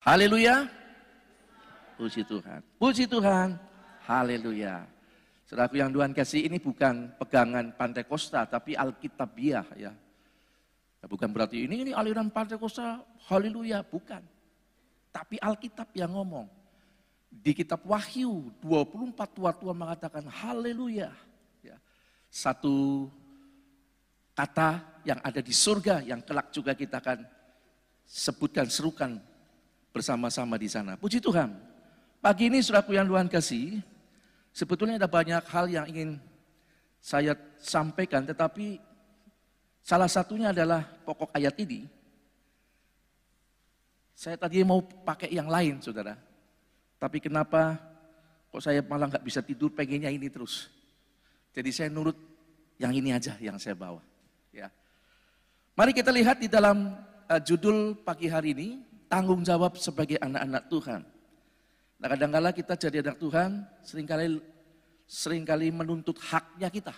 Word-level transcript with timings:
Haleluya. 0.00 0.64
Puji 2.00 2.24
Tuhan. 2.24 2.60
Puji 2.80 3.04
Tuhan. 3.04 3.60
Haleluya. 4.08 4.88
Saudaraku 5.44 5.76
yang 5.76 5.92
Tuhan 5.92 6.16
kasih 6.16 6.48
ini 6.48 6.56
bukan 6.56 7.12
pegangan 7.20 7.68
Pantai 7.76 8.08
Costa 8.08 8.48
tapi 8.48 8.72
Alkitabiah 8.72 9.68
ya. 9.76 9.92
ya. 9.92 11.04
Bukan 11.04 11.28
berarti 11.28 11.68
ini 11.68 11.84
ini 11.84 11.92
aliran 11.92 12.32
Pantai 12.32 12.56
Costa, 12.56 13.04
haleluya, 13.28 13.84
bukan. 13.84 14.24
Tapi 15.12 15.36
Alkitab 15.36 15.92
yang 15.92 16.16
ngomong. 16.16 16.48
Di 17.28 17.52
kitab 17.52 17.84
Wahyu 17.84 18.48
24 18.64 19.36
tua-tua 19.36 19.76
mengatakan 19.76 20.24
haleluya. 20.32 21.12
Ya. 21.60 21.76
Satu 22.32 23.06
kata 24.32 24.80
yang 25.04 25.20
ada 25.20 25.44
di 25.44 25.52
surga 25.52 26.00
yang 26.08 26.24
kelak 26.24 26.48
juga 26.56 26.72
kita 26.72 27.04
akan 27.04 27.20
sebutkan, 28.08 28.66
serukan 28.66 29.29
bersama-sama 29.90 30.56
di 30.56 30.70
sana. 30.70 30.94
Puji 30.94 31.18
Tuhan. 31.18 31.54
Pagi 32.20 32.52
ini 32.52 32.60
suraku 32.60 32.92
yang 32.92 33.08
Tuhan 33.08 33.26
kasih, 33.32 33.80
sebetulnya 34.52 35.00
ada 35.00 35.08
banyak 35.08 35.40
hal 35.48 35.66
yang 35.72 35.86
ingin 35.88 36.20
saya 37.00 37.32
sampaikan, 37.56 38.28
tetapi 38.28 38.76
salah 39.80 40.08
satunya 40.08 40.52
adalah 40.52 40.84
pokok 41.08 41.32
ayat 41.32 41.56
ini. 41.64 41.88
Saya 44.12 44.36
tadi 44.36 44.60
mau 44.60 44.84
pakai 44.84 45.32
yang 45.32 45.48
lain, 45.48 45.80
saudara. 45.80 46.12
Tapi 47.00 47.24
kenapa 47.24 47.80
kok 48.52 48.60
saya 48.60 48.84
malah 48.84 49.08
nggak 49.08 49.24
bisa 49.24 49.40
tidur, 49.40 49.72
pengennya 49.72 50.12
ini 50.12 50.28
terus. 50.28 50.68
Jadi 51.56 51.72
saya 51.72 51.88
nurut 51.88 52.14
yang 52.76 52.92
ini 52.92 53.16
aja 53.16 53.40
yang 53.40 53.56
saya 53.56 53.72
bawa. 53.72 54.04
Ya. 54.52 54.68
Mari 55.72 55.96
kita 55.96 56.12
lihat 56.12 56.36
di 56.36 56.52
dalam 56.52 57.00
uh, 57.32 57.40
judul 57.40 57.96
pagi 58.04 58.28
hari 58.28 58.52
ini, 58.52 58.68
tanggung 59.10 59.42
jawab 59.42 59.74
sebagai 59.74 60.14
anak-anak 60.22 60.70
Tuhan. 60.70 61.02
Nah 61.98 62.08
kadang-kala 62.08 62.54
kita 62.54 62.78
jadi 62.78 63.02
anak 63.02 63.18
Tuhan, 63.18 63.66
sering 63.82 64.06
kali 64.06 64.38
sering 65.10 65.42
kali 65.42 65.74
menuntut 65.74 66.14
haknya 66.22 66.70
kita. 66.70 66.94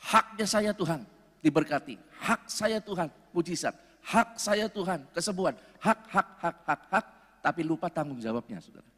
Haknya 0.00 0.46
saya 0.46 0.70
Tuhan, 0.72 1.04
diberkati. 1.44 1.98
Hak 2.22 2.48
saya 2.48 2.78
Tuhan, 2.80 3.10
mujizat. 3.34 3.74
Hak 4.00 4.40
saya 4.40 4.64
Tuhan, 4.70 5.04
kesembuhan. 5.12 5.52
Hak, 5.76 6.00
hak, 6.08 6.28
hak, 6.40 6.56
hak, 6.64 6.82
hak. 6.88 7.06
Tapi 7.44 7.60
lupa 7.60 7.92
tanggung 7.92 8.16
jawabnya, 8.16 8.64
saudara. 8.64 8.88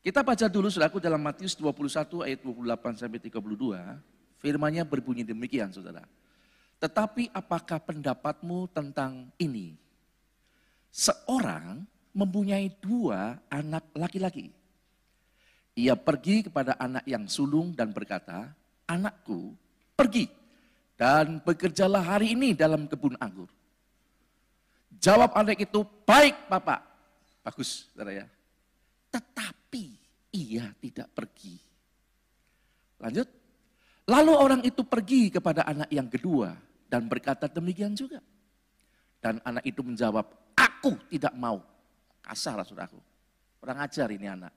Kita 0.00 0.24
baca 0.24 0.46
dulu, 0.48 0.72
saudaraku, 0.72 1.02
dalam 1.02 1.20
Matius 1.20 1.52
21 1.52 2.24
ayat 2.24 2.40
28 2.40 2.96
sampai 2.96 3.20
32. 3.20 4.40
Firmannya 4.40 4.88
berbunyi 4.88 5.26
demikian, 5.26 5.68
saudara. 5.68 6.06
Tetapi 6.80 7.28
apakah 7.32 7.76
pendapatmu 7.80 8.72
tentang 8.72 9.28
ini? 9.36 9.85
Seorang 10.96 11.84
mempunyai 12.16 12.72
dua 12.80 13.36
anak 13.52 13.92
laki-laki. 13.92 14.48
Ia 15.76 15.92
pergi 15.92 16.48
kepada 16.48 16.80
anak 16.80 17.04
yang 17.04 17.28
sulung 17.28 17.76
dan 17.76 17.92
berkata, 17.92 18.48
anakku 18.88 19.52
pergi 19.92 20.24
dan 20.96 21.44
bekerjalah 21.44 22.00
hari 22.00 22.32
ini 22.32 22.56
dalam 22.56 22.88
kebun 22.88 23.12
anggur. 23.20 23.52
Jawab 24.96 25.36
anak 25.36 25.60
itu, 25.60 25.84
baik 26.08 26.48
bapak. 26.48 26.80
Bagus, 27.44 27.92
saudara 27.92 28.24
ya. 28.24 28.26
Tetapi 29.12 29.84
ia 30.32 30.72
tidak 30.80 31.12
pergi. 31.12 31.60
Lanjut. 32.96 33.28
Lalu 34.08 34.32
orang 34.32 34.62
itu 34.64 34.80
pergi 34.80 35.28
kepada 35.28 35.68
anak 35.68 35.92
yang 35.92 36.08
kedua 36.08 36.56
dan 36.88 37.04
berkata 37.04 37.50
demikian 37.52 37.92
juga. 37.92 38.24
Dan 39.20 39.42
anak 39.42 39.64
itu 39.66 39.82
menjawab, 39.82 40.26
Aku 40.56 40.96
tidak 41.10 41.34
mau. 41.36 41.60
Kasar 42.22 42.62
saudaraku. 42.62 42.98
Orang 43.62 43.78
ajar 43.82 44.08
ini 44.14 44.26
anak. 44.26 44.54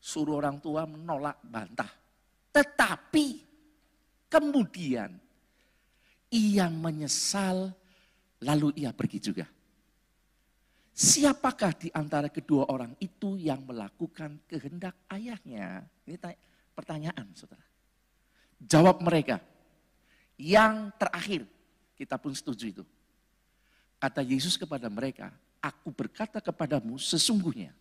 Suruh 0.00 0.40
orang 0.40 0.60
tua 0.60 0.84
menolak, 0.88 1.40
bantah. 1.44 1.88
Tetapi 2.50 3.26
kemudian 4.28 5.12
ia 6.32 6.66
menyesal 6.72 7.72
lalu 8.44 8.72
ia 8.80 8.92
pergi 8.92 9.18
juga. 9.20 9.46
Siapakah 10.90 11.72
di 11.80 11.88
antara 11.96 12.28
kedua 12.28 12.68
orang 12.68 12.92
itu 13.00 13.40
yang 13.40 13.64
melakukan 13.64 14.44
kehendak 14.44 14.92
ayahnya? 15.08 15.84
Ini 16.04 16.20
pertanyaan 16.76 17.32
saudara. 17.32 17.64
Jawab 18.60 19.00
mereka. 19.00 19.40
Yang 20.36 20.92
terakhir, 21.00 21.42
kita 21.96 22.16
pun 22.20 22.32
setuju 22.36 22.64
itu. 22.68 22.84
Kata 24.00 24.24
Yesus 24.24 24.56
kepada 24.56 24.88
mereka, 24.88 25.28
aku 25.60 25.92
berkata 25.92 26.40
kepadamu 26.40 26.96
sesungguhnya, 26.96 27.76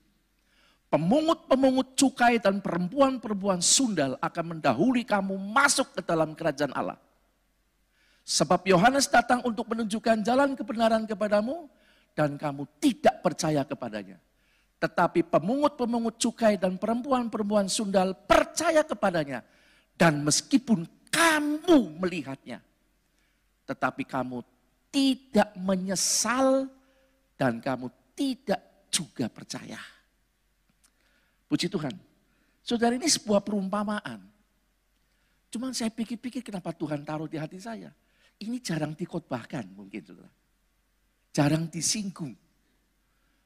pemungut-pemungut 0.91 1.95
cukai 1.95 2.43
dan 2.43 2.59
perempuan-perempuan 2.59 3.63
sundal 3.63 4.19
akan 4.19 4.59
mendahului 4.59 5.07
kamu 5.07 5.39
masuk 5.39 5.95
ke 5.95 6.01
dalam 6.03 6.35
kerajaan 6.35 6.75
Allah. 6.75 6.99
Sebab 8.27 8.67
Yohanes 8.67 9.07
datang 9.07 9.41
untuk 9.47 9.71
menunjukkan 9.71 10.21
jalan 10.21 10.53
kebenaran 10.59 11.07
kepadamu 11.07 11.71
dan 12.13 12.35
kamu 12.35 12.67
tidak 12.83 13.23
percaya 13.23 13.63
kepadanya. 13.63 14.19
Tetapi 14.77 15.23
pemungut-pemungut 15.23 16.19
cukai 16.19 16.59
dan 16.59 16.75
perempuan-perempuan 16.75 17.71
sundal 17.71 18.11
percaya 18.27 18.83
kepadanya. 18.83 19.39
Dan 19.95 20.23
meskipun 20.23 20.83
kamu 21.11 21.99
melihatnya, 21.99 22.63
tetapi 23.67 24.07
kamu 24.07 24.39
tidak 24.89 25.53
menyesal 25.57 26.69
dan 27.37 27.61
kamu 27.61 27.87
tidak 28.17 28.89
juga 28.89 29.29
percaya. 29.29 29.79
Puji 31.49 31.69
Tuhan. 31.69 31.93
Saudara 32.61 32.93
ini 32.93 33.09
sebuah 33.09 33.41
perumpamaan. 33.41 34.21
Cuman 35.49 35.73
saya 35.73 35.89
pikir-pikir 35.89 36.45
kenapa 36.45 36.69
Tuhan 36.69 37.01
taruh 37.01 37.25
di 37.25 37.41
hati 37.41 37.57
saya. 37.57 37.89
Ini 38.37 38.61
jarang 38.61 38.93
dikotbahkan 38.93 39.65
mungkin 39.73 40.01
saudara. 40.05 40.29
Jarang 41.33 41.65
disinggung. 41.69 42.37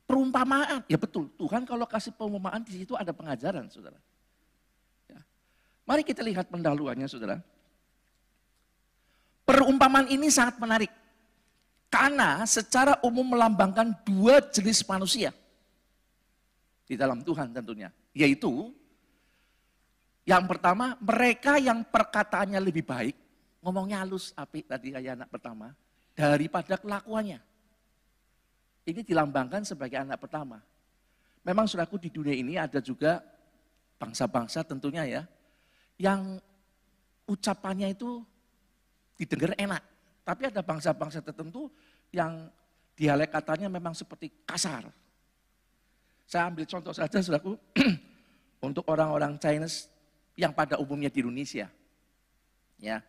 Perumpamaan, 0.04 0.84
ya 0.92 1.00
betul. 1.00 1.32
Tuhan 1.40 1.64
kalau 1.64 1.88
kasih 1.88 2.12
perumpamaan 2.12 2.60
di 2.68 2.84
situ 2.84 2.92
ada 3.00 3.16
pengajaran 3.16 3.72
saudara. 3.72 3.96
Ya. 5.08 5.24
Mari 5.88 6.04
kita 6.04 6.20
lihat 6.20 6.52
pendahuluannya 6.52 7.08
saudara. 7.08 7.40
Perumpamaan 9.48 10.12
ini 10.12 10.28
sangat 10.28 10.60
menarik. 10.60 10.92
Karena 11.94 12.42
secara 12.50 12.98
umum 13.06 13.38
melambangkan 13.38 13.94
dua 14.02 14.42
jenis 14.50 14.82
manusia. 14.90 15.30
Di 16.90 16.98
dalam 16.98 17.22
Tuhan 17.22 17.54
tentunya. 17.54 17.94
Yaitu, 18.18 18.74
yang 20.26 20.50
pertama 20.50 20.98
mereka 20.98 21.62
yang 21.62 21.86
perkataannya 21.86 22.58
lebih 22.58 22.82
baik. 22.82 23.14
Ngomongnya 23.62 24.02
halus, 24.02 24.34
api 24.34 24.66
tadi 24.66 24.90
kayak 24.90 25.22
anak 25.22 25.30
pertama. 25.30 25.78
Daripada 26.18 26.82
kelakuannya. 26.82 27.38
Ini 28.90 29.06
dilambangkan 29.06 29.62
sebagai 29.62 30.02
anak 30.02 30.18
pertama. 30.18 30.66
Memang 31.46 31.70
suraku 31.70 32.02
di 32.02 32.10
dunia 32.10 32.34
ini 32.34 32.58
ada 32.58 32.82
juga 32.82 33.22
bangsa-bangsa 34.02 34.66
tentunya 34.66 35.06
ya. 35.06 35.22
Yang 36.02 36.42
ucapannya 37.30 37.94
itu 37.94 38.26
didengar 39.14 39.54
enak 39.62 39.93
tapi 40.24 40.48
ada 40.48 40.64
bangsa-bangsa 40.64 41.20
tertentu 41.20 41.68
yang 42.16 42.48
dialek 42.96 43.30
katanya 43.32 43.68
memang 43.68 43.92
seperti 43.92 44.32
kasar. 44.48 44.88
Saya 46.24 46.48
ambil 46.48 46.64
contoh 46.64 46.96
saja, 46.96 47.20
saudaraku, 47.20 47.60
untuk 48.68 48.88
orang-orang 48.88 49.36
Chinese 49.36 49.92
yang 50.40 50.56
pada 50.56 50.80
umumnya 50.80 51.12
di 51.12 51.20
Indonesia. 51.20 51.68
Ya, 52.80 53.04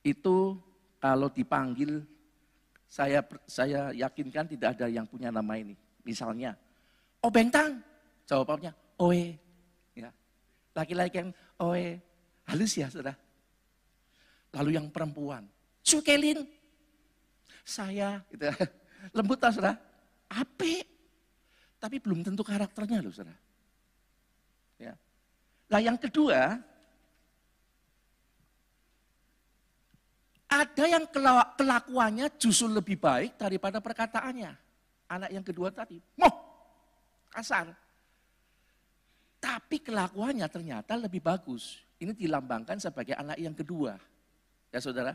itu 0.00 0.56
kalau 0.96 1.28
dipanggil, 1.28 2.02
saya 2.88 3.20
saya 3.44 3.92
yakinkan 3.92 4.48
tidak 4.48 4.80
ada 4.80 4.88
yang 4.88 5.04
punya 5.04 5.28
nama 5.28 5.54
ini. 5.60 5.76
Misalnya, 6.02 6.56
oh 7.20 7.30
bentang, 7.30 7.84
jawabannya, 8.24 8.72
oe. 9.02 9.36
Ya. 9.92 10.10
Laki-laki 10.72 11.20
yang 11.20 11.30
oe, 11.60 12.00
halus 12.48 12.72
ya 12.80 12.88
saudara. 12.88 13.14
Lalu 14.56 14.80
yang 14.80 14.88
perempuan, 14.88 15.44
Cukelin. 15.86 16.42
Saya, 17.62 18.22
gitu. 18.34 18.50
lembut 19.16 19.38
tak 19.38 19.54
saudara? 19.54 19.78
Ape. 20.26 20.82
Tapi 21.78 22.02
belum 22.02 22.26
tentu 22.26 22.42
karakternya 22.42 22.98
loh 22.98 23.14
saudara. 23.14 23.38
Ya. 24.82 24.98
Nah 25.70 25.80
yang 25.82 25.94
kedua, 25.94 26.58
ada 30.46 30.84
yang 30.86 31.04
kelakuannya 31.54 32.26
justru 32.38 32.70
lebih 32.70 32.98
baik 32.98 33.38
daripada 33.38 33.78
perkataannya. 33.78 34.52
Anak 35.06 35.30
yang 35.30 35.46
kedua 35.46 35.70
tadi, 35.70 36.02
moh, 36.18 36.34
kasar. 37.30 37.70
Tapi 39.38 39.78
kelakuannya 39.78 40.46
ternyata 40.50 40.98
lebih 40.98 41.22
bagus. 41.22 41.78
Ini 42.02 42.10
dilambangkan 42.10 42.82
sebagai 42.82 43.14
anak 43.14 43.38
yang 43.38 43.54
kedua. 43.54 43.94
Ya 44.74 44.82
saudara. 44.82 45.14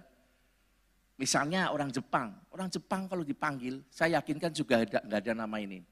Misalnya 1.21 1.69
orang 1.69 1.94
Jepang, 1.94 2.33
orang 2.50 2.65
Jepang 2.65 3.06
kalau 3.06 3.21
dipanggil, 3.21 3.77
saya 3.94 4.18
yakin 4.18 4.41
kan 4.41 4.50
juga 4.50 4.81
ada, 4.81 5.06
nggak 5.06 5.19
ada 5.21 5.33
nama 5.38 5.57
ini. 5.62 5.85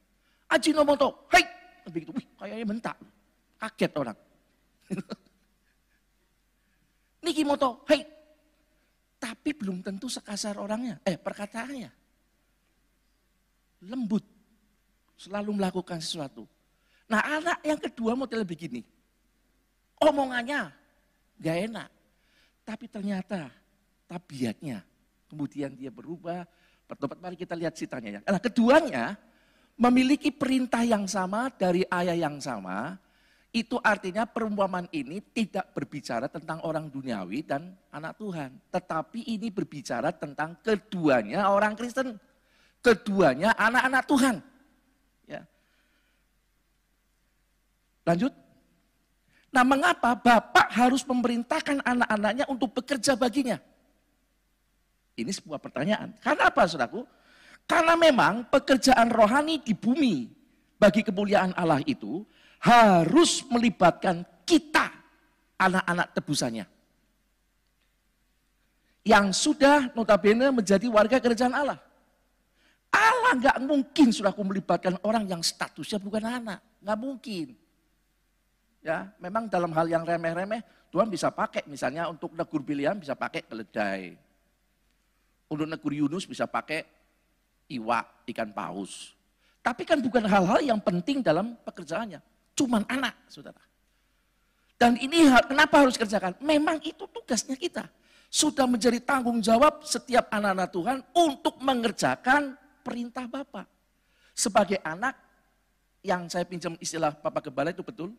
Ajinomoto, 0.50 1.30
hei, 1.30 1.46
begitu, 1.86 2.10
wih, 2.18 2.26
kayaknya 2.34 2.66
mentak, 2.66 2.98
kaget 3.62 3.94
orang. 3.94 4.18
Niki 7.30 7.46
Moto, 7.46 7.86
hei, 7.86 8.02
tapi 9.22 9.54
belum 9.54 9.86
tentu 9.86 10.10
sekasar 10.10 10.58
orangnya, 10.58 10.98
eh 11.06 11.14
perkataannya. 11.14 11.94
Lembut, 13.86 14.26
selalu 15.14 15.62
melakukan 15.62 16.02
sesuatu. 16.02 16.50
Nah 17.06 17.22
anak 17.22 17.62
yang 17.62 17.78
kedua 17.78 18.18
model 18.18 18.42
begini, 18.50 18.82
omongannya 20.02 20.74
gak 21.38 21.58
enak, 21.70 21.90
tapi 22.66 22.90
ternyata 22.90 23.54
tabiatnya 24.10 24.90
Kemudian 25.30 25.78
dia 25.78 25.94
berubah, 25.94 26.44
bertobat. 26.90 27.22
Mari 27.22 27.38
kita 27.38 27.54
lihat 27.54 27.78
ceritanya 27.78 28.18
ya. 28.18 28.22
Nah, 28.26 28.42
keduanya 28.42 29.06
memiliki 29.80 30.34
perintah 30.34 30.82
yang 30.82 31.06
sama 31.06 31.54
dari 31.54 31.86
ayah 31.88 32.18
yang 32.18 32.42
sama. 32.42 32.98
Itu 33.50 33.82
artinya 33.82 34.30
perumpamaan 34.30 34.86
ini 34.94 35.26
tidak 35.34 35.74
berbicara 35.74 36.30
tentang 36.30 36.62
orang 36.62 36.86
duniawi 36.86 37.42
dan 37.42 37.74
anak 37.90 38.22
Tuhan. 38.22 38.54
Tetapi 38.70 39.26
ini 39.26 39.50
berbicara 39.50 40.14
tentang 40.14 40.54
keduanya 40.62 41.50
orang 41.50 41.74
Kristen. 41.74 42.14
Keduanya 42.86 43.58
anak-anak 43.58 44.04
Tuhan. 44.06 44.36
Ya. 45.26 45.42
Lanjut. 48.06 48.34
Nah 49.50 49.66
mengapa 49.66 50.14
Bapak 50.14 50.70
harus 50.70 51.02
memerintahkan 51.02 51.82
anak-anaknya 51.82 52.46
untuk 52.46 52.70
bekerja 52.78 53.18
baginya? 53.18 53.58
Ini 55.22 55.32
sebuah 55.36 55.60
pertanyaan. 55.60 56.16
Karena 56.24 56.48
apa 56.48 56.64
saudaraku? 56.66 57.04
Karena 57.70 57.94
memang 57.94 58.48
pekerjaan 58.50 59.14
rohani 59.14 59.62
di 59.62 59.78
bumi 59.78 60.32
bagi 60.80 61.06
kemuliaan 61.06 61.54
Allah 61.54 61.84
itu 61.86 62.26
harus 62.64 63.46
melibatkan 63.46 64.26
kita, 64.48 64.90
anak-anak 65.60 66.08
tebusannya. 66.18 66.66
Yang 69.06 69.26
sudah 69.38 69.92
notabene 69.94 70.50
menjadi 70.50 70.88
warga 70.90 71.22
kerajaan 71.22 71.56
Allah. 71.56 71.80
Allah 72.90 73.34
nggak 73.38 73.58
mungkin 73.62 74.10
saudaraku 74.10 74.42
melibatkan 74.42 74.98
orang 75.06 75.30
yang 75.30 75.46
statusnya 75.46 76.02
bukan 76.02 76.26
anak. 76.26 76.60
Nggak 76.82 77.00
mungkin. 77.00 77.48
Ya, 78.80 79.12
memang 79.20 79.52
dalam 79.52 79.70
hal 79.76 79.92
yang 79.92 80.08
remeh-remeh 80.08 80.64
Tuhan 80.90 81.12
bisa 81.12 81.30
pakai 81.30 81.68
misalnya 81.70 82.10
untuk 82.10 82.34
negur 82.34 82.66
bilian 82.66 82.98
bisa 82.98 83.14
pakai 83.14 83.46
keledai 83.46 84.29
untuk 85.50 85.66
negeri 85.66 86.06
Yunus 86.06 86.30
bisa 86.30 86.46
pakai 86.46 86.86
iwak, 87.74 88.30
ikan 88.30 88.54
paus. 88.54 89.18
Tapi 89.60 89.84
kan 89.84 90.00
bukan 90.00 90.24
hal-hal 90.24 90.62
yang 90.64 90.80
penting 90.80 91.20
dalam 91.20 91.58
pekerjaannya. 91.66 92.22
Cuman 92.56 92.86
anak, 92.88 93.18
saudara. 93.28 93.60
Dan 94.80 94.96
ini 94.96 95.28
kenapa 95.44 95.84
harus 95.84 96.00
kerjakan? 96.00 96.40
Memang 96.40 96.80
itu 96.80 97.04
tugasnya 97.12 97.60
kita. 97.60 97.84
Sudah 98.30 98.70
menjadi 98.70 99.02
tanggung 99.04 99.42
jawab 99.44 99.84
setiap 99.84 100.32
anak-anak 100.32 100.70
Tuhan 100.72 100.98
untuk 101.18 101.60
mengerjakan 101.60 102.56
perintah 102.86 103.26
Bapak. 103.28 103.68
Sebagai 104.32 104.80
anak 104.86 105.18
yang 106.00 106.32
saya 106.32 106.48
pinjam 106.48 106.80
istilah 106.80 107.12
Bapak 107.12 107.52
Kebala 107.52 107.76
itu 107.76 107.84
betul. 107.84 108.16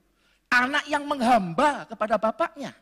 Anak 0.50 0.84
yang 0.90 1.06
menghamba 1.06 1.86
kepada 1.86 2.18
bapaknya. 2.18 2.74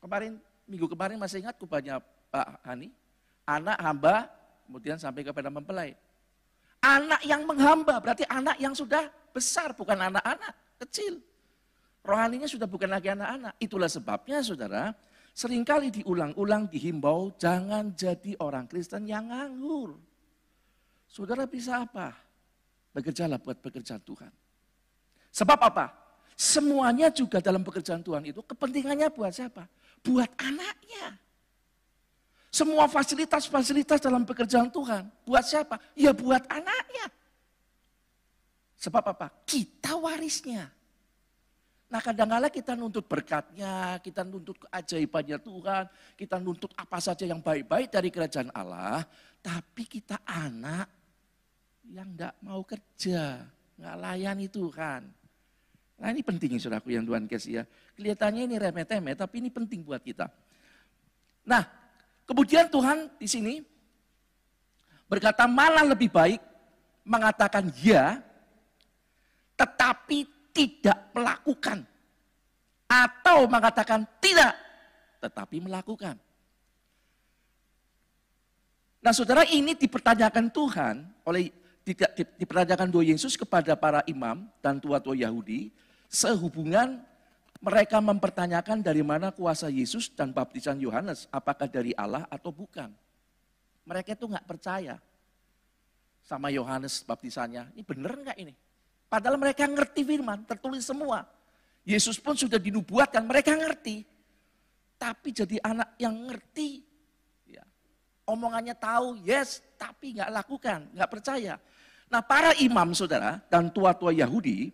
Kemarin, 0.00 0.40
minggu 0.66 0.88
kemarin 0.90 1.20
masih 1.20 1.44
ingat 1.44 1.54
kubahnya 1.60 2.00
Pak 2.30 2.62
Hani, 2.66 2.90
anak 3.46 3.78
hamba 3.78 4.30
kemudian 4.66 4.98
sampai 4.98 5.22
kepada 5.22 5.48
mempelai. 5.48 5.94
Anak 6.82 7.22
yang 7.24 7.46
menghamba 7.46 7.98
berarti 8.02 8.26
anak 8.26 8.58
yang 8.58 8.74
sudah 8.74 9.08
besar 9.30 9.72
bukan 9.74 9.96
anak-anak 9.96 10.52
kecil. 10.82 11.18
Rohaninya 12.06 12.46
sudah 12.46 12.70
bukan 12.70 12.86
lagi 12.86 13.10
anak-anak. 13.10 13.58
Itulah 13.58 13.90
sebabnya 13.90 14.38
saudara, 14.38 14.94
sering 15.34 15.66
kali 15.66 15.90
diulang-ulang 15.90 16.70
dihimbau 16.70 17.34
jangan 17.34 17.90
jadi 17.94 18.38
orang 18.38 18.70
Kristen 18.70 19.10
yang 19.10 19.26
nganggur. 19.30 19.98
Saudara 21.10 21.46
bisa 21.50 21.82
apa? 21.82 22.14
Bekerjalah 22.94 23.42
buat 23.42 23.58
pekerjaan 23.58 24.02
Tuhan. 24.06 24.30
Sebab 25.34 25.58
apa? 25.58 25.92
Semuanya 26.36 27.08
juga 27.10 27.40
dalam 27.40 27.64
pekerjaan 27.64 28.04
Tuhan 28.04 28.22
itu 28.28 28.44
kepentingannya 28.44 29.08
buat 29.10 29.32
siapa? 29.32 29.66
Buat 30.04 30.30
anaknya. 30.38 31.25
Semua 32.56 32.88
fasilitas-fasilitas 32.88 34.00
dalam 34.00 34.24
pekerjaan 34.24 34.72
Tuhan. 34.72 35.04
Buat 35.28 35.44
siapa? 35.44 35.76
Ya 35.92 36.16
buat 36.16 36.40
anaknya. 36.48 37.12
Sebab 38.80 39.04
apa? 39.12 39.28
Kita 39.44 40.00
warisnya. 40.00 40.72
Nah 41.92 42.00
kadang-kala 42.00 42.48
kita 42.48 42.72
nuntut 42.72 43.04
berkatnya, 43.04 44.00
kita 44.00 44.24
nuntut 44.24 44.56
keajaibannya 44.56 45.36
Tuhan, 45.36 45.84
kita 46.16 46.40
nuntut 46.40 46.72
apa 46.80 46.96
saja 46.96 47.28
yang 47.28 47.44
baik-baik 47.44 47.92
dari 47.92 48.08
kerajaan 48.08 48.48
Allah, 48.56 49.04
tapi 49.44 49.84
kita 49.84 50.24
anak 50.24 50.88
yang 51.86 52.08
tidak 52.16 52.34
mau 52.40 52.64
kerja, 52.64 53.44
nggak 53.76 53.96
layani 54.00 54.48
Tuhan. 54.48 55.02
Nah 56.00 56.08
ini 56.08 56.24
penting 56.24 56.56
saudaraku 56.56 56.88
yang 56.96 57.04
Tuhan 57.04 57.28
kasih 57.28 57.52
ya. 57.60 57.64
Kelihatannya 57.94 58.48
ini 58.48 58.56
remeh-temeh, 58.56 59.14
tapi 59.14 59.44
ini 59.44 59.52
penting 59.52 59.86
buat 59.86 60.00
kita. 60.02 60.26
Nah 61.46 61.85
Kemudian 62.26 62.66
Tuhan 62.66 63.06
di 63.16 63.28
sini 63.30 63.54
berkata 65.06 65.46
malah 65.46 65.86
lebih 65.86 66.10
baik 66.10 66.42
mengatakan 67.06 67.70
ya, 67.78 68.18
tetapi 69.54 70.26
tidak 70.50 70.98
melakukan. 71.14 71.86
Atau 72.86 73.50
mengatakan 73.50 74.06
tidak, 74.22 74.54
tetapi 75.22 75.58
melakukan. 75.58 76.18
Nah 79.02 79.14
saudara 79.14 79.46
ini 79.46 79.78
dipertanyakan 79.78 80.50
Tuhan 80.50 81.06
oleh 81.22 81.54
tidak 81.86 82.18
dipertanyakan 82.34 82.90
doa 82.90 83.06
Yesus 83.06 83.38
kepada 83.38 83.78
para 83.78 84.02
imam 84.10 84.50
dan 84.58 84.82
tua-tua 84.82 85.14
Yahudi 85.14 85.70
sehubungan 86.10 86.98
mereka 87.66 87.98
mempertanyakan 87.98 88.78
dari 88.78 89.02
mana 89.02 89.34
kuasa 89.34 89.66
Yesus 89.66 90.06
dan 90.14 90.30
baptisan 90.30 90.78
Yohanes, 90.78 91.26
apakah 91.34 91.66
dari 91.66 91.90
Allah 91.98 92.22
atau 92.30 92.54
bukan. 92.54 92.94
Mereka 93.82 94.14
itu 94.14 94.30
nggak 94.30 94.46
percaya 94.46 95.02
sama 96.22 96.54
Yohanes 96.54 97.02
baptisannya. 97.02 97.74
Ini 97.74 97.82
benar 97.82 98.14
nggak 98.22 98.38
ini? 98.38 98.54
Padahal 99.10 99.34
mereka 99.34 99.66
ngerti 99.66 100.06
firman, 100.06 100.46
tertulis 100.46 100.86
semua. 100.86 101.26
Yesus 101.82 102.22
pun 102.22 102.38
sudah 102.38 102.58
dinubuatkan, 102.62 103.26
mereka 103.26 103.58
ngerti. 103.58 104.06
Tapi 104.94 105.34
jadi 105.34 105.58
anak 105.66 105.98
yang 105.98 106.14
ngerti, 106.30 106.86
ya, 107.50 107.66
omongannya 108.30 108.78
tahu, 108.78 109.26
yes, 109.26 109.58
tapi 109.74 110.14
nggak 110.14 110.30
lakukan, 110.30 110.86
nggak 110.94 111.10
percaya. 111.10 111.58
Nah 112.14 112.22
para 112.22 112.54
imam 112.62 112.94
saudara 112.94 113.42
dan 113.50 113.74
tua-tua 113.74 114.14
Yahudi, 114.14 114.70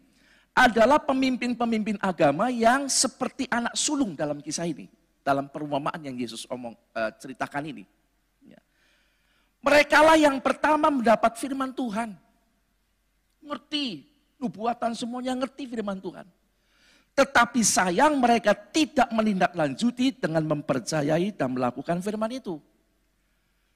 adalah 0.53 1.01
pemimpin-pemimpin 1.01 1.97
agama 2.01 2.53
yang 2.53 2.85
seperti 2.89 3.49
anak 3.49 3.73
sulung 3.73 4.13
dalam 4.13 4.41
kisah 4.41 4.69
ini. 4.69 4.89
Dalam 5.23 5.49
perumpamaan 5.49 6.03
yang 6.03 6.19
Yesus 6.19 6.45
omong 6.51 6.75
uh, 6.93 7.11
ceritakan 7.15 7.63
ini. 7.71 7.87
Ya. 8.43 8.59
Mereka 9.63 9.99
lah 10.03 10.19
yang 10.19 10.43
pertama 10.43 10.91
mendapat 10.91 11.39
firman 11.39 11.71
Tuhan. 11.71 12.19
Ngerti, 13.43 14.03
nubuatan 14.43 14.93
semuanya 14.99 15.39
ngerti 15.39 15.71
firman 15.71 16.03
Tuhan. 16.03 16.27
Tetapi 17.13 17.61
sayang 17.63 18.19
mereka 18.19 18.51
tidak 18.57 19.09
menindaklanjuti 19.15 20.17
dengan 20.19 20.43
mempercayai 20.43 21.31
dan 21.37 21.55
melakukan 21.55 22.03
firman 22.03 22.35
itu. 22.35 22.59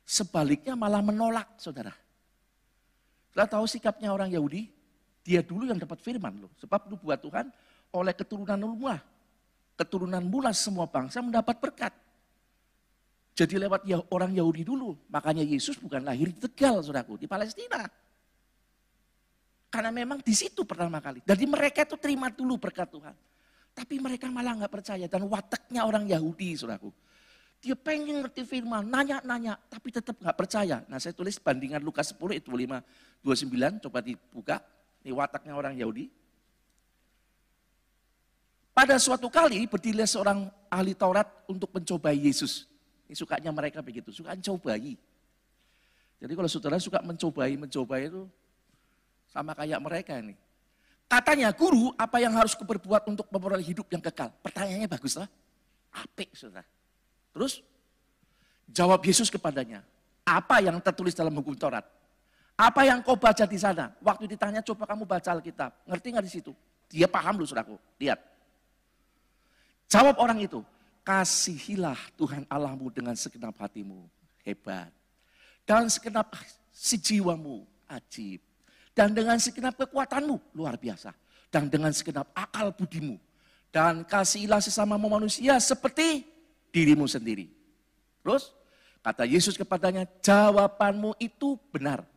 Sebaliknya 0.02 0.74
malah 0.74 1.02
menolak, 1.02 1.46
saudara. 1.58 1.94
Kita 3.30 3.44
tahu 3.46 3.68
sikapnya 3.70 4.10
orang 4.10 4.32
Yahudi? 4.34 4.75
Dia 5.26 5.42
dulu 5.42 5.66
yang 5.66 5.82
dapat 5.82 5.98
firman 5.98 6.38
loh. 6.38 6.54
Sebab 6.62 6.86
buat 7.02 7.18
Tuhan 7.18 7.50
oleh 7.90 8.14
keturunan 8.14 8.54
Nuh, 8.54 8.78
keturunan 9.74 10.22
mula 10.22 10.54
semua 10.54 10.86
bangsa 10.86 11.18
mendapat 11.18 11.58
berkat. 11.58 11.90
Jadi 13.34 13.58
lewat 13.58 13.82
ya, 13.84 13.98
orang 14.14 14.30
Yahudi 14.32 14.62
dulu. 14.62 14.94
Makanya 15.10 15.42
Yesus 15.42 15.76
bukan 15.82 16.06
lahir 16.06 16.30
di 16.30 16.38
Tegal, 16.38 16.78
saudaraku, 16.78 17.18
di 17.18 17.26
Palestina. 17.26 17.84
Karena 19.66 19.90
memang 19.90 20.22
di 20.22 20.32
situ 20.32 20.62
pertama 20.62 21.02
kali. 21.02 21.20
Jadi 21.26 21.44
mereka 21.44 21.82
itu 21.82 21.98
terima 21.98 22.30
dulu 22.30 22.56
berkat 22.56 22.86
Tuhan. 22.86 23.12
Tapi 23.76 24.00
mereka 24.00 24.30
malah 24.30 24.56
nggak 24.56 24.72
percaya. 24.72 25.04
Dan 25.10 25.26
wataknya 25.26 25.84
orang 25.84 26.06
Yahudi, 26.08 26.54
saudaraku. 26.54 26.88
Dia 27.60 27.74
pengen 27.74 28.22
ngerti 28.22 28.46
firman, 28.46 28.86
nanya-nanya, 28.86 29.58
tapi 29.68 29.90
tetap 29.90 30.16
nggak 30.16 30.36
percaya. 30.38 30.86
Nah 30.86 31.02
saya 31.02 31.12
tulis 31.12 31.36
bandingan 31.36 31.82
Lukas 31.82 32.14
10 32.14 32.40
itu 32.40 32.48
5, 32.54 32.78
29, 33.26 33.84
coba 33.84 33.98
dibuka. 34.00 34.56
Ini 35.06 35.14
wataknya 35.14 35.54
orang 35.54 35.78
Yahudi. 35.78 36.10
Pada 38.74 38.98
suatu 38.98 39.30
kali 39.30 39.62
berdirilah 39.70 40.02
seorang 40.02 40.50
ahli 40.66 40.98
Taurat 40.98 41.30
untuk 41.46 41.70
mencobai 41.70 42.18
Yesus. 42.18 42.66
Ini 43.06 43.14
sukanya 43.14 43.54
mereka 43.54 43.78
begitu, 43.86 44.10
suka 44.10 44.34
mencobai. 44.34 44.98
Jadi 46.18 46.32
kalau 46.34 46.50
saudara 46.50 46.82
suka 46.82 46.98
mencobai, 47.06 47.54
mencobai 47.54 48.10
itu 48.10 48.26
sama 49.30 49.54
kayak 49.54 49.78
mereka 49.78 50.18
ini. 50.18 50.34
Katanya, 51.06 51.54
guru, 51.54 51.94
apa 51.94 52.18
yang 52.18 52.34
harus 52.34 52.58
kuperbuat 52.58 53.06
untuk 53.06 53.30
memperoleh 53.30 53.62
hidup 53.62 53.86
yang 53.94 54.02
kekal? 54.02 54.34
Pertanyaannya 54.42 54.90
bagus 54.90 55.14
lah. 55.14 55.30
Apik, 55.94 56.34
saudara. 56.34 56.66
Terus, 57.30 57.62
jawab 58.74 58.98
Yesus 59.06 59.30
kepadanya. 59.30 59.86
Apa 60.26 60.58
yang 60.58 60.82
tertulis 60.82 61.14
dalam 61.14 61.30
hukum 61.38 61.54
Taurat? 61.54 61.86
Apa 62.56 62.88
yang 62.88 63.04
kau 63.04 63.20
baca 63.20 63.44
di 63.44 63.58
sana? 63.60 63.92
Waktu 64.00 64.32
ditanya, 64.32 64.64
coba 64.64 64.88
kamu 64.88 65.04
baca 65.04 65.28
Alkitab. 65.28 65.70
Ngerti 65.84 66.06
nggak 66.08 66.24
di 66.24 66.32
situ? 66.32 66.52
Dia 66.88 67.04
paham 67.04 67.36
loh, 67.36 67.44
saudaraku. 67.44 67.76
Lihat. 68.00 68.16
Jawab 69.92 70.16
orang 70.18 70.40
itu, 70.40 70.64
kasihilah 71.04 72.00
Tuhan 72.16 72.48
Allahmu 72.48 72.88
dengan 72.88 73.12
segenap 73.12 73.54
hatimu. 73.60 74.08
Hebat. 74.40 74.88
Dan 75.68 75.92
segenap 75.92 76.32
si 76.72 76.96
jiwamu. 76.96 77.68
Ajib 77.86 78.42
dan 78.96 79.12
dengan 79.12 79.36
segenap 79.36 79.76
kekuatanmu, 79.76 80.56
luar 80.56 80.80
biasa. 80.80 81.12
Dan 81.52 81.68
dengan 81.68 81.92
segenap 81.92 82.32
akal 82.32 82.72
budimu. 82.72 83.20
Dan 83.68 84.08
kasihilah 84.08 84.64
sesama 84.64 84.96
manusia 84.96 85.60
seperti 85.60 86.24
dirimu 86.72 87.04
sendiri. 87.04 87.52
Terus, 88.24 88.56
kata 89.04 89.28
Yesus 89.28 89.60
kepadanya, 89.60 90.08
jawabanmu 90.24 91.12
itu 91.20 91.60
benar. 91.68 92.08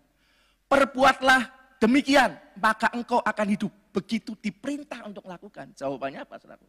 Perbuatlah 0.69 1.49
demikian, 1.81 2.37
maka 2.61 2.93
engkau 2.93 3.17
akan 3.25 3.47
hidup. 3.49 3.73
Begitu 3.89 4.37
diperintah 4.37 5.09
untuk 5.09 5.25
melakukan. 5.25 5.73
Jawabannya 5.73 6.21
apa, 6.21 6.37
saudara? 6.37 6.61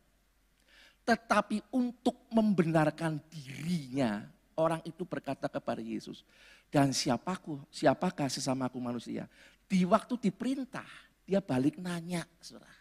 Tetapi 1.05 1.61
untuk 1.77 2.17
membenarkan 2.33 3.21
dirinya, 3.29 4.25
orang 4.57 4.81
itu 4.89 5.05
berkata 5.05 5.53
kepada 5.53 5.85
Yesus, 5.85 6.25
dan 6.73 6.97
siapaku, 6.97 7.61
siapakah 7.69 8.33
sesamaku 8.33 8.81
manusia? 8.81 9.29
Di 9.69 9.85
waktu 9.85 10.17
diperintah, 10.17 10.89
dia 11.29 11.45
balik 11.45 11.77
nanya, 11.77 12.25
saudara. 12.41 12.73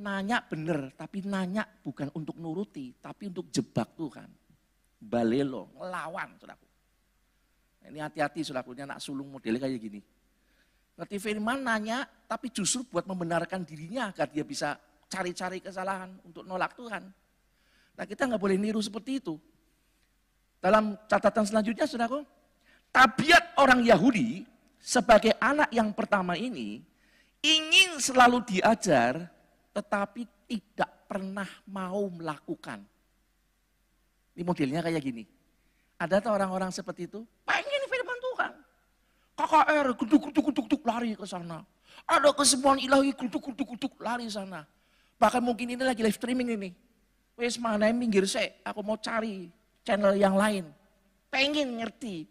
Nanya 0.00 0.40
bener, 0.40 0.96
tapi 0.96 1.20
nanya 1.20 1.68
bukan 1.84 2.08
untuk 2.16 2.40
nuruti, 2.40 2.96
tapi 2.96 3.28
untuk 3.28 3.52
jebak 3.52 3.92
Tuhan. 3.92 4.30
Balelo, 4.96 5.68
ngelawan, 5.76 6.40
saudaraku. 6.40 6.71
Ini 7.88 7.98
hati-hati, 7.98 8.46
saudaraku, 8.46 8.78
ini 8.78 8.86
anak 8.86 9.02
sulung 9.02 9.28
modelnya 9.32 9.66
kayak 9.66 9.80
gini. 9.80 10.00
Ngerti 10.96 11.16
firman 11.18 11.64
nanya, 11.64 12.04
tapi 12.28 12.52
justru 12.52 12.84
buat 12.86 13.08
membenarkan 13.08 13.64
dirinya 13.64 14.12
agar 14.12 14.28
dia 14.28 14.44
bisa 14.44 14.76
cari-cari 15.08 15.58
kesalahan 15.58 16.12
untuk 16.24 16.44
nolak 16.44 16.76
Tuhan. 16.76 17.04
Nah 17.96 18.04
kita 18.08 18.28
nggak 18.28 18.40
boleh 18.40 18.56
niru 18.56 18.80
seperti 18.80 19.20
itu. 19.20 19.36
Dalam 20.62 20.94
catatan 21.10 21.44
selanjutnya, 21.44 21.84
saudaraku, 21.90 22.22
tabiat 22.94 23.56
orang 23.58 23.82
Yahudi 23.82 24.46
sebagai 24.78 25.34
anak 25.42 25.68
yang 25.74 25.90
pertama 25.90 26.38
ini 26.38 26.80
ingin 27.42 27.98
selalu 27.98 28.46
diajar 28.46 29.26
tetapi 29.74 30.28
tidak 30.46 31.08
pernah 31.08 31.48
mau 31.66 32.06
melakukan. 32.12 32.84
Ini 34.32 34.42
modelnya 34.44 34.80
kayak 34.84 35.02
gini. 35.02 35.24
Ada 36.00 36.20
tuh 36.20 36.32
orang-orang 36.32 36.72
seperti 36.72 37.08
itu, 37.08 37.24
pengen. 37.44 37.71
KKR, 39.42 39.86
guduk, 39.98 40.30
guduk, 40.30 40.44
guduk, 40.54 40.82
lari 40.86 41.18
ke 41.18 41.26
sana. 41.26 41.66
Ada 42.06 42.30
kesembuhan 42.30 42.78
ilahi, 42.78 43.10
guduk, 43.10 43.42
guduk, 43.50 43.74
guduk, 43.74 43.92
lari 43.98 44.30
sana. 44.30 44.62
Bahkan 45.18 45.42
mungkin 45.42 45.74
ini 45.74 45.82
lagi 45.82 45.98
live 46.02 46.14
streaming 46.14 46.54
ini. 46.54 46.70
Wes 47.34 47.58
mana 47.58 47.90
minggir 47.90 48.22
saya, 48.28 48.54
aku 48.62 48.86
mau 48.86 48.94
cari 48.94 49.50
channel 49.82 50.14
yang 50.14 50.38
lain. 50.38 50.68
Pengen 51.32 51.80
ngerti, 51.80 52.28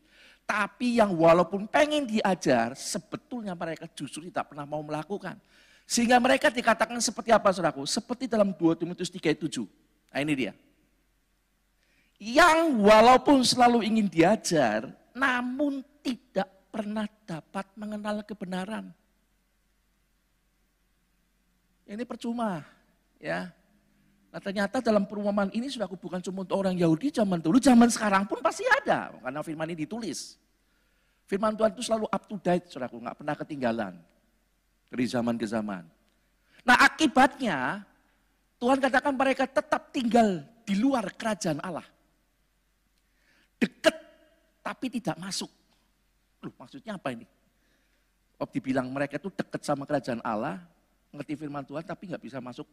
tapi 0.47 1.01
yang 1.01 1.11
walaupun 1.17 1.67
pengen 1.67 2.07
diajar, 2.07 2.77
sebetulnya 2.79 3.57
mereka 3.57 3.89
justru 3.91 4.23
tidak 4.29 4.53
pernah 4.53 4.63
mau 4.63 4.79
melakukan. 4.79 5.35
Sehingga 5.83 6.15
mereka 6.21 6.47
dikatakan 6.47 6.95
seperti 7.03 7.35
apa 7.35 7.51
saudaraku? 7.51 7.83
Seperti 7.83 8.29
dalam 8.29 8.55
2 8.55 8.79
Timotius 8.79 9.11
3 9.11 9.35
ayat 9.35 9.41
7. 9.43 9.67
Nah 10.15 10.19
ini 10.23 10.33
dia. 10.37 10.53
Yang 12.21 12.59
walaupun 12.79 13.41
selalu 13.41 13.83
ingin 13.83 14.07
diajar, 14.07 14.93
namun 15.17 15.81
tidak 16.05 16.60
pernah 16.71 17.05
dapat 17.27 17.67
mengenal 17.75 18.23
kebenaran. 18.23 18.95
Ini 21.83 22.07
percuma, 22.07 22.63
ya. 23.19 23.51
Nah 24.31 24.39
ternyata 24.39 24.79
dalam 24.79 25.03
perumpamaan 25.03 25.51
ini 25.51 25.67
sudah 25.67 25.91
bukan 25.91 26.23
cuma 26.23 26.47
untuk 26.47 26.55
orang 26.55 26.79
Yahudi 26.79 27.11
zaman 27.11 27.43
dulu, 27.43 27.59
zaman 27.59 27.91
sekarang 27.91 28.23
pun 28.23 28.39
pasti 28.39 28.63
ada. 28.63 29.11
Karena 29.19 29.43
firman 29.43 29.67
ini 29.75 29.83
ditulis. 29.83 30.39
Firman 31.27 31.51
Tuhan 31.59 31.75
itu 31.75 31.83
selalu 31.83 32.07
up 32.07 32.23
to 32.31 32.39
date, 32.39 32.71
saudaraku, 32.71 33.03
nggak 33.03 33.17
pernah 33.19 33.35
ketinggalan 33.35 33.93
dari 34.87 35.05
zaman 35.07 35.35
ke 35.35 35.43
zaman. 35.43 35.83
Nah 36.63 36.77
akibatnya 36.79 37.83
Tuhan 38.55 38.79
katakan 38.79 39.11
mereka 39.11 39.43
tetap 39.43 39.91
tinggal 39.91 40.47
di 40.63 40.79
luar 40.79 41.11
kerajaan 41.11 41.59
Allah. 41.59 41.87
Dekat 43.59 43.95
tapi 44.63 44.87
tidak 44.87 45.19
masuk. 45.19 45.51
Loh, 46.41 46.53
maksudnya 46.57 46.97
apa 46.97 47.13
ini? 47.13 47.25
Ob 48.41 48.49
dibilang 48.49 48.89
mereka 48.89 49.21
itu 49.21 49.29
dekat 49.29 49.61
sama 49.61 49.85
kerajaan 49.85 50.21
Allah, 50.25 50.57
ngerti 51.13 51.37
firman 51.37 51.61
Tuhan 51.61 51.85
tapi 51.85 52.09
nggak 52.09 52.23
bisa 52.25 52.41
masuk 52.41 52.65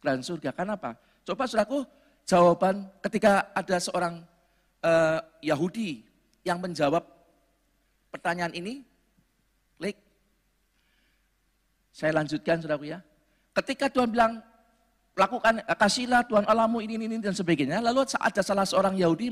kerajaan 0.00 0.24
surga. 0.24 0.50
Karena 0.56 0.80
apa? 0.80 0.96
Coba 1.28 1.44
saudaraku, 1.44 1.84
jawaban 2.24 2.88
ketika 3.04 3.52
ada 3.52 3.76
seorang 3.76 4.24
uh, 4.80 5.20
Yahudi 5.44 6.00
yang 6.40 6.56
menjawab 6.56 7.04
pertanyaan 8.08 8.56
ini, 8.56 8.80
klik. 9.76 10.00
Saya 11.92 12.16
lanjutkan 12.16 12.64
saudaraku 12.64 12.88
ya. 12.88 13.04
Ketika 13.52 13.92
Tuhan 13.92 14.08
bilang, 14.08 14.40
lakukan, 15.12 15.60
kasihlah 15.76 16.24
Tuhan 16.24 16.48
Allahmu 16.48 16.80
ini, 16.80 16.96
ini, 16.96 17.04
ini, 17.12 17.16
dan 17.20 17.36
sebagainya. 17.36 17.84
Lalu 17.84 18.08
ada 18.16 18.40
salah 18.40 18.64
seorang 18.64 18.96
Yahudi, 18.96 19.28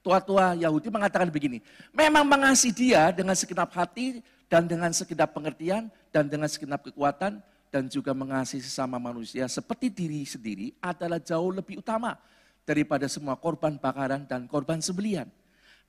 tua-tua 0.00 0.56
Yahudi 0.56 0.88
mengatakan 0.88 1.28
begini, 1.28 1.62
memang 1.90 2.24
mengasihi 2.24 2.74
dia 2.74 3.10
dengan 3.12 3.34
segenap 3.34 3.70
hati, 3.74 4.22
dan 4.48 4.64
dengan 4.64 4.90
segenap 4.90 5.36
pengertian, 5.36 5.92
dan 6.08 6.24
dengan 6.26 6.48
segenap 6.48 6.80
kekuatan, 6.80 7.44
dan 7.68 7.84
juga 7.86 8.16
mengasihi 8.16 8.64
sesama 8.64 8.96
manusia 8.96 9.44
seperti 9.44 9.92
diri 9.92 10.24
sendiri 10.24 10.72
adalah 10.80 11.20
jauh 11.20 11.52
lebih 11.52 11.84
utama 11.84 12.16
daripada 12.64 13.04
semua 13.08 13.36
korban 13.36 13.76
bakaran 13.76 14.24
dan 14.24 14.48
korban 14.48 14.80
sembelian. 14.80 15.28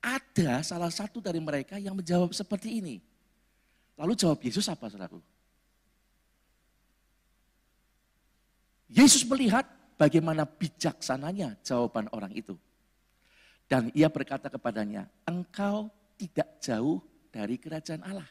Ada 0.00 0.64
salah 0.64 0.92
satu 0.92 1.20
dari 1.20 1.40
mereka 1.40 1.76
yang 1.76 1.96
menjawab 1.96 2.32
seperti 2.32 2.80
ini. 2.80 2.96
Lalu 4.00 4.16
jawab 4.16 4.40
Yesus 4.40 4.64
apa 4.68 4.88
saudaraku? 4.88 5.20
Yesus 8.88 9.22
melihat 9.28 9.68
bagaimana 10.00 10.48
bijaksananya 10.48 11.60
jawaban 11.60 12.08
orang 12.16 12.32
itu. 12.32 12.56
Dan 13.70 13.94
ia 13.94 14.10
berkata 14.10 14.50
kepadanya, 14.50 15.06
engkau 15.22 15.86
tidak 16.18 16.58
jauh 16.58 16.98
dari 17.30 17.54
kerajaan 17.54 18.02
Allah. 18.02 18.26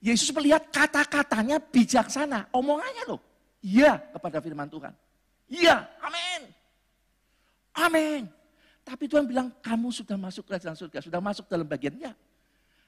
Yesus 0.00 0.32
melihat 0.32 0.72
kata-katanya 0.72 1.60
bijaksana, 1.60 2.48
omongannya 2.56 3.04
loh. 3.04 3.20
Iya 3.60 4.00
kepada 4.16 4.40
firman 4.40 4.68
Tuhan. 4.72 4.96
Iya, 5.44 5.84
amin. 6.00 6.40
Amin. 7.76 8.22
Tapi 8.80 9.04
Tuhan 9.12 9.28
bilang, 9.28 9.52
kamu 9.60 9.92
sudah 9.92 10.16
masuk 10.16 10.48
kerajaan 10.48 10.76
surga, 10.76 11.04
sudah 11.04 11.20
masuk 11.20 11.44
dalam 11.44 11.68
bagiannya. 11.68 12.16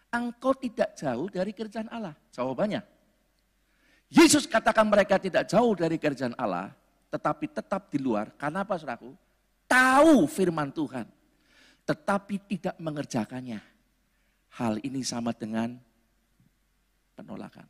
Engkau 0.08 0.56
tidak 0.56 0.96
jauh 0.96 1.28
dari 1.28 1.52
kerajaan 1.52 1.92
Allah. 1.92 2.16
Jawabannya, 2.32 2.80
Yesus 4.08 4.48
katakan 4.48 4.88
mereka 4.88 5.20
tidak 5.20 5.44
jauh 5.52 5.76
dari 5.76 6.00
kerajaan 6.00 6.32
Allah, 6.40 6.72
tetapi 7.12 7.44
tetap 7.52 7.92
di 7.92 8.00
luar. 8.00 8.32
Karena 8.40 8.64
apa, 8.64 8.80
saudaraku? 8.80 9.25
Tahu 9.66 10.30
firman 10.30 10.70
Tuhan, 10.70 11.06
tetapi 11.82 12.34
tidak 12.46 12.76
mengerjakannya. 12.78 13.60
Hal 14.56 14.80
ini 14.80 15.04
sama 15.04 15.36
dengan 15.36 15.76
penolakan. 17.18 17.68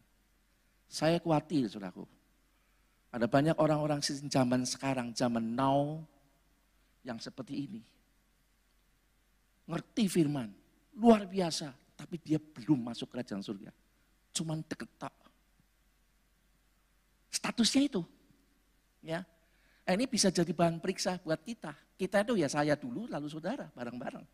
Saya 0.86 1.18
khawatir, 1.18 1.66
saudaraku. 1.66 2.06
Ada 3.10 3.26
banyak 3.26 3.56
orang-orang 3.58 4.04
zaman 4.04 4.62
sekarang, 4.68 5.10
zaman 5.16 5.42
now, 5.42 5.98
yang 7.02 7.18
seperti 7.18 7.66
ini 7.66 7.82
ngerti 9.66 10.06
firman, 10.06 10.48
luar 10.94 11.26
biasa, 11.26 11.74
tapi 11.98 12.22
dia 12.22 12.38
belum 12.38 12.86
masuk 12.86 13.10
kerajaan 13.10 13.42
surga. 13.42 13.74
Cuman 14.30 14.62
deket 14.62 14.88
Statusnya 17.34 17.82
itu. 17.90 18.02
Ya. 19.02 19.26
Nah, 19.86 19.94
ini 19.94 20.10
bisa 20.10 20.34
jadi 20.34 20.50
bahan 20.50 20.82
periksa 20.82 21.22
buat 21.22 21.38
kita. 21.46 21.70
Kita 21.94 22.26
itu 22.26 22.34
ya 22.42 22.50
saya 22.50 22.74
dulu, 22.74 23.06
lalu 23.06 23.30
saudara, 23.30 23.70
bareng-bareng. 23.70 24.26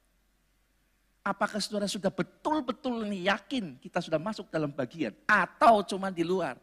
Apakah 1.22 1.60
saudara 1.60 1.84
sudah 1.84 2.08
betul-betul 2.08 3.04
ini 3.04 3.28
yakin 3.28 3.76
kita 3.76 4.00
sudah 4.00 4.16
masuk 4.16 4.48
dalam 4.48 4.72
bagian? 4.72 5.12
Atau 5.28 5.84
cuma 5.84 6.08
di 6.08 6.24
luar? 6.24 6.56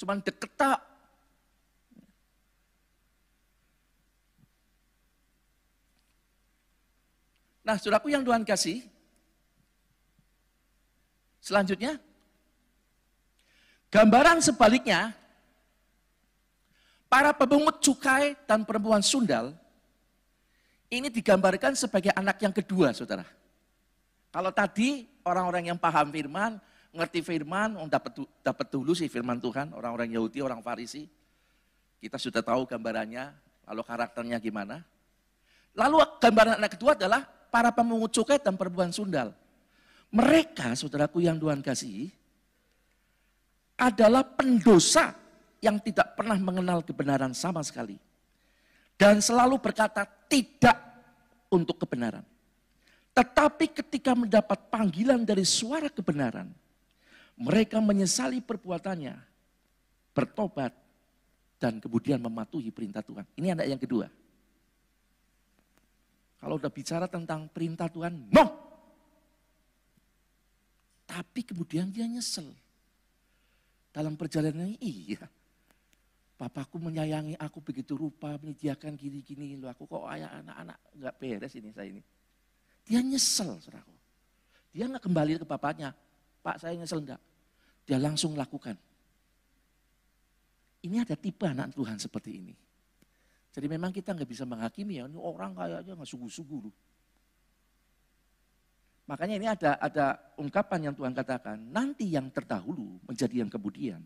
Cuman 0.00 0.24
deket 0.24 0.50
Nah, 7.62 7.78
saudaraku 7.78 8.10
yang 8.10 8.26
Tuhan 8.26 8.42
kasih, 8.42 8.82
selanjutnya, 11.38 11.94
gambaran 13.86 14.42
sebaliknya, 14.42 15.14
para 17.12 17.36
pemungut 17.36 17.76
cukai 17.84 18.32
dan 18.48 18.64
perempuan 18.64 19.04
sundal, 19.04 19.52
ini 20.88 21.12
digambarkan 21.12 21.76
sebagai 21.76 22.08
anak 22.16 22.40
yang 22.40 22.56
kedua, 22.56 22.96
saudara. 22.96 23.28
Kalau 24.32 24.48
tadi 24.48 25.04
orang-orang 25.20 25.68
yang 25.68 25.76
paham 25.76 26.08
firman, 26.08 26.56
ngerti 26.88 27.20
firman, 27.20 27.76
dapat 27.92 28.16
dapat 28.40 28.66
dulu 28.72 28.96
sih 28.96 29.12
firman 29.12 29.36
Tuhan, 29.36 29.76
orang-orang 29.76 30.16
Yahudi, 30.16 30.40
orang 30.40 30.64
Farisi. 30.64 31.04
Kita 32.00 32.16
sudah 32.16 32.40
tahu 32.40 32.64
gambarannya, 32.64 33.28
lalu 33.68 33.82
karakternya 33.84 34.40
gimana. 34.40 34.80
Lalu 35.76 36.00
gambaran 36.16 36.64
anak 36.64 36.80
kedua 36.80 36.96
adalah 36.96 37.28
para 37.28 37.68
pemungut 37.76 38.08
cukai 38.08 38.40
dan 38.40 38.56
perempuan 38.56 38.88
sundal. 38.88 39.36
Mereka, 40.08 40.72
saudaraku 40.80 41.20
yang 41.20 41.36
Tuhan 41.36 41.60
kasih, 41.60 42.08
adalah 43.76 44.24
pendosa 44.24 45.21
yang 45.62 45.78
tidak 45.78 46.18
pernah 46.18 46.34
mengenal 46.36 46.82
kebenaran 46.82 47.30
sama 47.30 47.62
sekali. 47.62 47.94
Dan 48.98 49.22
selalu 49.22 49.62
berkata 49.62 50.02
tidak 50.26 50.74
untuk 51.48 51.78
kebenaran. 51.78 52.26
Tetapi 53.14 53.70
ketika 53.70 54.18
mendapat 54.18 54.58
panggilan 54.66 55.22
dari 55.22 55.46
suara 55.46 55.86
kebenaran, 55.86 56.50
mereka 57.38 57.78
menyesali 57.78 58.42
perbuatannya, 58.42 59.14
bertobat, 60.10 60.74
dan 61.62 61.78
kemudian 61.78 62.18
mematuhi 62.18 62.74
perintah 62.74 63.06
Tuhan. 63.06 63.22
Ini 63.38 63.54
anak 63.54 63.66
yang 63.70 63.80
kedua. 63.80 64.10
Kalau 66.42 66.58
udah 66.58 66.72
bicara 66.74 67.06
tentang 67.06 67.46
perintah 67.46 67.86
Tuhan, 67.86 68.26
no. 68.34 68.46
Tapi 71.06 71.46
kemudian 71.46 71.86
dia 71.92 72.02
nyesel. 72.08 72.50
Dalam 73.92 74.18
perjalanan 74.18 74.74
ini, 74.74 75.14
iya. 75.14 75.22
Papaku 76.42 76.82
menyayangi 76.82 77.38
aku 77.38 77.62
begitu 77.62 77.94
rupa, 77.94 78.34
menyediakan 78.42 78.98
gini-gini. 78.98 79.54
Loh 79.54 79.70
aku 79.70 79.86
kok 79.86 80.10
ayah 80.10 80.42
anak-anak 80.42 80.78
nggak 80.98 81.14
beres 81.22 81.54
ini 81.54 81.70
saya 81.70 81.94
ini. 81.94 82.02
Dia 82.82 82.98
nyesel, 82.98 83.62
saudaraku. 83.62 83.94
Dia 84.74 84.90
nggak 84.90 85.06
kembali 85.06 85.38
ke 85.38 85.46
bapaknya. 85.46 85.94
Pak 86.42 86.58
saya 86.58 86.74
nyesel 86.74 86.98
enggak. 86.98 87.22
Dia 87.86 88.02
langsung 88.02 88.34
lakukan. 88.34 88.74
Ini 90.82 91.06
ada 91.06 91.14
tipe 91.14 91.46
anak 91.46 91.78
Tuhan 91.78 92.02
seperti 92.02 92.34
ini. 92.34 92.54
Jadi 93.54 93.66
memang 93.70 93.94
kita 93.94 94.10
nggak 94.10 94.26
bisa 94.26 94.42
menghakimi 94.42 94.98
ya, 94.98 95.06
ini 95.06 95.14
orang 95.14 95.54
kayaknya 95.54 95.94
nggak 95.94 96.10
sungguh-sungguh 96.10 96.58
loh. 96.58 96.74
Makanya 99.06 99.34
ini 99.38 99.46
ada 99.46 99.78
ada 99.78 100.18
ungkapan 100.42 100.90
yang 100.90 100.94
Tuhan 100.98 101.14
katakan, 101.14 101.70
nanti 101.70 102.10
yang 102.10 102.34
terdahulu 102.34 102.98
menjadi 103.06 103.46
yang 103.46 103.50
kemudian. 103.52 104.02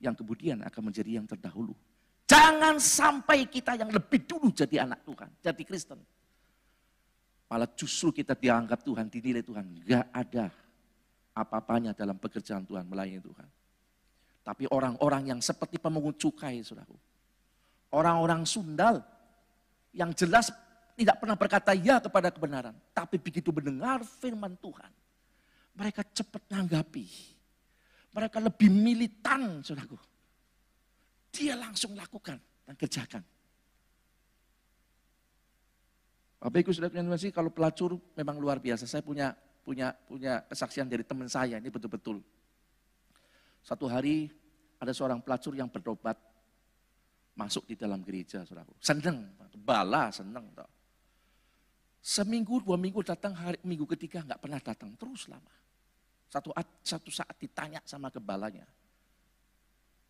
Yang 0.00 0.24
kemudian 0.24 0.64
akan 0.64 0.82
menjadi 0.88 1.20
yang 1.20 1.26
terdahulu. 1.28 1.76
Jangan 2.24 2.80
sampai 2.80 3.44
kita 3.46 3.76
yang 3.76 3.90
lebih 3.92 4.24
dulu 4.24 4.54
jadi 4.54 4.86
anak 4.86 5.04
Tuhan, 5.04 5.28
jadi 5.44 5.62
Kristen. 5.66 6.00
Malah 7.50 7.68
justru 7.74 8.14
kita 8.14 8.38
dianggap 8.38 8.86
Tuhan, 8.86 9.10
dinilai 9.10 9.42
Tuhan. 9.42 9.66
Gak 9.82 10.06
ada 10.14 10.46
apa-apanya 11.34 11.90
dalam 11.92 12.14
pekerjaan 12.16 12.62
Tuhan, 12.62 12.86
melayani 12.86 13.18
Tuhan. 13.18 13.48
Tapi 14.46 14.64
orang-orang 14.70 15.34
yang 15.34 15.40
seperti 15.42 15.82
pemungut 15.82 16.16
cukai, 16.16 16.62
saudaraku 16.62 17.10
orang-orang 17.94 18.46
sundal 18.46 19.02
yang 19.90 20.14
jelas 20.14 20.50
tidak 20.94 21.18
pernah 21.18 21.34
berkata 21.34 21.74
ya 21.74 21.98
kepada 21.98 22.30
kebenaran. 22.30 22.74
Tapi 22.94 23.18
begitu 23.18 23.50
mendengar 23.50 24.02
firman 24.06 24.54
Tuhan, 24.58 24.90
mereka 25.74 26.06
cepat 26.06 26.42
nanggapi. 26.50 27.06
Mereka 28.10 28.42
lebih 28.42 28.70
militan, 28.70 29.62
saudaraku. 29.62 29.94
Dia 31.30 31.54
langsung 31.54 31.94
lakukan 31.94 32.38
dan 32.66 32.74
kerjakan. 32.74 33.22
Bapak 36.40 36.58
Ibu 36.64 36.72
sudah 36.72 36.88
punya 36.88 37.04
sih 37.20 37.30
kalau 37.30 37.52
pelacur 37.52 38.00
memang 38.16 38.40
luar 38.40 38.58
biasa. 38.58 38.88
Saya 38.88 39.04
punya 39.04 39.36
punya 39.60 39.92
punya 39.92 40.40
kesaksian 40.48 40.88
dari 40.88 41.04
teman 41.04 41.28
saya 41.28 41.60
ini 41.60 41.68
betul-betul. 41.68 42.18
Satu 43.60 43.86
hari 43.86 44.32
ada 44.80 44.90
seorang 44.96 45.20
pelacur 45.20 45.52
yang 45.52 45.68
bertobat 45.68 46.16
masuk 47.36 47.68
di 47.68 47.76
dalam 47.76 48.00
gereja, 48.00 48.42
saudaraku. 48.42 48.72
Seneng, 48.80 49.36
bala 49.60 50.08
seneng. 50.08 50.48
Toh. 50.56 50.70
Seminggu, 52.00 52.64
dua 52.64 52.80
minggu 52.80 53.04
datang, 53.04 53.36
hari 53.36 53.60
minggu 53.60 53.84
ketiga 53.84 54.24
nggak 54.24 54.40
pernah 54.40 54.60
datang, 54.64 54.96
terus 54.96 55.28
lama. 55.28 55.52
Satu, 56.30 56.54
satu 56.86 57.10
saat 57.10 57.34
ditanya 57.42 57.82
sama 57.82 58.06
kebalanya, 58.06 58.62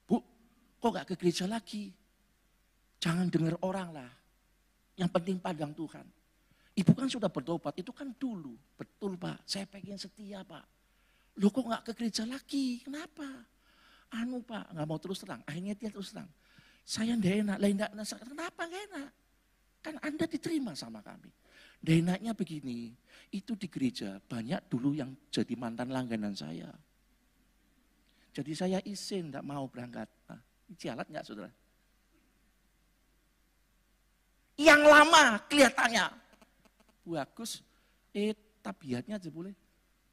Bu, 0.05 0.21
kok 0.77 0.91
nggak 0.93 1.07
ke 1.09 1.15
gereja 1.17 1.49
lagi? 1.49 1.89
Jangan 3.01 3.33
dengar 3.33 3.57
orang 3.65 3.89
lah. 3.97 4.13
Yang 5.01 5.11
penting 5.17 5.37
padang 5.41 5.73
Tuhan. 5.73 6.05
Ibu 6.77 6.93
kan 6.93 7.09
sudah 7.09 7.33
bertobat, 7.33 7.73
itu 7.81 7.89
kan 7.89 8.13
dulu. 8.21 8.53
Betul 8.77 9.17
Pak, 9.17 9.49
saya 9.49 9.65
pengen 9.65 9.97
setia 9.97 10.45
Pak. 10.45 10.65
Loh 11.41 11.49
kok 11.49 11.65
nggak 11.65 11.83
ke 11.89 11.93
gereja 11.97 12.29
lagi? 12.29 12.85
Kenapa? 12.85 13.27
Anu 14.13 14.45
Pak, 14.45 14.77
nggak 14.77 14.87
mau 14.87 15.01
terus 15.01 15.25
terang. 15.25 15.41
Akhirnya 15.49 15.73
dia 15.73 15.89
terus 15.89 16.13
terang. 16.13 16.29
Saya 16.85 17.17
tidak 17.17 17.49
enak, 17.49 17.59
lain 17.65 17.75
tidak 17.81 17.91
enak. 17.97 18.07
Kenapa 18.29 18.61
nggak 18.69 18.83
enak? 18.93 19.11
Kan 19.81 19.95
Anda 20.05 20.25
diterima 20.29 20.77
sama 20.77 21.01
kami. 21.01 21.33
Tidak 21.81 21.97
enaknya 21.97 22.37
begini, 22.37 22.93
itu 23.33 23.57
di 23.57 23.65
gereja 23.73 24.21
banyak 24.21 24.69
dulu 24.69 24.93
yang 24.93 25.17
jadi 25.33 25.57
mantan 25.57 25.89
langganan 25.89 26.37
saya. 26.37 26.69
Jadi 28.37 28.53
saya 28.53 28.79
izin, 28.85 29.33
tidak 29.33 29.45
mau 29.49 29.65
berangkat. 29.67 30.07
Nah, 30.29 30.41
jalan 30.77 31.07
nggak 31.09 31.25
saudara? 31.25 31.51
Yang 34.61 34.83
lama 34.85 35.25
kelihatannya 35.49 36.05
bagus, 37.09 37.65
eh 38.13 38.37
tabiatnya 38.61 39.17
aja 39.17 39.33
boleh. 39.33 39.57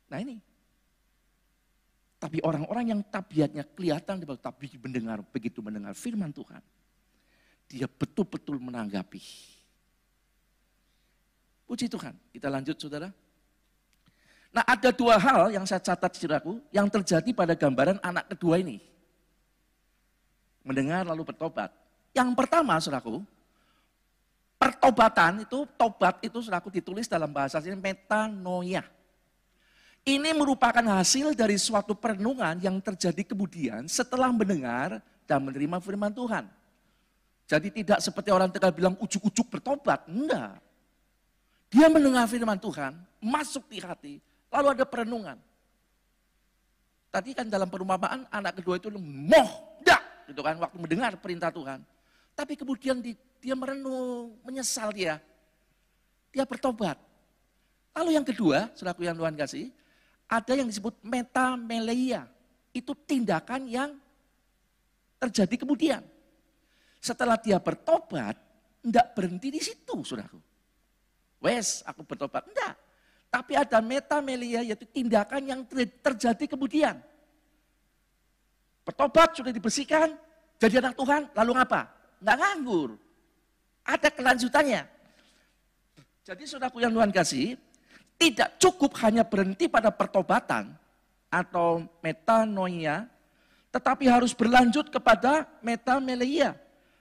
Nah 0.07 0.23
ini, 0.23 0.39
tapi 2.17 2.39
orang-orang 2.41 2.95
yang 2.95 3.01
tabiatnya 3.05 3.67
kelihatan 3.75 4.23
tapi 4.39 4.71
mendengar 4.79 5.19
begitu 5.21 5.59
mendengar 5.59 5.93
firman 5.93 6.31
Tuhan, 6.31 6.63
dia 7.67 7.85
betul-betul 7.85 8.57
menanggapi. 8.63 9.21
Puji 11.67 11.91
Tuhan. 11.91 12.15
Kita 12.31 12.47
lanjut 12.47 12.79
saudara. 12.79 13.11
Nah 14.55 14.63
ada 14.63 14.89
dua 14.95 15.19
hal 15.19 15.51
yang 15.51 15.67
saya 15.67 15.83
catat 15.83 16.15
saudaraku 16.15 16.63
yang 16.71 16.87
terjadi 16.87 17.29
pada 17.35 17.53
gambaran 17.53 17.99
anak 17.99 18.31
kedua 18.31 18.63
ini. 18.63 18.79
Mendengar 20.63 21.03
lalu 21.03 21.27
bertobat. 21.27 21.69
Yang 22.15 22.33
pertama 22.33 22.79
saudaraku, 22.79 23.21
pertobatan 24.55 25.43
itu, 25.43 25.67
tobat 25.75 26.17
itu 26.23 26.39
saudaraku 26.39 26.71
ditulis 26.71 27.05
dalam 27.05 27.29
bahasa 27.29 27.59
sini 27.59 27.77
metanoia. 27.77 28.81
Ini 30.07 30.31
merupakan 30.31 30.83
hasil 30.95 31.35
dari 31.35 31.59
suatu 31.59 31.91
perenungan 31.91 32.63
yang 32.63 32.79
terjadi 32.79 33.27
kemudian 33.27 33.91
setelah 33.91 34.31
mendengar 34.31 35.03
dan 35.27 35.43
menerima 35.43 35.83
firman 35.83 36.15
Tuhan. 36.15 36.47
Jadi 37.47 37.83
tidak 37.83 37.99
seperti 37.99 38.31
orang 38.31 38.47
tegal 38.47 38.71
bilang 38.71 38.95
ujuk-ujuk 39.03 39.51
bertobat. 39.51 40.07
Enggak. 40.07 40.63
Dia 41.67 41.91
mendengar 41.91 42.23
firman 42.31 42.55
Tuhan, 42.55 42.95
masuk 43.19 43.67
di 43.67 43.83
hati, 43.83 44.23
lalu 44.47 44.67
ada 44.71 44.85
perenungan. 44.87 45.35
Tadi 47.11 47.35
kan 47.35 47.47
dalam 47.47 47.67
perumpamaan 47.67 48.23
anak 48.31 48.59
kedua 48.63 48.79
itu 48.79 48.87
moh, 48.95 49.79
dak, 49.83 50.27
gitu 50.31 50.39
kan, 50.39 50.55
waktu 50.59 50.77
mendengar 50.79 51.11
perintah 51.19 51.51
Tuhan. 51.51 51.83
Tapi 52.37 52.53
kemudian 52.55 53.03
dia 53.03 53.55
merenung, 53.57 54.37
menyesal 54.47 54.93
dia. 54.95 55.19
Dia 56.31 56.45
bertobat. 56.47 56.95
Lalu 57.97 58.13
yang 58.13 58.23
kedua, 58.27 58.69
selaku 58.77 59.03
yang 59.03 59.17
Tuhan 59.17 59.33
kasih, 59.33 59.73
ada 60.29 60.53
yang 60.53 60.69
disebut 60.69 61.01
metameleia. 61.01 62.29
Itu 62.71 62.93
tindakan 62.93 63.65
yang 63.65 63.89
terjadi 65.17 65.65
kemudian. 65.65 66.05
Setelah 67.01 67.41
dia 67.41 67.57
bertobat, 67.57 68.37
tidak 68.85 69.07
berhenti 69.17 69.49
di 69.49 69.61
situ, 69.63 69.95
saudaraku. 70.05 70.46
Wes, 71.41 71.85
aku 71.85 72.01
bertobat. 72.03 72.45
Enggak. 72.49 72.73
Tapi 73.27 73.53
ada 73.59 73.83
metamelia, 73.83 74.63
yaitu 74.63 74.87
tindakan 74.87 75.43
yang 75.43 75.61
terjadi 76.01 76.45
kemudian. 76.47 76.97
Bertobat, 78.87 79.35
sudah 79.35 79.51
dibersihkan, 79.51 80.15
jadi 80.57 80.79
anak 80.81 80.95
Tuhan, 80.97 81.27
lalu 81.35 81.51
apa? 81.59 81.91
Enggak 82.23 82.37
nganggur. 82.39 82.89
Ada 83.83 84.09
kelanjutannya. 84.11 84.81
Jadi 86.27 86.43
saudaraku 86.43 86.83
yang 86.83 86.91
Tuhan 86.91 87.11
kasih, 87.11 87.55
tidak 88.17 88.57
cukup 88.57 88.97
hanya 89.05 89.23
berhenti 89.23 89.69
pada 89.69 89.93
pertobatan 89.93 90.75
atau 91.29 91.85
metanoia, 92.01 93.05
tetapi 93.71 94.09
harus 94.09 94.33
berlanjut 94.33 94.89
kepada 94.89 95.45
metamelia, 95.61 96.57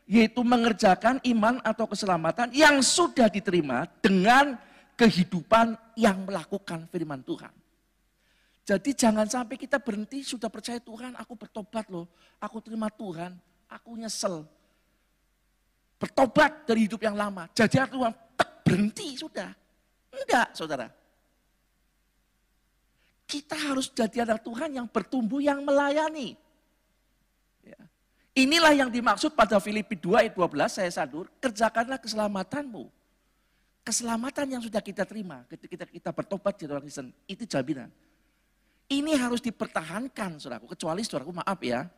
yaitu 0.06 0.40
mengerjakan 0.46 1.18
iman 1.34 1.58
atau 1.66 1.90
keselamatan 1.90 2.54
yang 2.54 2.78
sudah 2.78 3.26
diterima 3.26 3.90
dengan 3.98 4.54
kehidupan 4.94 5.74
yang 5.98 6.22
melakukan 6.22 6.86
firman 6.88 7.20
Tuhan. 7.26 7.50
Jadi 8.66 8.90
jangan 8.98 9.26
sampai 9.26 9.54
kita 9.58 9.78
berhenti 9.78 10.26
sudah 10.26 10.50
percaya 10.50 10.82
Tuhan, 10.82 11.14
aku 11.14 11.38
bertobat 11.38 11.86
loh, 11.86 12.10
aku 12.42 12.58
terima 12.58 12.90
Tuhan, 12.90 13.34
aku 13.70 13.94
nyesel. 13.94 14.42
Bertobat 15.98 16.66
dari 16.66 16.86
hidup 16.86 17.02
yang 17.02 17.14
lama, 17.14 17.46
jadi 17.54 17.86
Tuhan 17.86 18.10
berhenti 18.66 19.14
sudah. 19.18 19.50
Enggak 20.10 20.48
saudara. 20.54 20.90
Kita 23.26 23.58
harus 23.58 23.90
jadi 23.90 24.22
anak 24.22 24.42
Tuhan 24.46 24.70
yang 24.70 24.86
bertumbuh, 24.86 25.42
yang 25.42 25.62
melayani. 25.66 26.38
Inilah 28.36 28.76
yang 28.76 28.92
dimaksud 28.92 29.32
pada 29.32 29.56
Filipi 29.56 29.96
2 29.96 30.28
ayat 30.28 30.36
12, 30.36 30.68
saya 30.68 30.90
sadur, 30.92 31.32
kerjakanlah 31.40 31.96
keselamatanmu. 31.96 32.84
Keselamatan 33.80 34.52
yang 34.52 34.60
sudah 34.60 34.84
kita 34.84 35.08
terima 35.08 35.48
ketika 35.48 35.72
kita, 35.72 35.84
kita 35.88 36.10
bertobat 36.12 36.52
jadi 36.52 36.76
orang 36.76 36.84
Kristen, 36.84 37.16
itu 37.24 37.48
jaminan. 37.48 37.88
Ini 38.92 39.16
harus 39.16 39.40
dipertahankan, 39.40 40.36
saudaraku. 40.36 40.76
Kecuali, 40.76 41.00
saudaraku, 41.00 41.32
maaf 41.32 41.56
ya, 41.64 41.88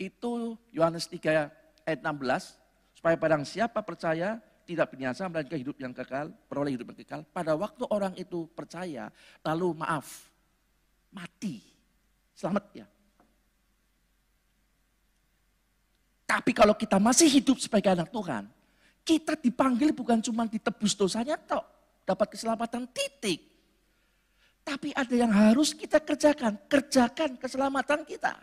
itu 0.00 0.56
Yohanes 0.72 1.04
3 1.04 1.52
ayat 1.84 2.00
16, 2.00 2.56
supaya 2.96 3.20
barang 3.20 3.44
siapa 3.44 3.84
percaya 3.84 4.40
tidak 4.64 4.88
binasa 4.96 5.28
melainkan 5.28 5.60
hidup 5.60 5.76
yang 5.76 5.92
kekal, 5.92 6.32
peroleh 6.48 6.72
hidup 6.72 6.96
yang 6.96 6.98
kekal. 7.04 7.20
Pada 7.28 7.52
waktu 7.60 7.84
orang 7.92 8.16
itu 8.16 8.48
percaya, 8.56 9.12
lalu 9.44 9.76
maaf, 9.84 10.32
mati. 11.12 11.60
Selamat 12.32 12.64
ya. 12.72 12.88
Tapi 16.34 16.50
kalau 16.50 16.74
kita 16.74 16.98
masih 16.98 17.30
hidup 17.30 17.62
sebagai 17.62 17.94
anak 17.94 18.10
Tuhan, 18.10 18.50
kita 19.06 19.38
dipanggil 19.38 19.94
bukan 19.94 20.18
cuma 20.18 20.50
ditebus 20.50 20.98
dosanya 20.98 21.38
tok, 21.38 21.62
dapat 22.02 22.34
keselamatan 22.34 22.90
titik. 22.90 23.38
Tapi 24.66 24.90
ada 24.98 25.14
yang 25.14 25.30
harus 25.30 25.70
kita 25.70 26.02
kerjakan, 26.02 26.58
kerjakan 26.66 27.38
keselamatan 27.38 28.02
kita. 28.02 28.34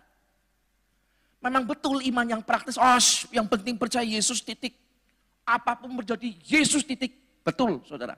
Memang 1.43 1.67
betul 1.67 1.99
iman 1.99 2.23
yang 2.23 2.39
praktis, 2.39 2.79
oh 2.79 2.99
yang 3.35 3.51
penting 3.51 3.75
percaya 3.75 4.07
Yesus 4.07 4.39
titik. 4.39 4.71
Apa 5.43 5.75
pun 5.75 5.91
menjadi 5.91 6.31
Yesus 6.47 6.87
titik. 6.87 7.11
Betul 7.43 7.83
saudara. 7.83 8.15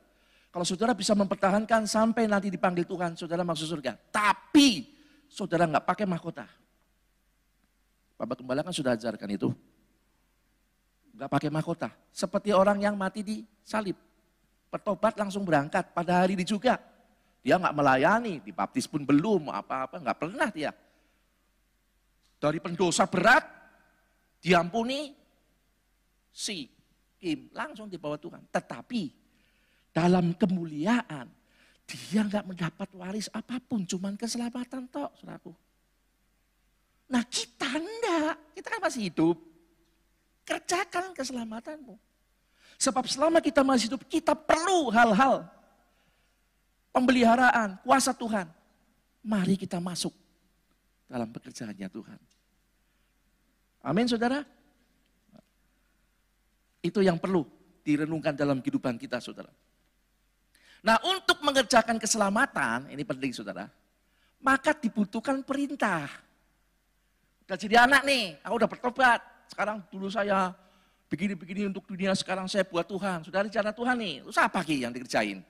Kalau 0.54 0.70
saudara 0.70 0.94
bisa 0.94 1.18
mempertahankan 1.18 1.90
sampai 1.90 2.30
nanti 2.30 2.54
dipanggil 2.54 2.86
Tuhan, 2.86 3.18
saudara 3.18 3.42
masuk 3.42 3.66
surga. 3.66 3.98
Tapi 4.14 4.86
saudara 5.26 5.66
nggak 5.66 5.82
pakai 5.82 6.06
mahkota. 6.06 6.46
Bapak 8.24 8.40
Gembala 8.40 8.64
kan 8.64 8.72
sudah 8.72 8.96
ajarkan 8.96 9.30
itu 9.36 9.52
nggak 11.14 11.30
pakai 11.30 11.50
mahkota. 11.54 11.94
Seperti 12.10 12.50
orang 12.52 12.82
yang 12.82 12.98
mati 12.98 13.22
di 13.22 13.46
salib. 13.62 13.96
Bertobat 14.74 15.14
langsung 15.14 15.46
berangkat 15.46 15.94
pada 15.94 16.26
hari 16.26 16.34
ini 16.34 16.42
juga. 16.42 16.82
Dia 17.44 17.60
nggak 17.60 17.76
melayani, 17.76 18.42
dibaptis 18.42 18.90
pun 18.90 19.06
belum, 19.06 19.52
apa-apa, 19.54 20.02
nggak 20.02 20.18
pernah 20.18 20.50
dia. 20.50 20.72
Dari 22.40 22.58
pendosa 22.58 23.06
berat, 23.06 23.46
diampuni, 24.42 25.14
si, 26.32 26.72
Kim, 27.20 27.52
langsung 27.54 27.92
dibawa 27.92 28.18
Tuhan. 28.18 28.48
Tetapi 28.50 29.04
dalam 29.94 30.34
kemuliaan, 30.34 31.28
dia 31.84 32.22
nggak 32.26 32.48
mendapat 32.48 32.90
waris 32.96 33.28
apa 33.36 33.60
pun, 33.60 33.86
cuman 33.86 34.18
keselamatan 34.18 34.90
tok, 34.90 35.12
saudaraku. 35.20 35.52
Nah 37.14 37.22
kita 37.30 37.70
enggak, 37.78 38.58
kita 38.58 38.68
kan 38.74 38.82
masih 38.82 39.02
hidup. 39.14 39.38
Kerjakan 40.50 41.14
keselamatanmu. 41.14 41.94
Sebab 42.82 43.06
selama 43.06 43.38
kita 43.38 43.62
masih 43.62 43.94
hidup, 43.94 44.02
kita 44.10 44.34
perlu 44.34 44.90
hal-hal 44.90 45.46
pemeliharaan, 46.90 47.78
kuasa 47.86 48.18
Tuhan. 48.18 48.50
Mari 49.22 49.56
kita 49.62 49.78
masuk 49.78 50.12
dalam 51.06 51.30
pekerjaannya 51.30 51.88
Tuhan. 51.88 52.20
Amin 53.86 54.10
saudara. 54.10 54.42
Itu 56.82 57.00
yang 57.00 57.22
perlu 57.22 57.46
direnungkan 57.86 58.34
dalam 58.34 58.58
kehidupan 58.60 58.98
kita 58.98 59.22
saudara. 59.22 59.54
Nah 60.84 61.00
untuk 61.08 61.40
mengerjakan 61.46 61.96
keselamatan, 62.02 62.92
ini 62.92 63.04
penting 63.08 63.32
saudara, 63.32 63.70
maka 64.44 64.76
dibutuhkan 64.76 65.40
perintah. 65.46 66.23
Udah 67.44 67.58
jadi 67.60 67.76
anak 67.84 68.08
nih, 68.08 68.40
aku 68.40 68.54
udah 68.56 68.70
bertobat, 68.72 69.20
sekarang 69.52 69.84
dulu 69.92 70.08
saya 70.08 70.56
begini-begini 71.12 71.70
untuk 71.70 71.84
dunia, 71.86 72.16
sekarang 72.16 72.48
saya 72.48 72.64
buat 72.64 72.88
Tuhan. 72.88 73.28
Sudah 73.28 73.44
rencana 73.44 73.70
Tuhan 73.76 73.96
nih, 74.00 74.16
terus 74.24 74.40
apa 74.40 74.60
yang 74.66 74.96
dikerjain? 74.96 75.44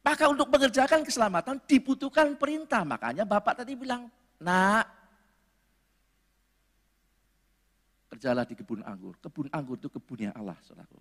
Maka 0.00 0.24
untuk 0.30 0.48
mengerjakan 0.48 1.04
keselamatan 1.04 1.60
dibutuhkan 1.68 2.32
perintah. 2.38 2.80
Makanya 2.86 3.28
Bapak 3.28 3.60
tadi 3.60 3.76
bilang, 3.76 4.08
nak, 4.40 4.88
kerjalah 8.08 8.48
di 8.48 8.56
kebun 8.56 8.80
anggur. 8.86 9.18
Kebun 9.20 9.52
anggur 9.52 9.76
itu 9.76 9.92
kebunnya 9.92 10.32
Allah, 10.32 10.56
saudaraku. 10.64 10.96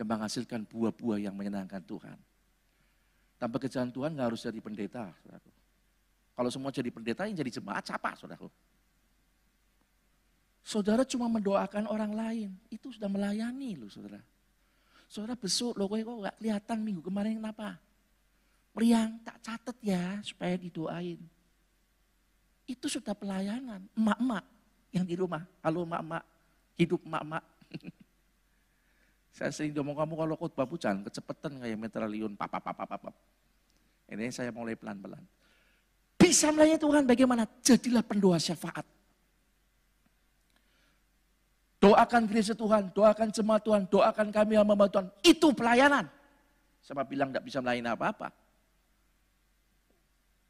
Yang 0.00 0.08
menghasilkan 0.08 0.60
buah-buah 0.64 1.18
yang 1.20 1.34
menyenangkan 1.36 1.84
Tuhan. 1.84 2.16
Tanpa 3.36 3.60
kerjaan 3.60 3.92
Tuhan 3.92 4.16
nggak 4.16 4.32
harus 4.32 4.40
jadi 4.46 4.58
pendeta, 4.62 5.12
saudaraku. 5.20 5.57
Kalau 6.38 6.54
semua 6.54 6.70
jadi 6.70 6.86
pendeta 6.94 7.26
yang 7.26 7.34
jadi 7.34 7.58
jemaat, 7.58 7.82
siapa, 7.82 8.14
saudaraku? 8.14 8.46
Saudara 10.62 11.02
cuma 11.02 11.26
mendoakan 11.26 11.90
orang 11.90 12.14
lain, 12.14 12.50
itu 12.70 12.94
sudah 12.94 13.10
melayani 13.10 13.74
loh 13.74 13.90
saudara. 13.90 14.22
Saudara 15.10 15.34
besuk 15.34 15.74
loh, 15.74 15.90
kok 15.90 15.98
gak 15.98 16.38
kelihatan 16.38 16.78
minggu 16.78 17.02
kemarin 17.02 17.42
kenapa? 17.42 17.74
Meriang, 18.70 19.18
tak 19.26 19.42
catat 19.42 19.76
ya 19.82 20.22
supaya 20.22 20.54
didoain. 20.54 21.18
Itu 22.70 22.86
sudah 22.86 23.18
pelayanan, 23.18 23.82
emak-emak 23.98 24.44
yang 24.94 25.02
di 25.02 25.18
rumah. 25.18 25.42
Halo 25.58 25.82
emak-emak, 25.82 26.22
hidup 26.78 27.02
emak-emak. 27.02 27.42
saya 29.42 29.50
sering 29.50 29.74
ngomong 29.74 30.06
kamu 30.06 30.14
kalau 30.14 30.34
khotbah 30.38 30.70
jangan 30.78 31.02
kecepatan 31.02 31.58
kayak 31.66 31.78
metraliun, 31.82 32.38
papa 32.38 32.62
papa 32.62 32.86
papa. 32.86 33.10
Ini 34.06 34.30
saya 34.30 34.54
mulai 34.54 34.78
pelan-pelan. 34.78 35.26
Bisa 36.28 36.52
melayani 36.52 36.76
Tuhan 36.76 37.08
bagaimana? 37.08 37.48
Jadilah 37.64 38.04
pendoa 38.04 38.36
syafaat. 38.36 38.84
Doakan 41.80 42.28
gereja 42.28 42.52
Tuhan, 42.52 42.92
doakan 42.92 43.32
jemaat 43.32 43.64
Tuhan, 43.64 43.88
doakan 43.88 44.28
kami 44.28 44.60
yang 44.60 44.68
membantu 44.68 45.00
Tuhan. 45.00 45.08
Itu 45.24 45.56
pelayanan. 45.56 46.04
Sama 46.84 47.08
bilang 47.08 47.32
tidak 47.32 47.48
bisa 47.48 47.64
melayani 47.64 47.88
apa-apa. 47.88 48.28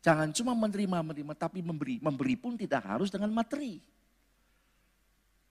Jangan 0.02 0.34
cuma 0.34 0.50
menerima, 0.58 0.98
menerima, 0.98 1.32
tapi 1.38 1.62
memberi. 1.62 2.02
Memberi 2.02 2.34
pun 2.34 2.58
tidak 2.58 2.82
harus 2.82 3.06
dengan 3.14 3.30
materi. 3.30 3.78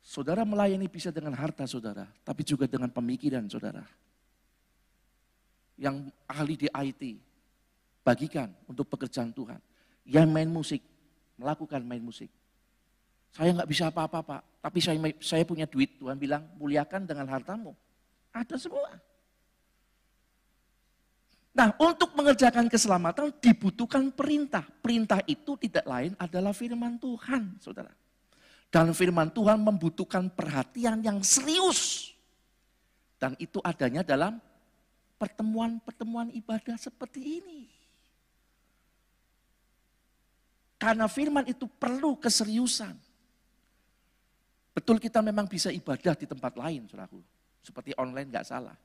Saudara 0.04 0.44
melayani 0.44 0.92
bisa 0.92 1.08
dengan 1.08 1.40
harta 1.40 1.64
saudara, 1.64 2.04
tapi 2.28 2.44
juga 2.44 2.68
dengan 2.68 2.92
pemikiran 2.92 3.48
saudara. 3.48 3.88
Yang 5.80 6.12
ahli 6.28 6.56
di 6.60 6.68
IT, 6.68 7.02
bagikan 8.04 8.52
untuk 8.68 8.92
pekerjaan 8.92 9.32
Tuhan. 9.32 9.77
Yang 10.08 10.28
main 10.32 10.50
musik, 10.50 10.82
melakukan 11.36 11.84
main 11.84 12.00
musik. 12.00 12.32
Saya 13.36 13.52
nggak 13.54 13.70
bisa 13.70 13.92
apa-apa 13.92 14.20
Pak, 14.24 14.42
tapi 14.64 14.80
saya, 14.80 14.98
saya 15.20 15.44
punya 15.44 15.68
duit. 15.68 16.00
Tuhan 16.00 16.16
bilang, 16.16 16.48
muliakan 16.56 17.04
dengan 17.04 17.28
hartamu. 17.28 17.76
Ada 18.32 18.56
semua. 18.56 18.96
Nah, 21.58 21.74
untuk 21.82 22.14
mengerjakan 22.14 22.70
keselamatan 22.70 23.34
dibutuhkan 23.42 24.14
perintah. 24.14 24.62
Perintah 24.62 25.26
itu 25.26 25.58
tidak 25.58 25.90
lain 25.90 26.14
adalah 26.22 26.54
firman 26.54 27.02
Tuhan, 27.02 27.58
saudara. 27.58 27.90
Dan 28.70 28.94
firman 28.94 29.34
Tuhan 29.34 29.58
membutuhkan 29.58 30.30
perhatian 30.30 31.02
yang 31.02 31.26
serius. 31.26 32.14
Dan 33.18 33.34
itu 33.42 33.58
adanya 33.66 34.06
dalam 34.06 34.38
pertemuan-pertemuan 35.18 36.30
ibadah 36.38 36.78
seperti 36.78 37.42
ini. 37.42 37.77
Karena 40.78 41.10
firman 41.10 41.46
itu 41.50 41.66
perlu 41.66 42.16
keseriusan. 42.22 42.94
Betul 44.78 45.02
kita 45.02 45.26
memang 45.26 45.50
bisa 45.50 45.74
ibadah 45.74 46.14
di 46.14 46.30
tempat 46.30 46.54
lain, 46.54 46.86
saudaraku. 46.86 47.18
Seperti 47.66 47.98
online 47.98 48.30
nggak 48.30 48.46
salah. 48.46 48.78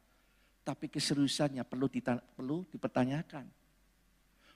Tapi 0.64 0.88
keseriusannya 0.88 1.61
perlu, 1.68 1.92
perlu 2.33 2.64
dipertanyakan. 2.72 3.44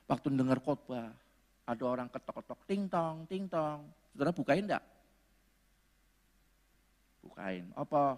Waktu 0.08 0.26
dengar 0.32 0.64
khotbah, 0.64 1.12
ada 1.68 1.84
orang 1.84 2.08
ketok-ketok 2.08 2.60
ting 2.64 2.88
tong, 2.88 3.28
ting 3.28 3.44
tong. 3.50 3.84
Saudara 4.16 4.32
bukain 4.32 4.64
enggak? 4.64 4.84
Bukain. 7.20 7.68
Apa? 7.76 8.16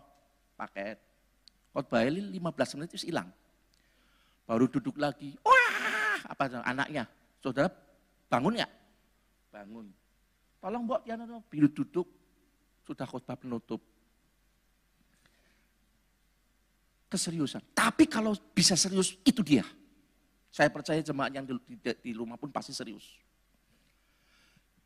Paket. 0.54 1.02
Khotbah 1.74 2.06
ini 2.06 2.38
15 2.38 2.78
menit 2.78 2.94
itu 2.94 3.10
hilang. 3.10 3.26
Baru 4.46 4.70
duduk 4.70 4.94
lagi. 4.94 5.34
Wah, 5.42 6.22
apa 6.22 6.62
anaknya? 6.62 7.02
Saudara 7.42 7.66
bangun 8.30 8.62
ya? 8.62 8.68
Bangun. 9.48 9.86
Tolong 10.58 10.82
mbok 10.84 11.00
Tiana, 11.06 11.24
biru 11.46 11.70
duduk 11.70 12.08
sudah 12.84 13.06
khutbah 13.06 13.36
penutup. 13.38 13.80
Keseriusan. 17.08 17.64
Tapi 17.72 18.04
kalau 18.04 18.36
bisa 18.52 18.76
serius, 18.76 19.16
itu 19.24 19.40
dia. 19.40 19.64
Saya 20.52 20.68
percaya 20.68 21.00
jemaat 21.00 21.32
yang 21.32 21.44
di, 21.44 21.54
di, 21.64 21.76
di 21.80 22.12
rumah 22.12 22.36
pun 22.36 22.52
pasti 22.52 22.76
serius. 22.76 23.04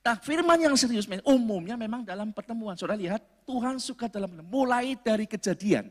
Nah 0.02 0.18
firman 0.18 0.58
yang 0.58 0.74
serius 0.74 1.06
umumnya 1.22 1.78
memang 1.78 2.02
dalam 2.02 2.34
pertemuan. 2.34 2.74
Saudara 2.74 2.98
lihat, 2.98 3.22
Tuhan 3.46 3.78
suka 3.78 4.10
dalam 4.10 4.34
mulai 4.50 4.98
dari 4.98 5.30
kejadian. 5.30 5.90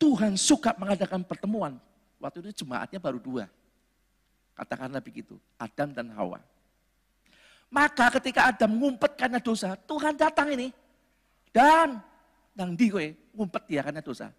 Tuhan 0.00 0.40
suka 0.40 0.72
mengadakan 0.80 1.20
pertemuan. 1.24 1.76
Waktu 2.16 2.48
itu 2.48 2.64
jemaatnya 2.64 2.96
baru 2.96 3.20
dua. 3.20 3.44
Katakanlah 4.56 5.04
begitu, 5.04 5.36
Adam 5.60 5.92
dan 5.92 6.08
Hawa. 6.16 6.40
Maka 7.74 8.06
ketika 8.22 8.54
Adam 8.54 8.70
ngumpet 8.78 9.18
karena 9.18 9.42
dosa, 9.42 9.74
Tuhan 9.74 10.14
datang 10.14 10.46
ini. 10.54 10.70
Dan, 11.50 11.98
nang 12.54 12.78
di 12.78 12.86
gue, 12.86 13.18
ngumpet 13.34 13.66
dia 13.66 13.82
karena 13.82 13.98
dosa. 13.98 14.30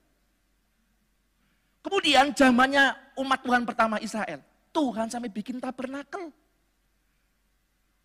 Kemudian 1.84 2.32
zamannya 2.32 2.96
umat 3.20 3.44
Tuhan 3.44 3.68
pertama 3.68 4.00
Israel. 4.00 4.40
Tuhan 4.72 5.12
sampai 5.12 5.28
bikin 5.28 5.60
tabernakel. 5.60 6.32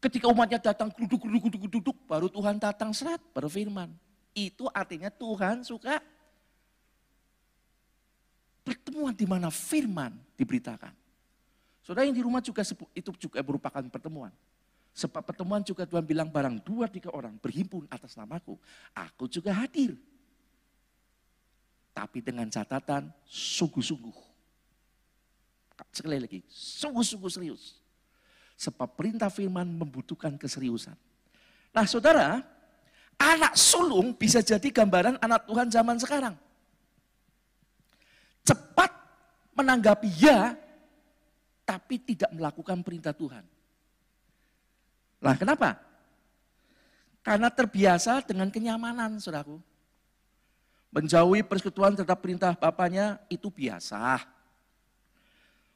Ketika 0.03 0.27
umatnya 0.27 0.59
datang 0.59 0.90
duduk, 0.99 1.23
duduk, 1.23 1.47
duduk, 1.47 1.71
duduk, 1.79 1.97
baru 2.11 2.27
Tuhan 2.27 2.59
datang 2.59 2.90
serat 2.90 3.23
berfirman. 3.31 3.95
Itu 4.35 4.66
artinya 4.75 5.14
Tuhan 5.14 5.62
suka 5.62 6.03
pertemuan 8.66 9.14
di 9.14 9.31
mana 9.31 9.47
firman 9.47 10.11
diberitakan. 10.35 10.90
Saudara 11.87 12.03
yang 12.03 12.19
di 12.19 12.23
rumah 12.23 12.43
juga 12.43 12.66
itu 12.99 13.11
juga 13.14 13.38
merupakan 13.47 13.83
pertemuan. 13.87 14.35
Sebab 14.90 15.22
pertemuan 15.22 15.62
juga 15.62 15.87
Tuhan 15.87 16.03
bilang 16.03 16.29
barang 16.29 16.61
dua 16.66 16.90
tiga 16.90 17.14
orang 17.14 17.38
berhimpun 17.38 17.87
atas 17.88 18.18
namaku. 18.18 18.59
Aku 18.92 19.31
juga 19.31 19.55
hadir. 19.55 19.94
Tapi 21.94 22.18
dengan 22.22 22.50
catatan 22.50 23.11
sungguh-sungguh. 23.26 24.16
Sekali 25.90 26.18
lagi, 26.20 26.40
sungguh-sungguh 26.50 27.31
serius. 27.33 27.81
Sebab 28.61 28.92
perintah 28.92 29.33
firman 29.33 29.64
membutuhkan 29.64 30.37
keseriusan. 30.37 30.94
Nah 31.72 31.87
saudara, 31.88 32.44
anak 33.16 33.57
sulung 33.57 34.12
bisa 34.12 34.44
jadi 34.44 34.68
gambaran 34.68 35.16
anak 35.22 35.48
Tuhan 35.48 35.68
zaman 35.72 35.96
sekarang. 35.96 36.35
Cepat 38.44 38.90
menanggapi 39.57 40.09
ya, 40.20 40.53
tapi 41.64 41.96
tidak 42.03 42.29
melakukan 42.37 42.85
perintah 42.85 43.14
Tuhan. 43.16 43.44
Lah 45.21 45.37
kenapa? 45.37 45.77
Karena 47.21 47.53
terbiasa 47.53 48.25
dengan 48.25 48.49
kenyamanan, 48.49 49.21
saudaraku. 49.21 49.61
Menjauhi 50.91 51.47
persekutuan 51.47 51.95
terhadap 51.95 52.19
perintah 52.19 52.51
bapaknya 52.57 53.21
itu 53.31 53.47
biasa 53.47 54.27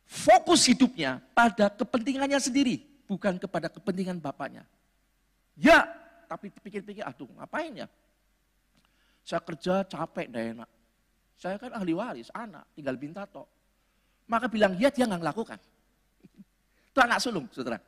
fokus 0.05 0.69
hidupnya 0.69 1.21
pada 1.33 1.73
kepentingannya 1.73 2.39
sendiri, 2.39 2.85
bukan 3.09 3.41
kepada 3.41 3.73
kepentingan 3.73 4.21
bapaknya. 4.21 4.69
Ya, 5.57 5.89
tapi 6.29 6.53
pikir-pikir, 6.53 7.05
aduh 7.05 7.31
ngapain 7.41 7.73
ya? 7.85 7.89
Saya 9.25 9.41
kerja 9.41 9.87
capek, 9.89 10.29
dah 10.29 10.43
enak. 10.43 10.71
Saya 11.41 11.57
kan 11.57 11.73
ahli 11.73 11.93
waris, 11.97 12.29
anak, 12.31 12.65
tinggal 12.77 12.97
minta 13.01 13.25
tok. 13.25 13.49
Maka 14.29 14.49
bilang 14.49 14.77
ya 14.77 14.89
dia 14.93 15.09
nggak 15.09 15.21
ngelakukan. 15.21 15.59
Itu 16.93 16.99
anak 17.01 17.19
sulung, 17.21 17.49
saudara. 17.53 17.81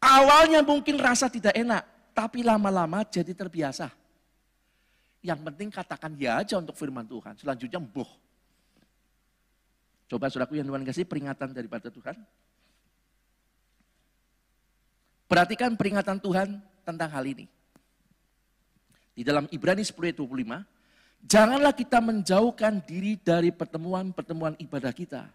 Ya. 0.00 0.22
Awalnya 0.22 0.60
mungkin 0.62 1.00
rasa 1.00 1.26
tidak 1.26 1.56
enak, 1.56 1.82
tapi 2.12 2.44
lama-lama 2.44 3.02
jadi 3.06 3.32
terbiasa. 3.32 3.90
Yang 5.24 5.40
penting 5.42 5.68
katakan 5.72 6.12
ya 6.14 6.38
aja 6.44 6.60
untuk 6.60 6.76
firman 6.78 7.08
Tuhan. 7.08 7.34
Selanjutnya 7.34 7.82
boh, 7.82 8.06
Coba 10.06 10.30
saudaraku 10.30 10.54
yang 10.54 10.70
Tuhan 10.70 10.86
kasih 10.86 11.04
peringatan 11.06 11.50
daripada 11.50 11.90
Tuhan. 11.90 12.14
Perhatikan 15.26 15.74
peringatan 15.74 16.22
Tuhan 16.22 16.62
tentang 16.86 17.10
hal 17.10 17.26
ini. 17.26 17.50
Di 19.10 19.26
dalam 19.26 19.50
Ibrani 19.50 19.82
10 19.82 19.98
ayat 20.06 20.18
25, 20.22 20.62
janganlah 21.26 21.74
kita 21.74 21.98
menjauhkan 21.98 22.78
diri 22.86 23.18
dari 23.18 23.50
pertemuan-pertemuan 23.50 24.54
ibadah 24.62 24.94
kita. 24.94 25.26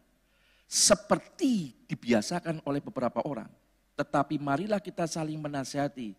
Seperti 0.71 1.75
dibiasakan 1.91 2.63
oleh 2.63 2.79
beberapa 2.79 3.19
orang. 3.27 3.51
Tetapi 4.01 4.41
marilah 4.41 4.81
kita 4.81 5.05
saling 5.05 5.37
menasihati 5.37 6.17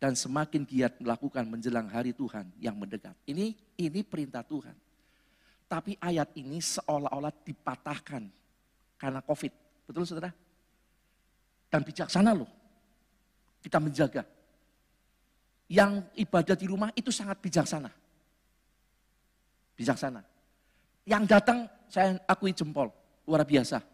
dan 0.00 0.16
semakin 0.16 0.64
giat 0.64 0.96
melakukan 0.96 1.44
menjelang 1.44 1.84
hari 1.84 2.16
Tuhan 2.16 2.48
yang 2.56 2.72
mendekat. 2.72 3.12
Ini 3.28 3.52
ini 3.76 4.00
perintah 4.00 4.40
Tuhan. 4.40 4.72
Tapi 5.68 6.00
ayat 6.00 6.32
ini 6.40 6.56
seolah-olah 6.64 7.28
dipatahkan 7.44 8.24
karena 8.96 9.20
COVID. 9.20 9.52
Betul 9.84 10.08
saudara? 10.08 10.32
Dan 11.68 11.84
bijaksana 11.84 12.32
loh. 12.32 12.48
Kita 13.60 13.76
menjaga. 13.76 14.24
Yang 15.68 16.08
ibadah 16.24 16.56
di 16.56 16.66
rumah 16.66 16.88
itu 16.96 17.12
sangat 17.12 17.36
bijaksana. 17.36 17.92
Bijaksana. 19.76 20.24
Yang 21.04 21.24
datang 21.28 21.68
saya 21.92 22.16
akui 22.24 22.56
jempol. 22.56 22.88
Luar 23.28 23.44
biasa. 23.44 23.89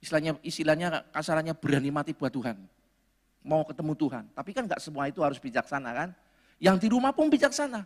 Istilahnya, 0.00 0.32
istilahnya 0.40 1.04
kasarannya 1.12 1.52
berani 1.52 1.92
mati 1.92 2.16
buat 2.16 2.32
Tuhan. 2.32 2.56
Mau 3.44 3.64
ketemu 3.68 3.92
Tuhan. 3.96 4.24
Tapi 4.32 4.50
kan 4.56 4.64
nggak 4.64 4.80
semua 4.80 5.08
itu 5.08 5.20
harus 5.20 5.36
bijaksana 5.36 5.90
kan. 5.92 6.10
Yang 6.60 6.76
di 6.84 6.88
rumah 6.92 7.12
pun 7.12 7.28
bijaksana 7.28 7.84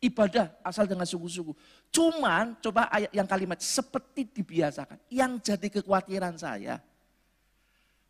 ibadah 0.00 0.52
asal 0.60 0.84
dengan 0.84 1.08
sungguh-sungguh. 1.08 1.56
Cuman 1.88 2.58
coba 2.60 2.88
ayat 2.92 3.10
yang 3.12 3.28
kalimat 3.28 3.60
seperti 3.60 4.28
dibiasakan. 4.28 5.00
Yang 5.08 5.52
jadi 5.52 5.68
kekhawatiran 5.80 6.34
saya, 6.36 6.80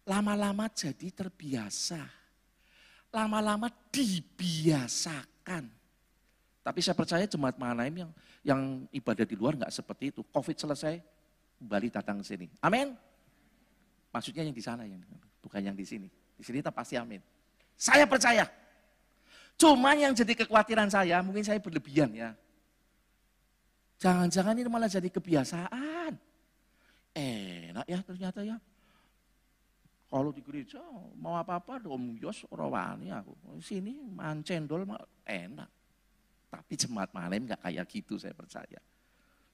lama-lama 0.04 0.66
jadi 0.70 1.08
terbiasa. 1.12 2.02
Lama-lama 3.14 3.70
dibiasakan. 3.94 5.70
Tapi 6.66 6.80
saya 6.82 6.98
percaya 6.98 7.24
jemaat 7.24 7.54
Mahanaim 7.54 8.04
yang 8.04 8.12
yang 8.42 8.60
ibadah 8.90 9.22
di 9.22 9.38
luar 9.38 9.54
nggak 9.54 9.72
seperti 9.72 10.10
itu. 10.10 10.20
Covid 10.34 10.58
selesai, 10.58 10.98
kembali 11.62 11.88
datang 11.94 12.18
ke 12.20 12.26
sini. 12.26 12.46
Amin. 12.58 12.98
Maksudnya 14.16 14.48
yang 14.48 14.56
di 14.56 14.64
sana 14.64 14.88
yang 14.88 15.04
bukan 15.44 15.60
yang 15.60 15.76
di 15.76 15.84
sini. 15.84 16.08
Di 16.08 16.40
sini 16.40 16.64
tak 16.64 16.72
pasti 16.72 16.96
amin. 16.96 17.20
Saya 17.76 18.08
percaya. 18.08 18.48
Cuma 19.60 19.92
yang 19.92 20.16
jadi 20.16 20.32
kekhawatiran 20.32 20.88
saya, 20.88 21.20
mungkin 21.20 21.44
saya 21.44 21.60
berlebihan 21.60 22.08
ya. 22.16 22.32
Jangan-jangan 24.00 24.56
ini 24.56 24.68
malah 24.72 24.88
jadi 24.88 25.12
kebiasaan. 25.12 26.16
Enak 27.12 27.84
ya 27.84 28.00
ternyata 28.00 28.40
ya. 28.40 28.56
Kalau 30.08 30.32
di 30.32 30.40
gereja 30.40 30.80
mau 31.20 31.36
apa-apa 31.36 31.76
dong 31.84 32.16
Yos 32.16 32.48
rawani 32.48 33.12
aku. 33.12 33.36
Sini 33.60 34.00
mancendol 34.00 34.88
enak. 35.28 35.68
Tapi 36.48 36.72
jemaat 36.72 37.12
malam 37.12 37.44
nggak 37.44 37.68
kayak 37.68 37.84
gitu 37.84 38.16
saya 38.16 38.32
percaya. 38.32 38.80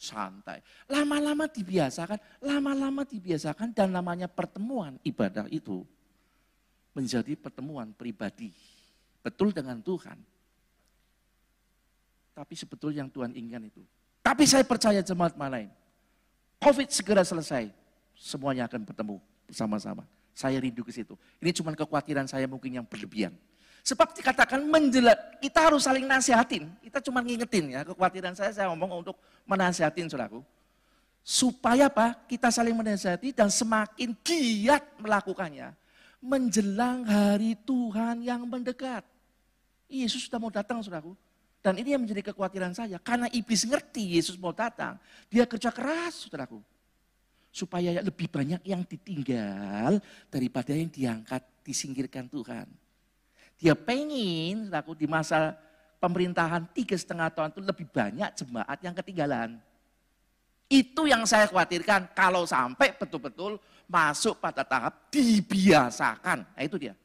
Santai. 0.02 0.58
Lama-lama 0.90 1.46
dibiasakan, 1.46 2.18
lama-lama 2.42 3.06
dibiasakan 3.06 3.70
dan 3.70 3.94
namanya 3.94 4.26
pertemuan 4.26 4.98
ibadah 5.06 5.46
itu 5.46 5.86
menjadi 6.90 7.38
pertemuan 7.38 7.94
pribadi 7.94 8.50
betul 9.22 9.54
dengan 9.54 9.78
Tuhan. 9.78 10.18
Tapi 12.34 12.54
sebetulnya 12.58 13.06
yang 13.06 13.12
Tuhan 13.14 13.30
inginkan 13.30 13.70
itu. 13.70 13.82
Tapi 14.26 14.42
saya 14.42 14.66
percaya 14.66 14.98
jemaat 15.06 15.38
lain. 15.38 15.70
Covid 16.58 16.90
segera 16.90 17.22
selesai. 17.22 17.70
Semuanya 18.18 18.66
akan 18.66 18.82
bertemu 18.82 19.16
bersama-sama. 19.46 20.02
Saya 20.34 20.58
rindu 20.58 20.82
ke 20.82 20.90
situ. 20.90 21.14
Ini 21.38 21.54
cuma 21.54 21.70
kekhawatiran 21.78 22.26
saya 22.26 22.50
mungkin 22.50 22.82
yang 22.82 22.86
berlebihan. 22.88 23.36
Sebab 23.82 24.14
dikatakan 24.14 24.62
menjelat, 24.62 25.42
kita 25.42 25.58
harus 25.58 25.82
saling 25.82 26.06
nasihatin. 26.06 26.70
Kita 26.78 27.02
cuma 27.02 27.18
ngingetin 27.18 27.74
ya, 27.74 27.80
kekhawatiran 27.82 28.30
saya, 28.30 28.54
saya 28.54 28.70
ngomong 28.70 29.02
untuk 29.02 29.18
menasihatin 29.42 30.06
saudaraku. 30.06 30.38
Supaya 31.22 31.90
apa? 31.90 32.14
Kita 32.30 32.50
saling 32.50 32.74
menasihati 32.74 33.34
dan 33.34 33.50
semakin 33.50 34.14
giat 34.22 34.82
melakukannya. 35.02 35.74
Menjelang 36.22 37.02
hari 37.02 37.58
Tuhan 37.66 38.22
yang 38.22 38.46
mendekat. 38.46 39.02
Yesus 39.90 40.30
sudah 40.30 40.38
mau 40.38 40.50
datang, 40.50 40.78
saudaraku. 40.78 41.18
Dan 41.62 41.78
ini 41.78 41.94
yang 41.94 42.02
menjadi 42.02 42.30
kekhawatiran 42.30 42.74
saya. 42.74 42.98
Karena 43.02 43.26
iblis 43.34 43.66
ngerti 43.66 44.18
Yesus 44.18 44.38
mau 44.38 44.54
datang. 44.54 44.98
Dia 45.26 45.42
kerja 45.46 45.74
keras, 45.74 46.26
saudaraku. 46.26 46.62
Supaya 47.50 47.98
lebih 48.02 48.30
banyak 48.30 48.62
yang 48.62 48.82
ditinggal 48.86 50.02
daripada 50.30 50.70
yang 50.70 50.90
diangkat, 50.90 51.42
disingkirkan 51.66 52.30
Tuhan. 52.30 52.81
Dia 53.62 53.78
pengen, 53.78 54.66
saudaraku, 54.66 54.98
di 54.98 55.06
masa 55.06 55.54
pemerintahan 56.02 56.66
tiga 56.74 56.98
setengah 56.98 57.30
tahun 57.30 57.54
itu 57.54 57.62
lebih 57.62 57.86
banyak 57.94 58.30
jemaat 58.34 58.78
yang 58.82 58.90
ketinggalan. 58.90 59.62
Itu 60.66 61.06
yang 61.06 61.22
saya 61.22 61.46
khawatirkan 61.46 62.10
kalau 62.10 62.42
sampai 62.42 62.90
betul-betul 62.98 63.62
masuk 63.86 64.42
pada 64.42 64.66
tahap 64.66 65.06
dibiasakan. 65.14 66.42
Nah 66.42 66.62
itu 66.66 66.74
dia. 66.74 66.98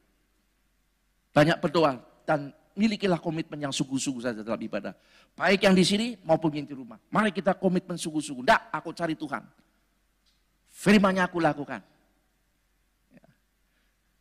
Banyak 1.30 1.62
berdoa 1.62 2.02
dan 2.26 2.50
milikilah 2.74 3.22
komitmen 3.22 3.62
yang 3.62 3.70
sungguh-sungguh 3.70 4.22
saja 4.26 4.40
dalam 4.42 4.58
ibadah. 4.58 4.98
Baik 5.38 5.62
yang 5.62 5.78
di 5.78 5.86
sini 5.86 6.06
maupun 6.26 6.58
yang 6.58 6.66
di 6.66 6.74
rumah. 6.74 6.98
Mari 7.06 7.30
kita 7.30 7.54
komitmen 7.54 7.94
sungguh-sungguh. 7.94 8.42
Tidak, 8.42 8.62
aku 8.74 8.90
cari 8.90 9.14
Tuhan. 9.14 9.46
Firmannya 10.74 11.22
aku 11.22 11.38
lakukan. 11.38 11.78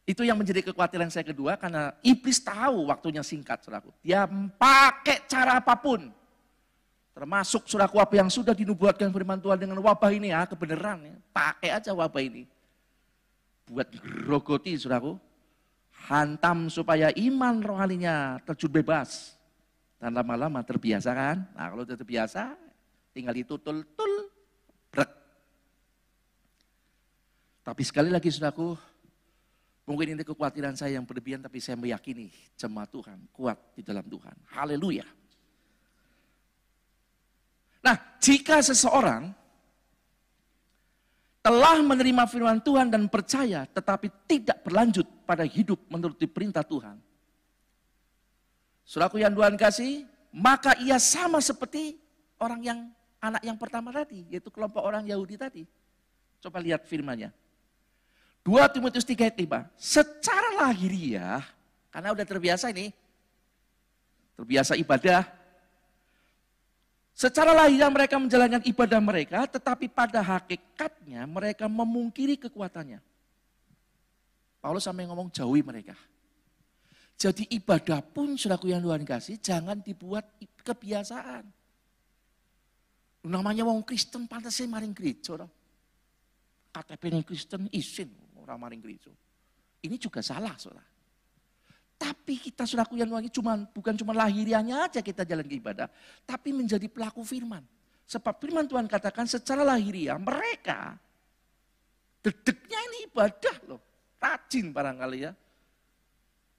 Itu 0.07 0.23
yang 0.23 0.39
menjadi 0.39 0.63
kekhawatiran 0.71 1.11
saya 1.11 1.27
kedua 1.27 1.59
karena 1.59 1.91
iblis 1.99 2.39
tahu 2.39 2.87
waktunya 2.87 3.19
singkat, 3.19 3.59
saudaraku. 3.59 3.91
Dia 3.99 4.23
pakai 4.55 5.27
cara 5.27 5.59
apa 5.59 5.75
pun. 5.75 6.07
Termasuk 7.11 7.67
suraku 7.67 7.99
apa 7.99 8.15
yang 8.15 8.31
sudah 8.31 8.55
dinubuatkan 8.55 9.11
firman 9.11 9.35
Tuhan 9.43 9.59
dengan 9.59 9.83
wabah 9.83 10.07
ini 10.15 10.31
ya, 10.31 10.47
kebenaran 10.47 11.03
ya. 11.03 11.15
Pakai 11.35 11.75
aja 11.75 11.91
wabah 11.91 12.23
ini. 12.23 12.47
Buat 13.67 13.91
rogoti 14.23 14.79
suraku 14.79 15.19
hantam 16.07 16.71
supaya 16.71 17.11
iman 17.11 17.59
rohaninya 17.59 18.39
terjun 18.47 18.71
bebas. 18.71 19.35
Dan 19.99 20.15
lama-lama 20.15 20.63
terbiasa 20.63 21.11
kan? 21.11 21.43
Nah 21.51 21.67
kalau 21.67 21.83
sudah 21.83 21.99
terbiasa, 21.99 22.55
tinggal 23.11 23.35
ditutul-tul. 23.35 24.31
Tapi 27.67 27.83
sekali 27.83 28.07
lagi 28.07 28.31
saudaraku, 28.31 28.79
mungkin 29.87 30.19
ini 30.19 30.21
kekhawatiran 30.27 30.75
saya 30.75 30.99
yang 30.99 31.07
berlebihan, 31.07 31.39
tapi 31.39 31.63
saya 31.63 31.79
meyakini 31.79 32.27
jemaat 32.59 32.91
Tuhan 32.91 33.17
kuat 33.31 33.55
di 33.73 33.81
dalam 33.81 34.03
Tuhan. 34.03 34.35
Haleluya. 34.51 35.07
Nah, 37.79 37.95
jika 38.19 38.59
seseorang 38.59 39.31
telah 41.39 41.79
menerima 41.79 42.27
firman 42.27 42.59
Tuhan 42.59 42.91
dan 42.91 43.07
percaya 43.07 43.63
tetapi 43.63 44.11
tidak 44.27 44.67
berlanjut 44.67 45.07
pada 45.23 45.47
hidup 45.47 45.79
menurut 45.87 46.19
perintah 46.27 46.67
Tuhan. 46.67 46.99
Suraku 48.83 49.23
yang 49.23 49.31
Tuhan 49.31 49.55
kasih, 49.55 50.03
maka 50.35 50.75
ia 50.83 50.99
sama 50.99 51.39
seperti 51.39 51.95
orang 52.35 52.59
yang 52.63 52.79
anak 53.23 53.39
yang 53.43 53.55
pertama 53.55 53.95
tadi, 53.95 54.27
yaitu 54.27 54.51
kelompok 54.51 54.83
orang 54.83 55.07
Yahudi 55.07 55.39
tadi. 55.39 55.63
Coba 56.43 56.59
lihat 56.59 56.83
firmannya. 56.83 57.31
2 58.47 58.63
Timotius 58.71 59.03
3 59.03 59.27
ayat 59.27 59.35
5. 59.35 59.67
Secara 59.75 60.49
lahiriah, 60.55 61.43
karena 61.91 62.15
udah 62.15 62.23
terbiasa 62.23 62.71
ini, 62.71 62.95
terbiasa 64.39 64.79
ibadah, 64.79 65.27
Secara 67.17 67.49
lahiriah 67.49 67.89
mereka 67.89 68.21
menjalankan 68.21 68.61
ibadah 68.61 69.01
mereka, 69.01 69.41
tetapi 69.49 69.89
pada 69.89 70.21
hakikatnya 70.21 71.25
mereka 71.25 71.65
memungkiri 71.65 72.37
kekuatannya. 72.37 73.01
Paulus 74.61 74.85
sampai 74.85 75.09
ngomong 75.09 75.33
jauhi 75.33 75.65
mereka. 75.65 75.97
Jadi 77.17 77.49
ibadah 77.57 78.05
pun 78.05 78.37
suraku 78.37 78.69
yang 78.69 78.85
Tuhan 78.85 79.01
kasih, 79.01 79.41
jangan 79.41 79.81
dibuat 79.81 80.29
kebiasaan. 80.61 81.41
Namanya 83.25 83.65
wong 83.65 83.81
Kristen 83.81 84.29
pantasnya 84.29 84.69
maring 84.69 84.93
gereja. 84.93 85.41
KTP 86.69 87.25
Kristen 87.25 87.65
isin 87.73 88.26
orang 88.47 88.61
maring 88.63 88.81
gereja. 88.81 89.11
Ini 89.83 89.95
juga 89.99 90.23
salah 90.23 90.55
saudara. 90.55 90.87
Tapi 91.97 92.37
kita 92.37 92.63
sudah 92.63 92.85
yang 92.93 93.09
lagi 93.09 93.33
cuma 93.33 93.57
bukan 93.57 93.97
cuma 93.97 94.13
lahiriahnya 94.13 94.85
aja 94.85 94.99
kita 95.01 95.25
jalan 95.25 95.45
ke 95.45 95.57
ibadah, 95.57 95.89
tapi 96.23 96.53
menjadi 96.53 96.85
pelaku 96.85 97.25
firman. 97.25 97.65
Sebab 98.07 98.39
firman 98.39 98.69
Tuhan 98.69 98.87
katakan 98.87 99.27
secara 99.27 99.65
lahiriah 99.65 100.15
mereka 100.15 100.95
dedeknya 102.21 102.79
ini 102.91 102.97
ibadah 103.09 103.57
loh. 103.67 103.81
Rajin 104.21 104.71
barangkali 104.71 105.19
ya. 105.25 105.31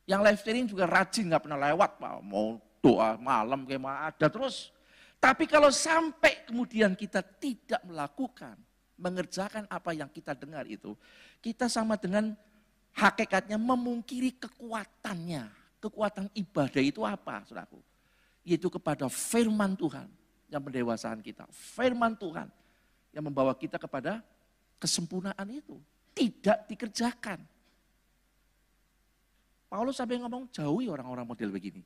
Yang 0.09 0.21
live 0.25 0.39
streaming 0.41 0.69
juga 0.69 0.85
rajin 0.89 1.29
nggak 1.29 1.43
pernah 1.45 1.61
lewat, 1.69 1.91
Pak. 2.01 2.13
Mau 2.25 2.57
doa 2.81 3.21
malam 3.21 3.69
kayak 3.69 3.85
ada 3.85 4.27
terus. 4.33 4.73
Tapi 5.19 5.45
kalau 5.51 5.69
sampai 5.69 6.47
kemudian 6.47 6.95
kita 6.95 7.21
tidak 7.21 7.83
melakukan, 7.85 8.55
mengerjakan 8.97 9.67
apa 9.67 9.91
yang 9.93 10.09
kita 10.09 10.33
dengar 10.33 10.65
itu, 10.65 10.95
kita 11.39 11.71
sama 11.71 11.95
dengan 11.95 12.35
hakikatnya 12.95 13.57
memungkiri 13.57 14.35
kekuatannya. 14.39 15.47
Kekuatan 15.79 16.27
ibadah 16.35 16.83
itu 16.83 17.07
apa, 17.07 17.47
saudaraku? 17.47 17.79
Yaitu 18.43 18.67
kepada 18.67 19.07
firman 19.07 19.79
Tuhan 19.79 20.11
yang 20.51 20.59
mendewasakan 20.59 21.23
kita. 21.23 21.47
Firman 21.55 22.19
Tuhan 22.19 22.51
yang 23.15 23.23
membawa 23.23 23.55
kita 23.55 23.79
kepada 23.79 24.19
kesempurnaan 24.83 25.47
itu. 25.55 25.79
Tidak 26.19 26.67
dikerjakan. 26.67 27.39
Paulus 29.69 30.01
sampai 30.01 30.19
ngomong 30.19 30.51
jauhi 30.51 30.91
orang-orang 30.91 31.29
model 31.29 31.55
begini. 31.55 31.85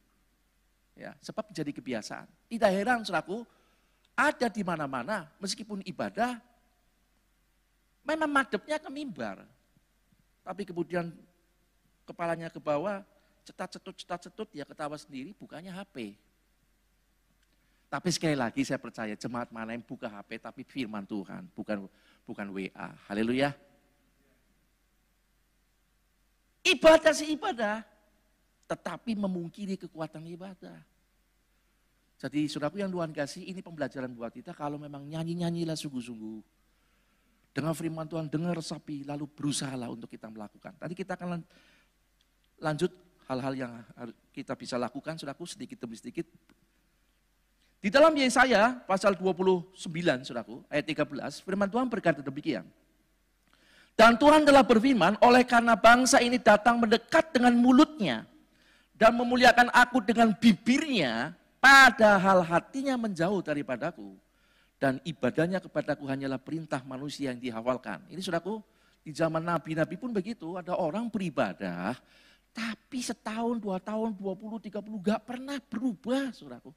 Ya, 0.97 1.13
sebab 1.21 1.53
jadi 1.53 1.69
kebiasaan. 1.75 2.25
Tidak 2.49 2.71
heran 2.73 3.05
saudaraku, 3.05 3.45
ada 4.17 4.49
di 4.49 4.63
mana-mana 4.65 5.29
meskipun 5.41 5.85
ibadah 5.85 6.41
memang 8.03 8.31
madepnya 8.31 8.79
ke 8.79 8.91
mimbar. 8.91 9.47
Tapi 10.43 10.63
kemudian 10.67 11.15
kepalanya 12.03 12.51
ke 12.51 12.59
bawah, 12.59 13.03
cetat 13.47 13.79
cetut 13.79 13.95
cetat 13.95 14.21
cetut 14.29 14.49
ya 14.51 14.67
ketawa 14.67 14.99
sendiri 14.99 15.35
bukannya 15.39 15.71
HP. 15.71 16.19
Tapi 17.93 18.09
sekali 18.09 18.35
lagi 18.35 18.65
saya 18.65 18.81
percaya 18.81 19.13
jemaat 19.15 19.53
mana 19.53 19.77
yang 19.77 19.85
buka 19.85 20.09
HP 20.09 20.41
tapi 20.41 20.65
firman 20.65 21.05
Tuhan, 21.05 21.47
bukan 21.53 21.87
bukan 22.25 22.47
WA. 22.51 22.89
Haleluya. 23.07 23.53
Ibadah 26.63 27.13
sih 27.13 27.35
ibadah, 27.35 27.83
tetapi 28.71 29.19
memungkiri 29.19 29.75
kekuatan 29.77 30.23
ibadah. 30.31 30.79
Jadi 32.23 32.47
saudaraku 32.47 32.79
yang 32.79 32.91
Tuhan 32.95 33.11
kasih, 33.11 33.43
ini 33.51 33.59
pembelajaran 33.67 34.15
buat 34.15 34.31
kita 34.31 34.55
kalau 34.55 34.79
memang 34.79 35.03
nyanyi-nyanyilah 35.11 35.75
sungguh-sungguh 35.75 36.62
dengan 37.53 37.77
firman 37.77 38.09
Tuhan, 38.09 38.33
dengar 38.33 38.57
sapi, 38.65 39.05
lalu 39.05 39.29
berusahalah 39.29 39.93
untuk 39.93 40.09
kita 40.09 40.33
melakukan. 40.33 40.73
Tadi 40.81 40.97
kita 40.97 41.21
akan 41.21 41.45
lanjut 42.57 42.93
hal-hal 43.29 43.53
yang 43.53 43.73
kita 44.33 44.57
bisa 44.57 44.81
lakukan, 44.81 45.21
saudaraku, 45.21 45.45
sedikit 45.45 45.85
demi 45.85 46.01
sedikit. 46.01 46.25
Di 47.83 47.93
dalam 47.93 48.17
Yesaya 48.17 48.81
pasal 48.89 49.13
29, 49.19 49.77
saudaraku, 50.25 50.65
ayat 50.73 50.87
13, 50.89 51.45
firman 51.45 51.69
Tuhan 51.69 51.93
berkata 51.93 52.25
demikian. 52.25 52.65
Dan 53.93 54.17
Tuhan 54.17 54.49
telah 54.49 54.65
berfirman, 54.65 55.21
oleh 55.21 55.45
karena 55.45 55.77
bangsa 55.77 56.25
ini 56.25 56.41
datang 56.41 56.81
mendekat 56.81 57.37
dengan 57.37 57.53
mulutnya, 57.53 58.25
dan 58.97 59.13
memuliakan 59.13 59.69
aku 59.77 60.01
dengan 60.01 60.33
bibirnya, 60.33 61.37
padahal 61.61 62.41
hatinya 62.41 62.97
menjauh 62.97 63.45
daripadaku 63.45 64.17
dan 64.83 64.99
ibadahnya 65.07 65.63
kepadaku 65.63 66.11
hanyalah 66.11 66.43
perintah 66.43 66.83
manusia 66.83 67.31
yang 67.31 67.39
dihafalkan. 67.39 68.03
Ini 68.11 68.19
saudaraku, 68.19 68.59
di 69.07 69.15
zaman 69.15 69.39
nabi-nabi 69.39 69.95
pun 69.95 70.11
begitu, 70.11 70.59
ada 70.59 70.75
orang 70.75 71.07
beribadah, 71.07 71.95
tapi 72.51 72.99
setahun, 72.99 73.63
dua 73.63 73.79
tahun, 73.79 74.19
dua 74.19 74.35
puluh, 74.35 74.59
tiga 74.59 74.83
puluh, 74.83 74.99
gak 74.99 75.23
pernah 75.23 75.63
berubah 75.63 76.35
saudaraku. 76.35 76.75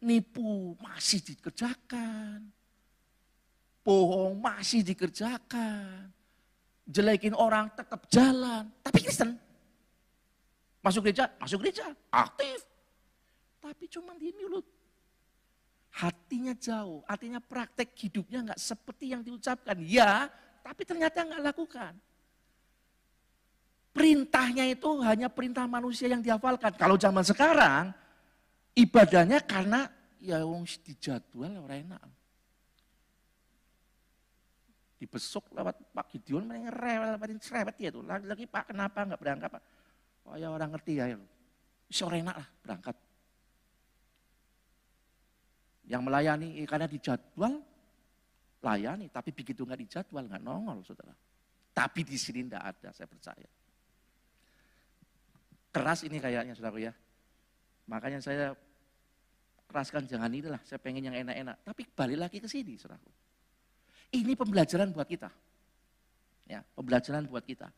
Nipu 0.00 0.80
masih 0.80 1.20
dikerjakan, 1.20 2.48
bohong 3.84 4.40
masih 4.40 4.80
dikerjakan, 4.80 6.08
jelekin 6.88 7.36
orang 7.36 7.68
tetap 7.76 8.08
jalan, 8.08 8.64
tapi 8.80 9.04
Kristen. 9.04 9.36
Masuk 10.80 11.04
gereja, 11.04 11.28
masuk 11.36 11.60
gereja, 11.60 11.92
aktif, 12.08 12.64
tapi 13.60 13.84
cuma 13.86 14.16
di 14.16 14.32
mulut. 14.34 14.64
Hatinya 15.90 16.56
jauh, 16.56 17.04
artinya 17.04 17.38
praktek 17.42 17.92
hidupnya 17.98 18.50
nggak 18.50 18.60
seperti 18.60 19.12
yang 19.12 19.20
diucapkan. 19.20 19.76
Ya, 19.84 20.32
tapi 20.64 20.88
ternyata 20.88 21.20
nggak 21.20 21.44
lakukan. 21.52 21.92
Perintahnya 23.90 24.70
itu 24.70 24.86
hanya 25.02 25.26
perintah 25.26 25.66
manusia 25.66 26.06
yang 26.06 26.22
dihafalkan. 26.22 26.78
Kalau 26.78 26.94
zaman 26.94 27.26
sekarang, 27.26 27.90
ibadahnya 28.78 29.42
karena 29.42 29.90
ya 30.22 30.46
wong 30.46 30.62
dijadwal 30.86 31.66
orang 31.66 31.90
enak. 31.90 32.02
Dibesuk 35.02 35.50
lewat 35.56 35.74
Pak 35.90 36.06
Gideon, 36.12 36.46
mereka 36.46 36.70
rewel, 36.70 37.18
cerewet 37.42 37.76
ya 37.82 37.90
tuh. 37.90 38.06
Lagi-lagi 38.06 38.46
Pak 38.46 38.70
kenapa 38.70 39.02
nggak 39.02 39.20
berangkat 39.20 39.48
Pak? 39.58 39.62
Oh 40.30 40.36
ya 40.38 40.54
orang 40.54 40.70
ngerti 40.70 40.92
ya. 41.02 41.18
Bisa 41.90 42.06
enak 42.06 42.36
lah 42.38 42.48
berangkat. 42.62 43.09
Yang 45.90 46.02
melayani 46.06 46.62
eh, 46.62 46.66
karena 46.70 46.86
dijadwal, 46.86 47.58
layani. 48.62 49.10
Tapi 49.10 49.34
begitu 49.34 49.66
nggak 49.66 49.80
dijadwal, 49.82 50.30
nggak 50.30 50.42
nongol 50.42 50.86
saudara. 50.86 51.10
Tapi 51.74 52.06
di 52.06 52.14
sini 52.14 52.46
tidak 52.46 52.62
ada, 52.62 52.88
saya 52.94 53.10
percaya. 53.10 53.48
Keras 55.70 56.06
ini 56.06 56.22
kayaknya 56.22 56.54
saudara 56.54 56.78
ya. 56.78 56.92
Makanya 57.90 58.22
saya 58.22 58.54
keraskan 59.66 60.06
jangan 60.06 60.30
inilah, 60.30 60.62
saya 60.62 60.78
pengen 60.78 61.10
yang 61.10 61.16
enak-enak. 61.26 61.66
Tapi 61.66 61.82
balik 61.90 62.18
lagi 62.22 62.38
ke 62.38 62.46
sini 62.46 62.78
saudara. 62.78 63.02
Ini 64.10 64.34
pembelajaran 64.34 64.94
buat 64.94 65.06
kita. 65.06 65.30
Ya, 66.50 66.62
pembelajaran 66.74 67.26
buat 67.30 67.46
kita. 67.46 67.70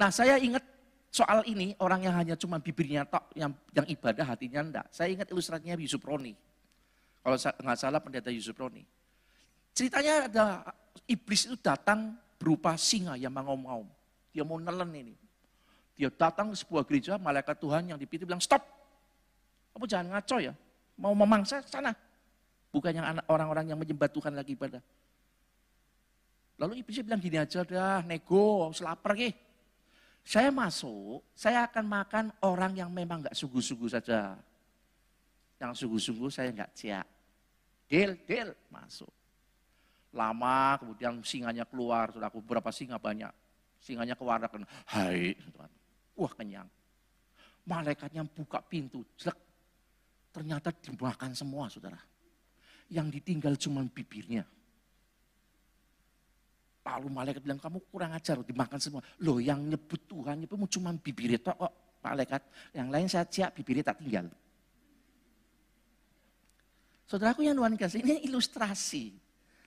Nah 0.00 0.08
saya 0.08 0.40
ingat 0.40 0.64
soal 1.12 1.44
ini 1.44 1.76
orang 1.78 2.02
yang 2.02 2.14
hanya 2.16 2.34
cuma 2.34 2.58
bibirnya 2.58 3.06
tok 3.06 3.30
yang 3.36 3.52
yang 3.76 3.86
ibadah 3.86 4.24
hatinya 4.24 4.60
enggak. 4.64 4.86
Saya 4.90 5.12
ingat 5.12 5.28
ilustrasinya 5.30 5.76
Yusuf 5.76 6.00
Roni. 6.02 6.32
Kalau 7.24 7.40
nggak 7.40 7.78
salah 7.80 8.04
pendeta 8.04 8.28
Yusuf 8.28 8.52
Roni. 8.52 8.84
Ceritanya 9.72 10.28
ada 10.28 10.44
iblis 11.08 11.48
itu 11.48 11.56
datang 11.56 12.12
berupa 12.36 12.76
singa 12.76 13.16
yang 13.16 13.32
mengaum-ngaum. 13.32 13.88
Dia 14.36 14.44
mau 14.44 14.60
nelen 14.60 14.92
ini. 14.92 15.14
Dia 15.96 16.12
datang 16.12 16.52
ke 16.52 16.56
sebuah 16.60 16.84
gereja, 16.84 17.16
malaikat 17.16 17.56
Tuhan 17.56 17.88
yang 17.88 17.98
dipilih 17.98 18.28
bilang, 18.28 18.44
stop. 18.44 18.60
Kamu 19.72 19.88
jangan 19.88 20.12
ngaco 20.12 20.36
ya. 20.36 20.52
Mau 21.00 21.16
memangsa 21.16 21.64
sana. 21.64 21.96
Bukan 22.68 22.92
yang 22.92 23.06
orang-orang 23.30 23.72
yang 23.72 23.78
menyembah 23.80 24.10
Tuhan 24.12 24.36
lagi 24.36 24.52
pada. 24.52 24.84
Lalu 26.60 26.84
iblisnya 26.84 27.06
bilang 27.08 27.22
gini 27.22 27.38
aja 27.40 27.64
dah, 27.64 28.04
nego, 28.04 28.68
selapar 28.76 29.16
ke. 29.16 29.32
Saya 30.26 30.52
masuk, 30.52 31.24
saya 31.32 31.64
akan 31.66 31.84
makan 31.88 32.24
orang 32.44 32.76
yang 32.76 32.90
memang 32.92 33.24
nggak 33.24 33.34
sungguh-sungguh 33.34 33.90
saja. 33.90 34.36
Yang 35.62 35.72
sungguh-sungguh 35.82 36.28
saya 36.28 36.52
nggak 36.52 36.72
ciak. 36.74 37.06
Deal, 37.84 38.16
deal, 38.24 38.50
masuk. 38.72 39.10
Lama, 40.14 40.78
kemudian 40.78 41.20
singanya 41.26 41.66
keluar, 41.66 42.14
sudah 42.14 42.30
aku 42.30 42.38
berapa 42.40 42.70
singa 42.70 42.96
banyak. 42.96 43.30
Singanya 43.82 44.16
keluar, 44.16 44.40
hai, 44.94 45.36
wah 46.16 46.32
kenyang. 46.32 46.68
Malaikatnya 47.66 48.24
buka 48.24 48.62
pintu, 48.64 49.04
jelek. 49.18 49.36
Ternyata 50.32 50.72
dimakan 50.72 51.32
semua, 51.36 51.68
saudara. 51.68 51.98
Yang 52.88 53.20
ditinggal 53.20 53.54
cuma 53.58 53.84
bibirnya. 53.84 54.44
Lalu 56.84 57.08
malaikat 57.08 57.40
bilang, 57.40 57.60
kamu 57.60 57.80
kurang 57.88 58.12
ajar, 58.12 58.44
dimakan 58.44 58.76
semua. 58.76 59.00
Loh 59.24 59.40
yang 59.40 59.64
nyebut 59.64 60.04
Tuhan, 60.04 60.44
nyebut 60.44 60.68
cuma 60.68 60.92
bibirnya 60.92 61.40
kok, 61.40 61.56
malaikat. 62.04 62.42
Yang 62.76 62.88
lain 62.92 63.06
saya 63.08 63.24
ciak, 63.24 63.50
bibirnya 63.56 63.88
tak 63.88 64.04
tinggal. 64.04 64.28
Saudaraku 67.04 67.44
yang 67.44 67.56
Tuhan 67.56 67.76
kasih, 67.76 68.00
ini 68.00 68.24
ilustrasi. 68.24 69.12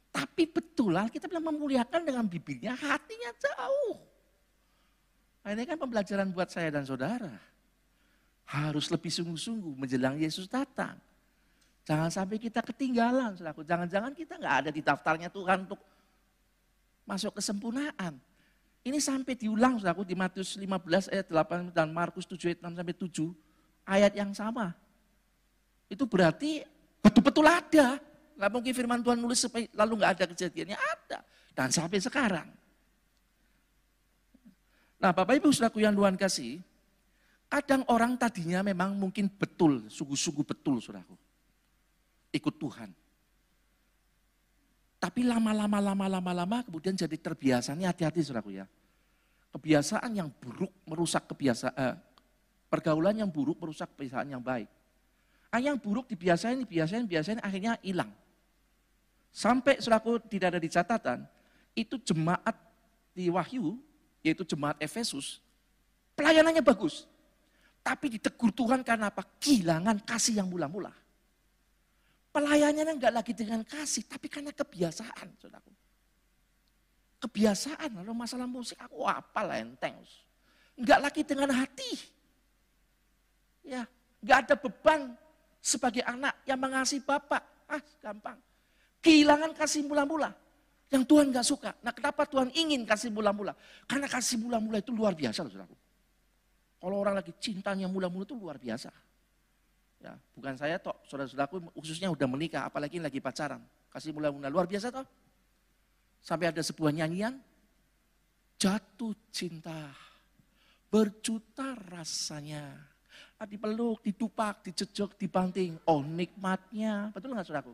Tapi 0.09 0.49
betul 0.49 0.97
kita 1.13 1.29
bilang 1.29 1.53
memuliakan 1.53 2.01
dengan 2.01 2.25
bibirnya, 2.25 2.73
hatinya 2.73 3.31
jauh. 3.38 4.01
Nah, 5.45 5.55
ini 5.55 5.63
kan 5.63 5.77
pembelajaran 5.77 6.27
buat 6.33 6.49
saya 6.49 6.73
dan 6.73 6.83
saudara. 6.83 7.31
Harus 8.47 8.89
lebih 8.89 9.11
sungguh-sungguh 9.13 9.77
menjelang 9.77 10.17
Yesus 10.17 10.49
datang. 10.49 10.97
Jangan 11.88 12.11
sampai 12.11 12.35
kita 12.35 12.59
ketinggalan, 12.65 13.38
saudaraku. 13.39 13.63
Jangan-jangan 13.63 14.11
kita 14.11 14.35
nggak 14.35 14.55
ada 14.59 14.69
di 14.73 14.81
daftarnya 14.83 15.31
Tuhan 15.31 15.69
untuk 15.69 15.79
masuk 17.07 17.39
kesempurnaan. 17.39 18.19
Ini 18.83 18.99
sampai 18.99 19.39
diulang, 19.39 19.79
saudaraku, 19.79 20.03
di 20.03 20.15
Matius 20.15 20.59
15 20.59 21.11
ayat 21.13 21.27
8 21.31 21.71
dan 21.71 21.95
Markus 21.95 22.27
7 22.27 22.51
ayat 22.51 22.59
6 22.63 22.75
sampai 22.75 22.95
7. 22.95 23.31
Ayat 23.88 24.13
yang 24.19 24.31
sama. 24.35 24.75
Itu 25.88 26.03
berarti 26.03 26.67
betul-betul 27.07 27.47
ada. 27.47 27.87
Nggak 28.37 28.51
mungkin 28.51 28.73
firman 28.75 28.99
Tuhan 29.01 29.17
nulis 29.17 29.39
supaya 29.39 29.65
lalu 29.73 30.03
nggak 30.03 30.11
ada 30.19 30.25
kejadiannya. 30.29 30.77
Ada. 30.77 31.17
Dan 31.55 31.71
sampai 31.71 31.97
sekarang. 32.03 32.47
Nah 34.97 35.11
Bapak 35.15 35.39
Ibu 35.39 35.49
Saudaraku 35.49 35.81
yang 35.81 35.95
Tuhan 35.95 36.19
kasih, 36.19 36.59
kadang 37.47 37.87
orang 37.89 38.19
tadinya 38.19 38.61
memang 38.65 38.97
mungkin 38.97 39.29
betul, 39.31 39.87
sungguh-sungguh 39.89 40.45
betul 40.45 40.83
Saudaraku. 40.83 41.15
Ikut 42.35 42.55
Tuhan. 42.59 42.89
Tapi 44.97 45.21
lama-lama, 45.21 45.77
lama-lama, 45.77 46.31
lama 46.33 46.57
kemudian 46.65 46.97
jadi 46.97 47.13
terbiasa. 47.17 47.77
Ini 47.77 47.85
hati-hati 47.85 48.21
Saudaraku 48.25 48.57
ya. 48.57 48.65
Kebiasaan 49.53 50.11
yang 50.13 50.29
buruk 50.29 50.73
merusak 50.85 51.29
kebiasaan, 51.29 51.73
eh, 51.73 51.95
pergaulan 52.69 53.21
yang 53.21 53.29
buruk 53.29 53.57
merusak 53.61 53.93
kebiasaan 53.93 54.33
yang 54.33 54.43
baik. 54.43 54.69
Ah, 55.47 55.63
yang 55.63 55.79
buruk 55.79 56.11
dibiasain, 56.11 56.59
dibiasain, 56.59 57.07
biasain, 57.07 57.39
akhirnya 57.39 57.79
hilang. 57.79 58.11
Sampai 59.31 59.79
suraku 59.79 60.19
tidak 60.27 60.55
ada 60.55 60.59
di 60.59 60.67
catatan, 60.67 61.23
itu 61.71 61.95
jemaat 62.03 62.57
di 63.15 63.31
Wahyu, 63.31 63.79
yaitu 64.25 64.43
jemaat 64.43 64.75
Efesus, 64.83 65.39
pelayanannya 66.17 66.59
bagus. 66.59 67.07
Tapi 67.79 68.19
ditegur 68.19 68.51
Tuhan 68.51 68.83
karena 68.83 69.07
apa? 69.07 69.23
Kehilangan 69.39 70.03
kasih 70.03 70.43
yang 70.43 70.51
mula-mula. 70.51 70.91
Pelayanannya 72.35 72.99
enggak 72.99 73.13
lagi 73.15 73.31
dengan 73.31 73.63
kasih, 73.63 74.03
tapi 74.03 74.27
karena 74.27 74.51
kebiasaan, 74.51 75.27
saudaraku. 75.39 75.71
Kebiasaan, 77.23 78.03
lalu 78.03 78.11
masalah 78.13 78.45
musik, 78.45 78.75
aku 78.77 79.07
apa 79.07 79.41
lah 79.47 79.57
enteng. 79.63 79.95
Enggak 80.75 80.99
lagi 81.01 81.21
dengan 81.23 81.49
hati. 81.55 81.91
Ya, 83.63 83.87
enggak 84.19 84.37
ada 84.43 84.55
beban 84.59 85.15
sebagai 85.61 86.03
anak 86.05 86.43
yang 86.47 86.59
mengasihi 86.59 87.03
Bapak. 87.03 87.67
Ah, 87.67 87.81
gampang. 87.99 88.39
Kehilangan 89.03 89.51
kasih 89.53 89.83
mula-mula. 89.83 90.31
Yang 90.87 91.03
Tuhan 91.03 91.25
gak 91.35 91.45
suka. 91.45 91.71
Nah 91.83 91.91
kenapa 91.91 92.23
Tuhan 92.23 92.47
ingin 92.55 92.87
kasih 92.87 93.11
mula-mula? 93.11 93.51
Karena 93.83 94.07
kasih 94.07 94.39
mula-mula 94.39 94.79
itu 94.79 94.95
luar 94.95 95.13
biasa 95.13 95.43
loh 95.43 95.51
saudaraku. 95.51 95.77
Kalau 96.77 96.95
orang 97.03 97.15
lagi 97.19 97.35
cintanya 97.41 97.91
mula-mula 97.91 98.23
itu 98.23 98.37
luar 98.37 98.55
biasa. 98.55 98.87
Ya, 99.97 100.13
bukan 100.37 100.53
saya 100.53 100.77
toh, 100.77 100.93
saudara-saudaraku 101.09 101.73
khususnya 101.73 102.13
udah 102.13 102.29
menikah, 102.29 102.69
apalagi 102.69 103.01
lagi 103.01 103.17
pacaran. 103.17 103.59
Kasih 103.89 104.13
mula-mula 104.13 104.47
luar 104.47 104.69
biasa 104.69 104.93
toh. 104.93 105.03
Sampai 106.21 106.53
ada 106.53 106.61
sebuah 106.61 106.93
nyanyian, 106.93 107.41
jatuh 108.61 109.15
cinta, 109.33 109.89
berjuta 110.87 111.73
rasanya. 111.89 112.96
Dipeluk, 113.38 114.01
ditupak, 114.01 114.65
dicecok, 114.65 115.13
dibanting. 115.13 115.77
Oh 115.85 116.01
nikmatnya, 116.01 117.13
betul 117.13 117.38
nggak 117.38 117.45
saudaraku? 117.45 117.73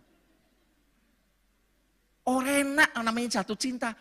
Orang 2.27 2.47
enak 2.47 2.89
namanya 2.99 3.39
jatuh 3.39 3.55
cinta. 3.55 3.95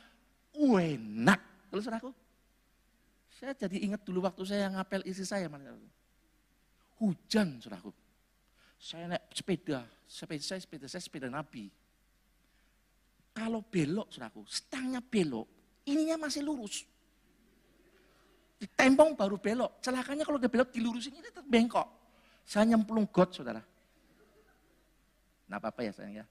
Enak. 0.55 1.41
Terus 1.71 1.87
aku. 1.87 2.11
Saya 3.31 3.55
jadi 3.55 3.83
ingat 3.83 4.03
dulu 4.07 4.23
waktu 4.23 4.43
saya 4.47 4.71
ngapel 4.71 5.03
isi 5.07 5.27
saya. 5.27 5.51
Hujan 6.99 7.59
saudaraku. 7.59 7.91
Saya 8.79 9.15
naik 9.15 9.31
sepeda. 9.35 9.87
Sepeda 10.07 10.43
saya 10.43 10.61
sepeda 10.63 10.87
saya 10.91 11.03
sepeda 11.03 11.27
Nabi. 11.31 11.71
Kalau 13.33 13.65
belok 13.65 14.13
saudaraku, 14.13 14.45
stangnya 14.45 15.01
belok, 15.01 15.49
ininya 15.89 16.29
masih 16.29 16.45
lurus. 16.45 16.85
Ditempong 18.63 19.19
baru 19.19 19.43
belok. 19.43 19.83
Celakanya 19.83 20.23
kalau 20.23 20.39
dia 20.39 20.47
belok 20.47 20.71
dilurusin 20.71 21.19
ini 21.19 21.27
tetap 21.27 21.43
bengkok. 21.43 21.83
Saya 22.47 22.71
nyemplung 22.71 23.11
got 23.11 23.35
saudara. 23.35 23.59
Nah 25.51 25.59
apa-apa 25.59 25.83
ya 25.83 25.91
sayang 25.91 26.23
ya. 26.23 26.27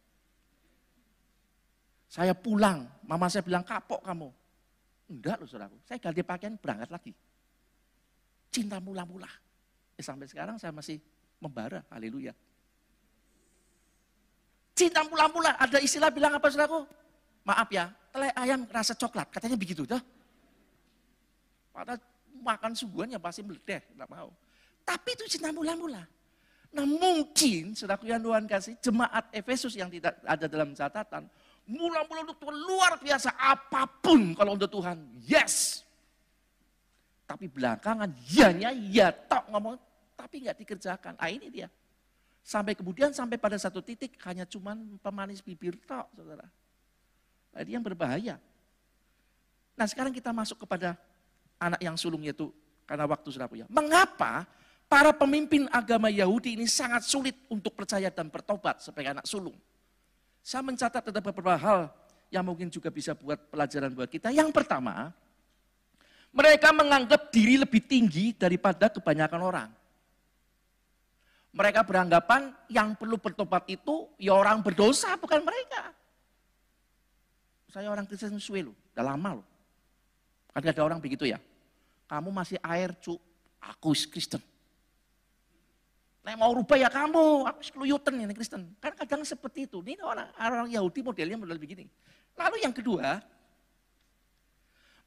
Saya 2.08 2.32
pulang, 2.32 2.88
mama 3.04 3.28
saya 3.28 3.44
bilang 3.44 3.68
kapok 3.68 4.00
kamu. 4.04 4.32
Enggak 5.12 5.44
loh 5.44 5.48
saudaraku, 5.48 5.76
saya 5.84 6.00
ganti 6.00 6.24
pakaian 6.24 6.56
berangkat 6.56 6.88
lagi. 6.92 7.12
Cinta 8.48 8.80
mula-mula. 8.80 9.28
Eh, 10.00 10.04
sampai 10.04 10.28
sekarang 10.28 10.56
saya 10.56 10.72
masih 10.72 11.00
membara, 11.40 11.84
haleluya. 11.92 12.32
Cinta 14.72 15.04
mula-mula, 15.08 15.56
ada 15.60 15.84
istilah 15.84 16.12
bilang 16.12 16.36
apa 16.36 16.48
saudaraku? 16.48 16.88
Maaf 17.44 17.68
ya, 17.72 17.92
telai 18.12 18.32
ayam 18.40 18.64
rasa 18.72 18.96
coklat, 18.96 19.28
katanya 19.32 19.60
begitu 19.60 19.84
tuh. 19.84 20.00
Padahal 21.72 22.00
makan 22.42 22.76
suguhannya 22.76 23.22
pasti 23.22 23.46
meledeh, 23.46 23.82
enggak 23.94 24.10
mau. 24.10 24.30
Tapi 24.82 25.10
itu 25.14 25.38
cinta 25.38 25.54
mula-mula. 25.54 26.04
Nah 26.72 26.86
mungkin, 26.88 27.78
saudaraku 27.78 28.10
yang 28.10 28.24
Tuhan 28.24 28.44
kasih, 28.50 28.74
jemaat 28.82 29.30
Efesus 29.32 29.76
yang 29.76 29.92
tidak 29.92 30.18
ada 30.26 30.46
dalam 30.50 30.72
catatan, 30.74 31.30
Mula-mula 31.70 32.26
untuk 32.26 32.42
Tuhan 32.42 32.58
luar 32.58 32.98
biasa 32.98 33.38
apa 33.38 33.86
pun 33.86 34.34
kalau 34.34 34.58
untuk 34.58 34.68
Tuhan. 34.68 34.98
Yes. 35.24 35.86
Tapi 37.30 37.48
belakangan 37.48 38.12
yanya 38.28 38.74
ya 38.74 39.14
tok 39.14 39.48
ngomong 39.54 39.78
tapi 40.18 40.44
nggak 40.44 40.58
dikerjakan. 40.58 41.16
Ah 41.22 41.30
ini 41.30 41.48
dia. 41.48 41.72
Sampai 42.42 42.74
kemudian 42.74 43.14
sampai 43.14 43.38
pada 43.38 43.56
satu 43.56 43.80
titik 43.86 44.18
hanya 44.26 44.50
cuman 44.50 45.00
pemanis 45.00 45.46
bibir 45.46 45.78
tok, 45.86 46.10
saudara. 46.18 46.50
Nah, 47.56 47.60
ini 47.62 47.72
yang 47.78 47.86
berbahaya. 47.86 48.36
Nah 49.78 49.86
sekarang 49.86 50.12
kita 50.12 50.34
masuk 50.34 50.66
kepada 50.66 50.98
anak 51.62 51.78
yang 51.86 51.94
sulung 51.94 52.26
itu 52.26 52.50
karena 52.90 53.06
waktu 53.06 53.30
sudah 53.30 53.46
punya. 53.46 53.70
Mengapa 53.70 54.50
para 54.90 55.14
pemimpin 55.14 55.70
agama 55.70 56.10
Yahudi 56.10 56.58
ini 56.58 56.66
sangat 56.66 57.06
sulit 57.06 57.38
untuk 57.48 57.78
percaya 57.78 58.10
dan 58.10 58.28
bertobat 58.34 58.82
sebagai 58.82 59.14
anak 59.14 59.26
sulung? 59.30 59.56
Saya 60.42 60.66
mencatat 60.66 61.14
ada 61.14 61.22
beberapa 61.22 61.54
hal 61.54 61.94
yang 62.34 62.42
mungkin 62.42 62.74
juga 62.74 62.90
bisa 62.90 63.14
buat 63.14 63.38
pelajaran 63.54 63.94
buat 63.94 64.10
kita. 64.10 64.34
Yang 64.34 64.50
pertama, 64.50 65.14
mereka 66.34 66.74
menganggap 66.74 67.30
diri 67.30 67.62
lebih 67.62 67.86
tinggi 67.86 68.34
daripada 68.34 68.90
kebanyakan 68.90 69.42
orang. 69.46 69.70
Mereka 71.52 71.84
beranggapan 71.84 72.56
yang 72.72 72.96
perlu 72.96 73.20
bertobat 73.20 73.68
itu 73.68 74.08
ya 74.16 74.34
orang 74.34 74.64
berdosa, 74.64 75.20
bukan 75.20 75.44
mereka. 75.44 75.92
Saya 77.68 77.92
orang 77.92 78.08
Kristen 78.08 78.40
suwe 78.40 78.64
loh, 78.64 78.76
udah 78.96 79.04
lama 79.04 79.30
loh. 79.40 79.48
Kan 80.52 80.64
ada 80.64 80.84
orang 80.84 81.00
begitu 81.00 81.28
ya. 81.28 81.40
Kamu 82.12 82.28
masih 82.36 82.60
air, 82.60 82.92
cu. 83.00 83.16
Aku 83.64 83.96
Kristen. 83.96 84.44
Nek 86.22 86.36
mau 86.36 86.52
rubah 86.52 86.76
ya 86.76 86.92
kamu, 86.92 87.48
aku 87.48 87.60
keluyutan 87.72 88.20
ini 88.20 88.36
Kristen. 88.36 88.68
Kan 88.84 88.94
kadang 89.00 89.24
seperti 89.24 89.64
itu. 89.64 89.80
Ini 89.80 90.04
orang, 90.04 90.28
orang 90.36 90.68
Yahudi 90.68 91.00
modelnya 91.02 91.40
model 91.40 91.56
begini. 91.56 91.88
Lalu 92.36 92.68
yang 92.68 92.76
kedua, 92.76 93.24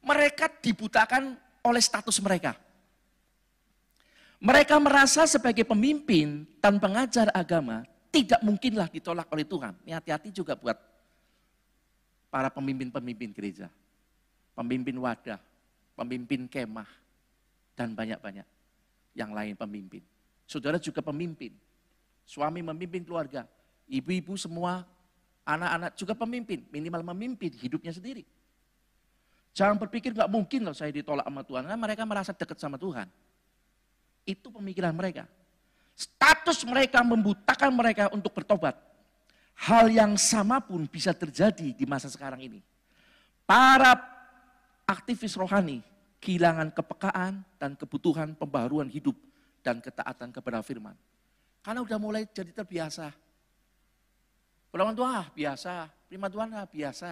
mereka 0.01 0.49
dibutakan 0.49 1.37
oleh 1.61 1.81
status 1.83 2.17
mereka. 2.19 2.57
Mereka 4.41 4.75
merasa 4.81 5.29
sebagai 5.29 5.63
pemimpin 5.63 6.43
dan 6.57 6.81
pengajar 6.81 7.29
agama 7.31 7.85
tidak 8.09 8.41
mungkinlah 8.43 8.89
ditolak 8.89 9.29
oleh 9.29 9.45
Tuhan. 9.45 9.77
Ini 9.85 9.93
hati-hati 9.95 10.29
juga 10.33 10.57
buat 10.57 10.75
para 12.33 12.51
pemimpin-pemimpin 12.51 13.31
gereja. 13.31 13.71
Pemimpin 14.55 14.95
wadah, 14.99 15.39
pemimpin 15.95 16.45
kemah, 16.45 16.87
dan 17.75 17.91
banyak-banyak 17.95 18.47
yang 19.15 19.31
lain 19.31 19.55
pemimpin. 19.55 20.03
Saudara 20.45 20.77
juga 20.77 21.01
pemimpin. 21.01 21.55
Suami 22.27 22.61
memimpin 22.61 23.01
keluarga. 23.01 23.47
Ibu-ibu 23.85 24.35
semua, 24.37 24.83
anak-anak 25.45 25.91
juga 25.97 26.13
pemimpin. 26.13 26.65
Minimal 26.69 27.01
memimpin 27.15 27.53
hidupnya 27.55 27.95
sendiri. 27.95 28.23
Jangan 29.55 29.79
berpikir 29.79 30.11
nggak 30.11 30.27
mungkin 30.27 30.67
loh 30.67 30.75
saya 30.75 30.91
ditolak 30.91 31.23
sama 31.23 31.41
Tuhan. 31.47 31.61
Karena 31.63 31.79
mereka 31.79 32.03
merasa 32.03 32.31
dekat 32.35 32.59
sama 32.59 32.75
Tuhan. 32.75 33.07
Itu 34.27 34.51
pemikiran 34.51 34.91
mereka. 34.91 35.29
Status 35.95 36.67
mereka 36.67 36.99
membutakan 37.05 37.71
mereka 37.71 38.11
untuk 38.11 38.35
bertobat. 38.35 38.75
Hal 39.55 39.87
yang 39.87 40.19
sama 40.19 40.59
pun 40.59 40.83
bisa 40.83 41.15
terjadi 41.15 41.71
di 41.71 41.85
masa 41.87 42.11
sekarang 42.11 42.43
ini. 42.43 42.59
Para 43.47 43.95
aktivis 44.85 45.33
rohani 45.37 45.81
kehilangan 46.21 46.73
kepekaan 46.73 47.45
dan 47.61 47.77
kebutuhan 47.77 48.33
pembaharuan 48.33 48.89
hidup 48.89 49.13
dan 49.61 49.81
ketaatan 49.81 50.33
kepada 50.33 50.61
firman. 50.61 50.93
Karena 51.65 51.81
udah 51.81 51.97
mulai 51.97 52.29
jadi 52.29 52.53
terbiasa. 52.53 53.09
Firman 54.69 54.93
Tuhan 54.93 55.13
ah, 55.21 55.27
biasa, 55.33 55.73
firman 56.09 56.29
Tuhan 56.29 56.49
ah, 56.53 56.67
biasa. 56.69 57.09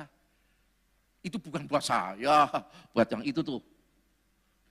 Itu 1.24 1.40
bukan 1.40 1.66
buat 1.66 1.82
saya, 1.82 2.50
buat 2.94 3.08
yang 3.10 3.24
itu 3.26 3.42
tuh. 3.42 3.62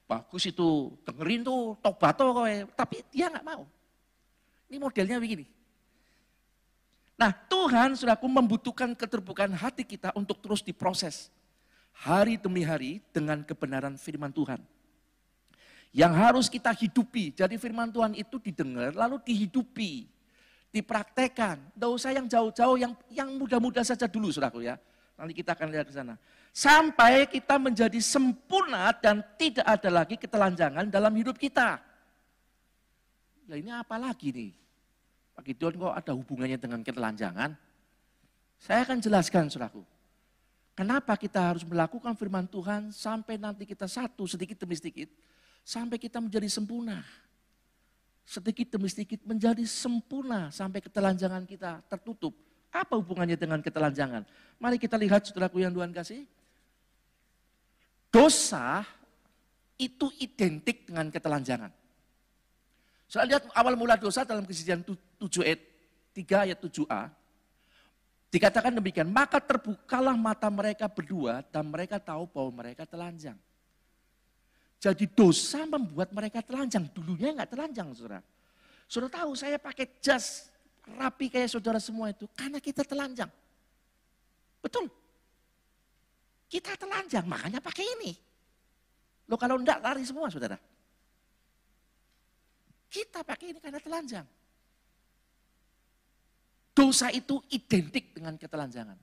Bagus 0.03 0.43
itu, 0.45 0.93
dengerin 1.03 1.41
tuh, 1.41 1.73
tobat 1.81 2.13
tuh 2.15 2.31
kowe. 2.31 2.53
Tapi 2.77 3.01
dia 3.09 3.31
nggak 3.31 3.47
mau. 3.47 3.65
Ini 4.69 4.77
modelnya 4.77 5.17
begini. 5.17 5.47
Nah 7.17 7.31
Tuhan 7.33 7.95
sudah 7.97 8.17
membutuhkan 8.19 8.93
keterbukaan 8.93 9.53
hati 9.55 9.87
kita 9.87 10.13
untuk 10.13 10.39
terus 10.43 10.61
diproses. 10.61 11.33
Hari 11.93 12.41
demi 12.41 12.65
hari 12.65 12.99
dengan 13.13 13.45
kebenaran 13.45 13.95
firman 13.95 14.33
Tuhan 14.33 14.59
yang 15.93 16.11
harus 16.17 16.49
kita 16.49 16.73
hidupi. 16.73 17.31
Jadi 17.37 17.55
firman 17.61 17.93
Tuhan 17.93 18.17
itu 18.17 18.41
didengar 18.41 18.97
lalu 18.97 19.21
dihidupi, 19.21 20.09
dipraktekkan. 20.73 21.61
Tidak 21.77 21.89
usah 21.93 22.11
yang 22.11 22.25
jauh-jauh, 22.25 22.81
yang 22.81 22.97
yang 23.13 23.29
mudah-mudah 23.37 23.85
saja 23.85 24.09
dulu 24.09 24.33
saudaraku 24.33 24.65
ya. 24.65 24.75
Nanti 25.13 25.37
kita 25.37 25.53
akan 25.53 25.69
lihat 25.69 25.85
ke 25.85 25.93
sana. 25.93 26.17
Sampai 26.49 27.29
kita 27.29 27.61
menjadi 27.61 28.01
sempurna 28.01 28.89
dan 28.97 29.21
tidak 29.37 29.65
ada 29.69 29.89
lagi 29.93 30.17
ketelanjangan 30.17 30.89
dalam 30.89 31.13
hidup 31.13 31.37
kita. 31.37 31.77
Ya 33.45 33.55
ini 33.61 33.69
apa 33.69 34.01
lagi 34.01 34.33
nih? 34.33 34.51
Pak 35.37 35.45
Gideon 35.45 35.73
kok 35.77 35.93
ada 35.93 36.11
hubungannya 36.17 36.57
dengan 36.57 36.81
ketelanjangan? 36.81 37.53
Saya 38.57 38.79
akan 38.85 38.97
jelaskan 39.01 39.49
saudaraku. 39.49 39.85
Kenapa 40.73 41.13
kita 41.13 41.53
harus 41.53 41.61
melakukan 41.61 42.17
firman 42.17 42.49
Tuhan 42.49 42.89
sampai 42.89 43.37
nanti 43.37 43.61
kita 43.69 43.85
satu 43.85 44.25
sedikit 44.25 44.57
demi 44.57 44.73
sedikit 44.73 45.05
sampai 45.61 46.01
kita 46.01 46.17
menjadi 46.17 46.49
sempurna. 46.49 47.05
Sedikit 48.25 48.73
demi 48.73 48.89
sedikit 48.89 49.21
menjadi 49.21 49.61
sempurna 49.69 50.49
sampai 50.49 50.81
ketelanjangan 50.81 51.45
kita 51.45 51.85
tertutup. 51.85 52.33
Apa 52.73 52.97
hubungannya 52.97 53.37
dengan 53.37 53.61
ketelanjangan? 53.61 54.25
Mari 54.57 54.81
kita 54.81 54.97
lihat 54.97 55.29
saudaraku 55.29 55.61
yang 55.61 55.69
Tuhan 55.69 55.93
kasih. 55.93 56.25
Dosa 58.09 58.81
itu 59.77 60.09
identik 60.17 60.89
dengan 60.89 61.13
ketelanjangan. 61.13 61.69
Saya 63.05 63.29
lihat 63.29 63.45
awal 63.53 63.77
mula 63.77 63.93
dosa 63.93 64.25
dalam 64.25 64.41
kejadian 64.41 64.81
7 64.81 64.97
ayat 65.45 65.61
3 66.17 66.45
ayat 66.49 66.57
7a. 66.57 67.13
Dikatakan 68.33 68.73
demikian, 68.73 69.13
maka 69.13 69.37
terbukalah 69.37 70.17
mata 70.17 70.49
mereka 70.49 70.89
berdua 70.89 71.45
dan 71.53 71.69
mereka 71.69 72.01
tahu 72.01 72.25
bahwa 72.25 72.65
mereka 72.65 72.81
telanjang. 72.81 73.37
Jadi 74.81 75.05
dosa 75.05 75.69
membuat 75.69 76.09
mereka 76.09 76.41
telanjang. 76.41 76.89
Dulunya 76.89 77.29
nggak 77.29 77.53
telanjang, 77.53 77.93
saudara. 77.93 78.25
Saudara 78.89 79.21
tahu 79.21 79.37
saya 79.37 79.61
pakai 79.61 79.85
jas 80.01 80.49
rapi 80.97 81.29
kayak 81.29 81.53
saudara 81.53 81.77
semua 81.77 82.09
itu 82.09 82.25
karena 82.33 82.57
kita 82.57 82.81
telanjang. 82.81 83.29
Betul. 84.65 84.89
Kita 86.49 86.73
telanjang, 86.73 87.29
makanya 87.29 87.61
pakai 87.61 87.85
ini. 88.01 88.17
Lo 89.29 89.37
kalau 89.37 89.61
enggak 89.61 89.77
lari 89.77 90.01
semua, 90.09 90.33
saudara. 90.33 90.57
Kita 92.89 93.21
pakai 93.21 93.53
ini 93.53 93.61
karena 93.61 93.77
telanjang. 93.77 94.25
Dosa 96.73 97.13
itu 97.13 97.37
identik 97.53 98.17
dengan 98.17 98.33
ketelanjangan. 98.33 98.97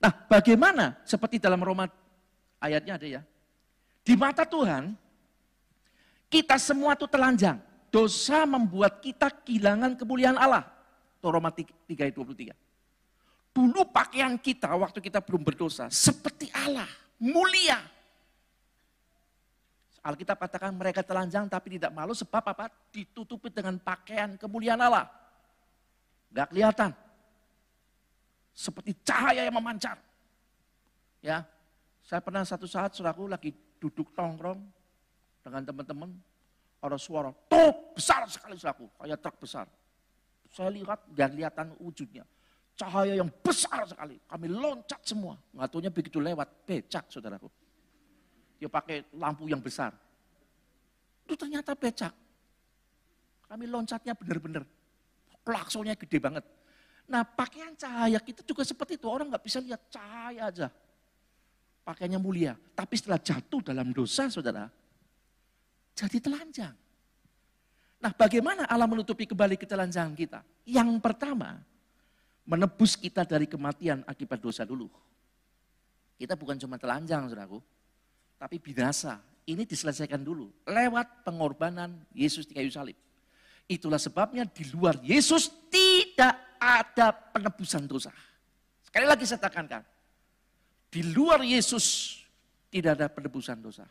Nah, 0.00 0.12
bagaimana? 0.26 0.98
Seperti 1.06 1.38
dalam 1.38 1.62
Roma 1.62 1.86
ayatnya 2.58 2.98
ada 2.98 3.06
ya. 3.06 3.22
Di 4.02 4.18
mata 4.18 4.42
Tuhan, 4.42 4.96
kita 6.26 6.58
semua 6.58 6.98
itu 6.98 7.06
telanjang. 7.06 7.62
Dosa 7.90 8.46
membuat 8.46 9.02
kita 9.02 9.30
kehilangan 9.30 9.94
kemuliaan 9.94 10.38
Allah. 10.38 10.66
Roma 11.20 11.52
3 11.52 11.68
ayat 11.90 12.16
23. 12.16 12.54
Dulu 13.50 13.82
pakaian 13.90 14.38
kita 14.38 14.70
waktu 14.72 15.02
kita 15.02 15.20
belum 15.20 15.42
berdosa 15.42 15.90
seperti 15.90 16.48
Allah, 16.54 16.88
mulia. 17.18 17.82
Alkitab 20.00 20.40
katakan 20.40 20.72
mereka 20.72 21.04
telanjang 21.04 21.44
tapi 21.44 21.76
tidak 21.76 21.92
malu 21.92 22.16
sebab 22.16 22.40
apa? 22.40 22.72
Ditutupi 22.88 23.52
dengan 23.52 23.76
pakaian 23.76 24.38
kemuliaan 24.40 24.80
Allah. 24.80 25.19
Gak 26.30 26.54
kelihatan. 26.54 26.90
Seperti 28.54 28.94
cahaya 29.02 29.46
yang 29.46 29.56
memancar. 29.56 29.98
Ya, 31.20 31.44
saya 32.06 32.20
pernah 32.24 32.42
satu 32.46 32.64
saat 32.64 32.96
suraku 32.96 33.28
lagi 33.28 33.52
duduk 33.78 34.10
tongkrong 34.16 34.60
dengan 35.40 35.62
teman-teman, 35.64 36.10
ada 36.80 36.96
suara 36.96 37.32
truk 37.48 37.96
besar 37.96 38.24
sekali 38.28 38.56
selaku, 38.56 38.88
kayak 38.96 39.18
truk 39.20 39.36
besar. 39.40 39.66
Saya 40.50 40.72
lihat 40.72 41.06
dan 41.14 41.36
lihatan 41.36 41.76
wujudnya. 41.78 42.26
Cahaya 42.74 43.14
yang 43.20 43.28
besar 43.44 43.84
sekali. 43.84 44.16
Kami 44.24 44.46
loncat 44.48 45.04
semua. 45.04 45.36
Ngatunya 45.52 45.92
begitu 45.92 46.16
lewat, 46.16 46.64
becak 46.64 47.06
saudaraku. 47.12 47.46
Dia 48.56 48.72
pakai 48.72 49.04
lampu 49.14 49.46
yang 49.46 49.60
besar. 49.60 49.92
Itu 51.28 51.36
ternyata 51.36 51.76
becak. 51.76 52.10
Kami 53.46 53.64
loncatnya 53.68 54.16
benar-benar. 54.16 54.64
Klaksonnya 55.42 55.96
gede 55.96 56.18
banget. 56.20 56.44
Nah 57.10 57.26
pakaian 57.26 57.74
cahaya 57.74 58.20
kita 58.22 58.44
juga 58.46 58.62
seperti 58.62 59.00
itu. 59.00 59.06
Orang 59.10 59.32
nggak 59.32 59.44
bisa 59.44 59.58
lihat 59.58 59.82
cahaya 59.90 60.48
aja 60.48 60.68
pakaiannya 61.90 62.20
mulia. 62.22 62.54
Tapi 62.76 62.94
setelah 62.94 63.18
jatuh 63.18 63.60
dalam 63.64 63.90
dosa, 63.90 64.30
saudara, 64.30 64.70
jadi 65.96 66.18
telanjang. 66.22 66.74
Nah 68.00 68.12
bagaimana 68.14 68.64
Allah 68.64 68.88
menutupi 68.88 69.28
kembali 69.28 69.58
ketelanjangan 69.58 70.14
kita? 70.16 70.40
Yang 70.64 71.02
pertama, 71.02 71.60
menebus 72.46 72.96
kita 72.96 73.26
dari 73.26 73.50
kematian 73.50 74.06
akibat 74.06 74.40
dosa 74.40 74.64
dulu. 74.64 74.88
Kita 76.16 76.36
bukan 76.36 76.56
cuma 76.60 76.76
telanjang, 76.76 77.28
saudaraku, 77.28 77.58
tapi 78.38 78.62
binasa. 78.62 79.18
Ini 79.40 79.66
diselesaikan 79.66 80.20
dulu 80.20 80.52
lewat 80.68 81.26
pengorbanan 81.26 82.06
Yesus 82.14 82.46
di 82.46 82.54
kayu 82.54 82.70
salib. 82.70 82.94
Itulah 83.70 84.02
sebabnya 84.02 84.42
di 84.50 84.66
luar 84.74 84.98
Yesus 84.98 85.46
tidak 85.70 86.58
ada 86.58 87.14
penebusan 87.14 87.86
dosa. 87.86 88.10
Sekali 88.82 89.06
lagi 89.06 89.22
saya 89.22 89.38
tekankan, 89.46 89.86
di 90.90 91.06
luar 91.14 91.38
Yesus 91.46 92.18
tidak 92.66 92.98
ada 92.98 93.06
penebusan 93.06 93.62
dosa. 93.62 93.86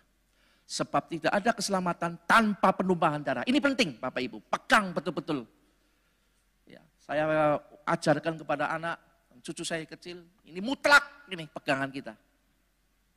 Sebab 0.68 1.08
tidak 1.08 1.32
ada 1.32 1.56
keselamatan 1.56 2.20
tanpa 2.28 2.76
penumpahan 2.76 3.24
darah. 3.24 3.48
Ini 3.48 3.58
penting 3.64 3.96
Bapak 4.04 4.20
Ibu, 4.20 4.44
pegang 4.52 4.92
betul-betul. 4.92 5.48
Ya, 6.68 6.84
saya 7.00 7.56
ajarkan 7.88 8.36
kepada 8.36 8.76
anak, 8.76 9.00
cucu 9.40 9.64
saya 9.64 9.88
kecil, 9.88 10.28
ini 10.44 10.60
mutlak 10.60 11.26
ini 11.32 11.48
pegangan 11.48 11.88
kita. 11.88 12.14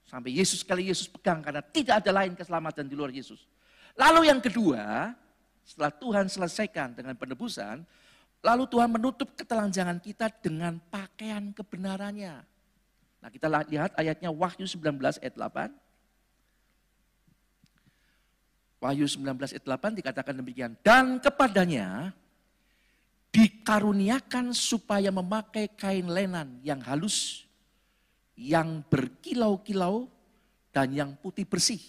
Sampai 0.06 0.30
Yesus 0.30 0.62
kali 0.62 0.94
Yesus 0.94 1.10
pegang 1.10 1.42
karena 1.42 1.60
tidak 1.60 2.06
ada 2.06 2.22
lain 2.22 2.38
keselamatan 2.38 2.86
di 2.86 2.94
luar 2.94 3.10
Yesus. 3.10 3.50
Lalu 3.98 4.30
yang 4.30 4.40
kedua, 4.40 5.12
setelah 5.62 5.92
Tuhan 5.94 6.26
selesaikan 6.28 6.94
dengan 6.94 7.14
penebusan, 7.14 7.86
lalu 8.42 8.64
Tuhan 8.66 8.90
menutup 8.90 9.32
ketelanjangan 9.38 9.98
kita 10.02 10.28
dengan 10.42 10.82
pakaian 10.90 11.54
kebenarannya. 11.54 12.42
Nah 13.22 13.30
kita 13.30 13.46
lihat 13.46 13.94
ayatnya 13.94 14.34
Wahyu 14.34 14.66
19 14.66 15.22
ayat 15.22 15.34
8. 15.38 15.70
Wahyu 18.82 19.06
19 19.06 19.54
ayat 19.54 19.62
8 19.62 19.98
dikatakan 20.02 20.34
demikian. 20.34 20.74
Dan 20.82 21.22
kepadanya 21.22 22.10
dikaruniakan 23.30 24.50
supaya 24.50 25.14
memakai 25.14 25.70
kain 25.72 26.10
lenan 26.10 26.58
yang 26.66 26.82
halus, 26.82 27.46
yang 28.34 28.82
berkilau-kilau, 28.90 30.10
dan 30.74 30.90
yang 30.90 31.14
putih 31.14 31.46
bersih. 31.46 31.80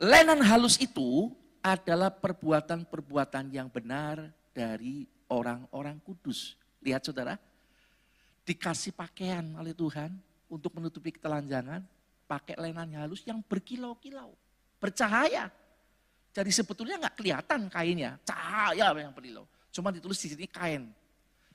Lenan 0.00 0.40
halus 0.40 0.80
itu 0.80 1.28
adalah 1.60 2.08
perbuatan-perbuatan 2.08 3.52
yang 3.52 3.68
benar 3.68 4.32
dari 4.56 5.04
orang-orang 5.28 6.00
kudus. 6.00 6.56
Lihat 6.80 7.04
saudara, 7.04 7.36
dikasih 8.48 8.96
pakaian 8.96 9.44
oleh 9.60 9.76
Tuhan 9.76 10.16
untuk 10.48 10.72
menutupi 10.80 11.12
ketelanjangan, 11.12 11.84
pakai 12.24 12.56
lenan 12.56 12.96
halus 12.96 13.20
yang 13.28 13.44
berkilau-kilau, 13.44 14.32
bercahaya. 14.80 15.52
Jadi 16.32 16.48
sebetulnya 16.48 16.96
nggak 16.96 17.20
kelihatan 17.20 17.68
kainnya, 17.68 18.16
cahaya 18.24 18.96
yang 18.96 19.12
berkilau. 19.12 19.44
Cuma 19.68 19.92
ditulis 19.92 20.16
di 20.16 20.32
sini 20.32 20.48
kain. 20.48 20.88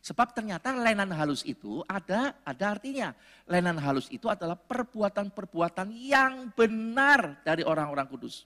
Sebab 0.05 0.37
ternyata 0.37 0.69
lenan 0.69 1.09
halus 1.09 1.41
itu 1.41 1.81
ada 1.89 2.37
ada 2.45 2.77
artinya. 2.77 3.09
Lenan 3.49 3.81
halus 3.81 4.05
itu 4.13 4.29
adalah 4.29 4.53
perbuatan-perbuatan 4.53 5.89
yang 5.97 6.53
benar 6.53 7.41
dari 7.41 7.65
orang-orang 7.65 8.05
kudus. 8.05 8.45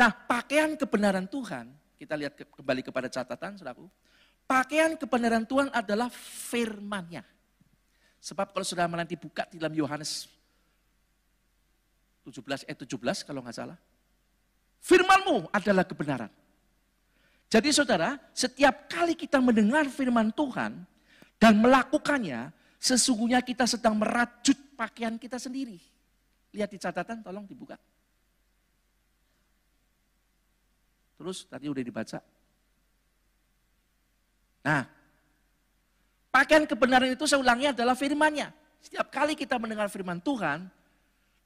Nah, 0.00 0.08
pakaian 0.08 0.80
kebenaran 0.80 1.28
Tuhan, 1.28 1.68
kita 2.00 2.16
lihat 2.16 2.40
kembali 2.40 2.80
kepada 2.80 3.12
catatan, 3.12 3.60
saudaraku. 3.60 3.84
Pakaian 4.48 4.96
kebenaran 4.96 5.44
Tuhan 5.44 5.68
adalah 5.68 6.08
firman-Nya. 6.48 7.20
Sebab 8.24 8.56
kalau 8.56 8.64
sudah 8.64 8.88
nanti 8.88 9.20
buka 9.20 9.44
di 9.52 9.60
dalam 9.60 9.76
Yohanes 9.76 10.24
17 12.24 12.64
eh 12.64 12.72
17 12.72 13.28
kalau 13.28 13.44
nggak 13.44 13.56
salah. 13.60 13.76
Firmanmu 14.80 15.52
adalah 15.52 15.84
kebenaran. 15.84 16.32
Jadi 17.54 17.70
saudara, 17.70 18.18
setiap 18.34 18.90
kali 18.90 19.14
kita 19.14 19.38
mendengar 19.38 19.86
firman 19.86 20.34
Tuhan 20.34 20.82
dan 21.38 21.54
melakukannya, 21.62 22.50
sesungguhnya 22.82 23.38
kita 23.46 23.62
sedang 23.70 23.94
merajut 23.94 24.58
pakaian 24.74 25.14
kita 25.14 25.38
sendiri. 25.38 25.78
Lihat 26.50 26.66
di 26.66 26.82
catatan, 26.82 27.22
tolong 27.22 27.46
dibuka. 27.46 27.78
Terus 31.14 31.46
tadi 31.46 31.70
udah 31.70 31.78
dibaca. 31.86 32.18
Nah, 34.66 34.82
pakaian 36.34 36.66
kebenaran 36.66 37.14
itu 37.14 37.22
saya 37.30 37.38
ulangi 37.38 37.70
adalah 37.70 37.94
firmannya. 37.94 38.50
Setiap 38.82 39.14
kali 39.14 39.38
kita 39.38 39.62
mendengar 39.62 39.86
firman 39.86 40.18
Tuhan, 40.18 40.66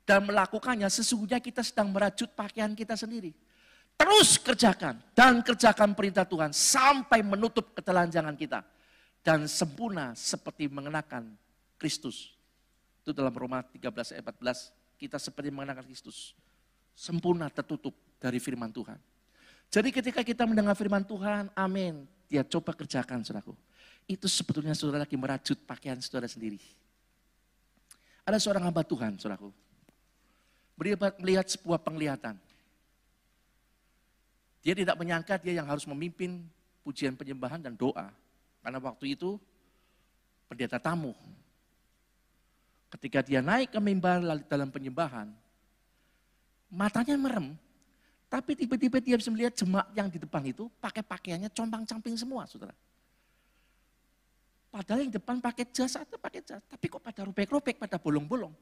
dan 0.09 0.25
melakukannya, 0.25 0.89
sesungguhnya 0.89 1.37
kita 1.37 1.61
sedang 1.61 1.93
merajut 1.93 2.33
pakaian 2.33 2.73
kita 2.73 2.97
sendiri. 2.97 3.37
Terus 3.99 4.39
kerjakan 4.39 4.95
dan 5.13 5.43
kerjakan 5.43 5.91
perintah 5.93 6.23
Tuhan 6.23 6.55
sampai 6.55 7.21
menutup 7.27 7.75
ketelanjangan 7.75 8.35
kita. 8.39 8.63
Dan 9.19 9.51
sempurna 9.51 10.15
seperti 10.15 10.71
mengenakan 10.71 11.35
Kristus. 11.77 12.33
Itu 13.03 13.11
dalam 13.11 13.35
Roma 13.35 13.61
13 13.61 14.15
ayat 14.15 14.25
14, 14.25 14.73
kita 14.97 15.19
seperti 15.19 15.51
mengenakan 15.51 15.85
Kristus. 15.85 16.33
Sempurna 16.95 17.51
tertutup 17.51 17.93
dari 18.23 18.39
firman 18.39 18.71
Tuhan. 18.71 18.97
Jadi 19.69 19.89
ketika 19.93 20.23
kita 20.25 20.49
mendengar 20.49 20.73
firman 20.79 21.05
Tuhan, 21.05 21.53
amin. 21.53 22.07
Dia 22.31 22.47
coba 22.47 22.73
kerjakan 22.73 23.21
saudaraku. 23.27 23.53
Itu 24.09 24.31
sebetulnya 24.31 24.73
saudara 24.73 25.05
lagi 25.05 25.19
merajut 25.19 25.59
pakaian 25.69 25.99
saudara 26.01 26.31
sendiri. 26.31 26.63
Ada 28.25 28.41
seorang 28.41 28.65
hamba 28.71 28.81
Tuhan 28.87 29.21
saudaraku 29.21 29.53
melihat 31.19 31.47
sebuah 31.51 31.83
penglihatan. 31.83 32.39
Dia 34.63 34.75
tidak 34.75 34.99
menyangka 34.99 35.39
dia 35.39 35.63
yang 35.63 35.67
harus 35.71 35.87
memimpin 35.87 36.43
pujian 36.83 37.15
penyembahan 37.15 37.63
dan 37.63 37.79
doa. 37.79 38.11
Karena 38.65 38.79
waktu 38.83 39.15
itu 39.15 39.39
pendeta 40.51 40.81
tamu. 40.83 41.15
Ketika 42.89 43.21
dia 43.21 43.45
naik 43.45 43.77
ke 43.77 43.81
mimbar 43.85 44.25
dalam 44.49 44.73
penyembahan, 44.73 45.29
matanya 46.73 47.21
merem, 47.21 47.53
tapi 48.33 48.57
tiba-tiba 48.57 48.97
dia 49.01 49.17
bisa 49.21 49.29
melihat 49.29 49.53
jemaat 49.57 49.89
yang 49.93 50.09
di 50.09 50.17
depan 50.17 50.41
itu 50.49 50.73
pakai 50.81 51.05
pakaiannya 51.05 51.53
compang-camping 51.53 52.17
semua, 52.17 52.49
saudara. 52.49 52.73
Padahal 54.69 55.05
yang 55.05 55.13
depan 55.13 55.41
pakai 55.41 55.69
jas 55.73 55.97
atau 55.97 56.21
pakai 56.21 56.45
jas, 56.45 56.61
tapi 56.69 56.93
kok 56.93 57.01
pada 57.01 57.25
robek-robek, 57.25 57.81
pada 57.81 57.97
bolong-bolong. 57.97 58.53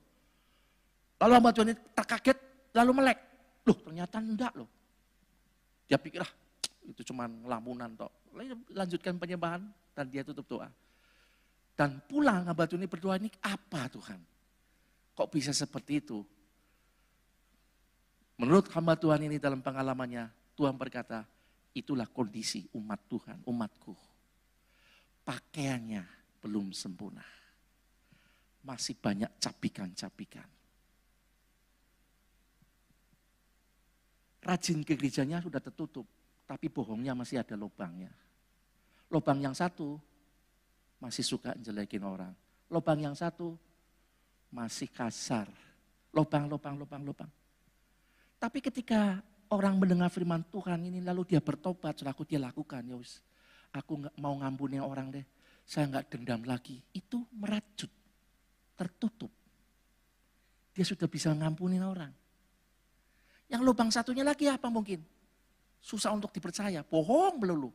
Lalu 1.18 1.32
hamba 1.34 1.50
Tuhan 1.50 1.74
terkaget, 1.94 2.38
lalu 2.74 2.90
melek. 2.94 3.18
Loh 3.66 3.78
ternyata 3.82 4.22
enggak 4.22 4.52
loh. 4.54 4.70
Dia 5.86 5.98
pikir 5.98 6.22
ah 6.22 6.32
itu 6.86 7.02
cuma 7.06 7.26
lamunan 7.26 7.90
toh. 7.94 8.10
Lanjutkan 8.70 9.18
penyembahan 9.18 9.62
dan 9.94 10.06
dia 10.06 10.22
tutup 10.22 10.46
doa. 10.46 10.70
Dan 11.76 12.00
pulang 12.08 12.46
Tuhan 12.48 12.78
ini 12.80 12.88
berdoa 12.88 13.20
ini 13.20 13.28
apa 13.44 13.90
Tuhan? 13.90 14.20
Kok 15.16 15.28
bisa 15.28 15.52
seperti 15.52 16.00
itu? 16.00 16.24
Menurut 18.36 18.68
hamba 18.72 18.96
Tuhan 18.96 19.24
ini 19.24 19.40
dalam 19.40 19.64
pengalamannya, 19.64 20.28
Tuhan 20.56 20.76
berkata, 20.76 21.24
itulah 21.72 22.08
kondisi 22.08 22.68
umat 22.76 23.00
Tuhan, 23.08 23.40
umatku. 23.44 23.92
Pakaiannya 25.24 26.04
belum 26.40 26.72
sempurna. 26.72 27.24
Masih 28.64 28.96
banyak 28.96 29.28
capikan-capikan. 29.40 30.48
Rajin 34.46 34.86
ke 34.86 34.94
gerejanya 34.94 35.42
sudah 35.42 35.58
tertutup, 35.58 36.06
tapi 36.46 36.70
bohongnya 36.70 37.18
masih 37.18 37.42
ada 37.42 37.58
lubangnya. 37.58 38.14
Lubang 39.10 39.42
yang 39.42 39.58
satu 39.58 39.98
masih 41.02 41.26
suka 41.26 41.50
jelekin 41.58 42.06
orang. 42.06 42.30
Lubang 42.70 43.02
yang 43.02 43.18
satu 43.18 43.58
masih 44.54 44.86
kasar. 44.86 45.50
Lubang, 46.14 46.46
lubang, 46.46 46.78
lubang, 46.78 47.02
lubang. 47.02 47.30
Tapi 48.38 48.62
ketika 48.62 49.18
orang 49.50 49.82
mendengar 49.82 50.14
firman 50.14 50.46
Tuhan 50.46 50.78
ini 50.78 51.02
lalu 51.02 51.26
dia 51.34 51.42
bertobat, 51.42 51.98
selaku 51.98 52.22
dia 52.22 52.38
lakukan, 52.38 52.86
ya 52.86 52.96
aku 53.74 53.92
nggak 54.06 54.14
mau 54.22 54.34
ngampuni 54.38 54.78
orang 54.78 55.10
deh, 55.10 55.26
saya 55.66 55.90
nggak 55.90 56.06
dendam 56.06 56.46
lagi. 56.46 56.78
Itu 56.94 57.26
merajut, 57.34 57.90
tertutup. 58.78 59.32
Dia 60.70 60.84
sudah 60.86 61.10
bisa 61.10 61.34
ngampunin 61.34 61.82
orang. 61.82 62.14
Yang 63.46 63.62
lubang 63.62 63.90
satunya 63.94 64.26
lagi 64.26 64.50
apa 64.50 64.66
mungkin? 64.66 64.98
Susah 65.78 66.10
untuk 66.10 66.34
dipercaya, 66.34 66.82
bohong 66.82 67.38
melulu. 67.38 67.70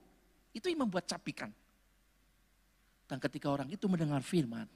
Itu 0.52 0.68
yang 0.68 0.84
membuat 0.84 1.08
capikan. 1.08 1.48
Dan 3.08 3.20
ketika 3.24 3.48
orang 3.48 3.72
itu 3.72 3.88
mendengar 3.88 4.20
firman, 4.20 4.68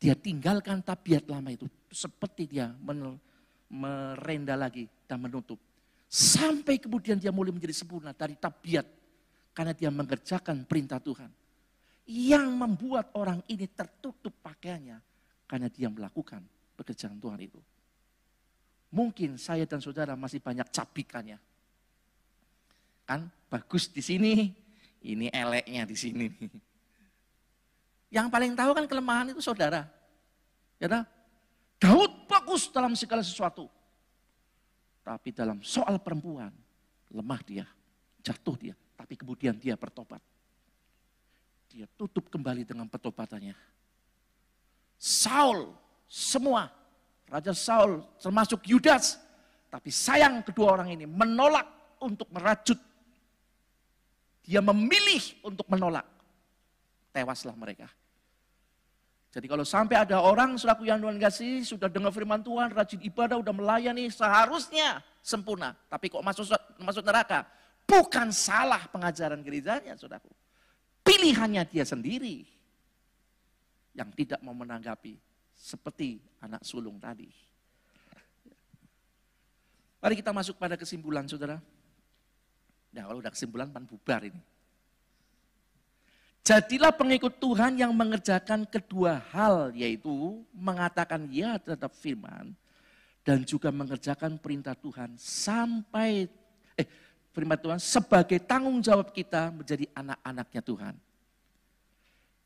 dia 0.00 0.16
tinggalkan 0.16 0.80
tabiat 0.80 1.28
lama 1.28 1.52
itu. 1.52 1.68
Seperti 1.92 2.48
dia 2.48 2.72
merenda 3.68 4.56
lagi 4.56 4.88
dan 5.04 5.20
menutup. 5.20 5.60
Sampai 6.08 6.76
kemudian 6.80 7.20
dia 7.20 7.32
mulai 7.32 7.52
menjadi 7.52 7.76
sempurna 7.76 8.16
dari 8.16 8.36
tabiat. 8.36 8.84
Karena 9.52 9.76
dia 9.76 9.92
mengerjakan 9.92 10.64
perintah 10.64 10.96
Tuhan. 10.96 11.28
Yang 12.08 12.46
membuat 12.56 13.12
orang 13.16 13.44
ini 13.52 13.68
tertutup 13.68 14.32
pakaiannya. 14.40 14.96
Karena 15.44 15.68
dia 15.68 15.92
melakukan 15.92 16.40
pekerjaan 16.76 17.20
Tuhan 17.20 17.40
itu. 17.40 17.60
Mungkin 18.92 19.40
saya 19.40 19.64
dan 19.64 19.80
saudara 19.80 20.12
masih 20.12 20.36
banyak 20.36 20.68
capikannya. 20.68 21.40
Kan 23.08 23.32
bagus 23.48 23.88
di 23.88 24.04
sini, 24.04 24.52
ini 25.00 25.32
eleknya 25.32 25.88
di 25.88 25.96
sini. 25.96 26.28
Yang 28.12 28.28
paling 28.28 28.52
tahu 28.52 28.70
kan 28.76 28.84
kelemahan 28.84 29.32
itu 29.32 29.40
saudara. 29.40 29.88
Ya 30.76 30.92
tak? 30.92 31.08
Daud 31.80 32.28
bagus 32.28 32.68
dalam 32.68 32.92
segala 32.92 33.24
sesuatu. 33.24 33.72
Tapi 35.00 35.32
dalam 35.32 35.64
soal 35.64 35.96
perempuan, 35.96 36.52
lemah 37.08 37.40
dia, 37.42 37.64
jatuh 38.20 38.54
dia. 38.60 38.76
Tapi 38.94 39.16
kemudian 39.16 39.56
dia 39.56 39.74
bertobat. 39.74 40.20
Dia 41.72 41.88
tutup 41.96 42.28
kembali 42.28 42.68
dengan 42.68 42.84
pertobatannya. 42.86 43.56
Saul, 45.00 45.72
semua 46.04 46.81
Raja 47.32 47.56
Saul 47.56 48.04
termasuk 48.20 48.60
Yudas. 48.68 49.16
Tapi 49.72 49.88
sayang 49.88 50.44
kedua 50.44 50.76
orang 50.76 50.92
ini 50.92 51.08
menolak 51.08 51.64
untuk 52.04 52.28
merajut. 52.28 52.76
Dia 54.44 54.60
memilih 54.60 55.40
untuk 55.40 55.64
menolak. 55.72 56.04
Tewaslah 57.16 57.56
mereka. 57.56 57.88
Jadi 59.32 59.48
kalau 59.48 59.64
sampai 59.64 59.96
ada 59.96 60.20
orang 60.20 60.60
selaku 60.60 60.84
yang 60.84 61.00
Tuhan 61.00 61.16
kasih, 61.16 61.64
sudah 61.64 61.88
dengar 61.88 62.12
firman 62.12 62.44
Tuhan, 62.44 62.68
rajin 62.68 63.00
ibadah, 63.00 63.40
udah 63.40 63.54
melayani, 63.56 64.12
seharusnya 64.12 65.00
sempurna. 65.24 65.72
Tapi 65.88 66.12
kok 66.12 66.20
masuk 66.20 66.52
masuk 66.76 67.00
neraka? 67.00 67.48
Bukan 67.88 68.28
salah 68.28 68.84
pengajaran 68.92 69.40
gerejanya, 69.40 69.96
saudaraku. 69.96 70.28
Pilihannya 71.00 71.64
dia 71.64 71.88
sendiri 71.88 72.44
yang 73.96 74.12
tidak 74.12 74.44
mau 74.44 74.52
menanggapi 74.52 75.31
seperti 75.62 76.18
anak 76.42 76.66
sulung 76.66 76.98
tadi. 76.98 77.30
Mari 80.02 80.18
kita 80.18 80.34
masuk 80.34 80.58
pada 80.58 80.74
kesimpulan, 80.74 81.22
saudara. 81.30 81.62
Nah, 82.90 83.06
kalau 83.06 83.22
udah 83.22 83.30
kesimpulan, 83.30 83.70
pan 83.70 83.86
bubar 83.86 84.26
ini. 84.26 84.42
Jadilah 86.42 86.90
pengikut 86.90 87.38
Tuhan 87.38 87.78
yang 87.78 87.94
mengerjakan 87.94 88.66
kedua 88.66 89.22
hal, 89.30 89.70
yaitu 89.78 90.42
mengatakan 90.50 91.30
ya 91.30 91.54
terhadap 91.62 91.94
firman, 91.94 92.50
dan 93.22 93.46
juga 93.46 93.70
mengerjakan 93.70 94.34
perintah 94.42 94.74
Tuhan 94.74 95.14
sampai, 95.14 96.26
eh 96.74 96.88
firman 97.30 97.54
Tuhan 97.62 97.78
sebagai 97.78 98.42
tanggung 98.42 98.82
jawab 98.82 99.14
kita 99.14 99.54
menjadi 99.54 99.86
anak-anaknya 99.94 100.62
Tuhan. 100.66 100.94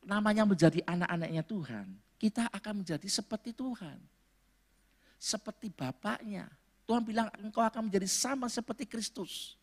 Namanya 0.04 0.44
menjadi 0.44 0.84
anak-anaknya 0.84 1.40
Tuhan, 1.40 1.86
kita 2.16 2.48
akan 2.50 2.84
menjadi 2.84 3.08
seperti 3.08 3.52
Tuhan. 3.52 3.98
Seperti 5.16 5.72
Bapaknya. 5.72 6.48
Tuhan 6.86 7.02
bilang 7.02 7.28
engkau 7.40 7.64
akan 7.64 7.88
menjadi 7.88 8.06
sama 8.06 8.46
seperti 8.46 8.86
Kristus. 8.86 9.56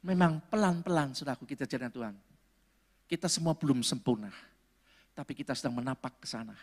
Memang 0.00 0.40
pelan-pelan 0.48 1.12
saudaraku 1.12 1.44
kita 1.44 1.68
jadi 1.68 1.92
Tuhan 1.92 2.16
kita 3.10 3.26
semua 3.26 3.58
belum 3.58 3.82
sempurna, 3.82 4.30
tapi 5.18 5.34
kita 5.34 5.50
sedang 5.58 5.82
menapak 5.82 6.22
ke 6.22 6.30
sana. 6.30 6.54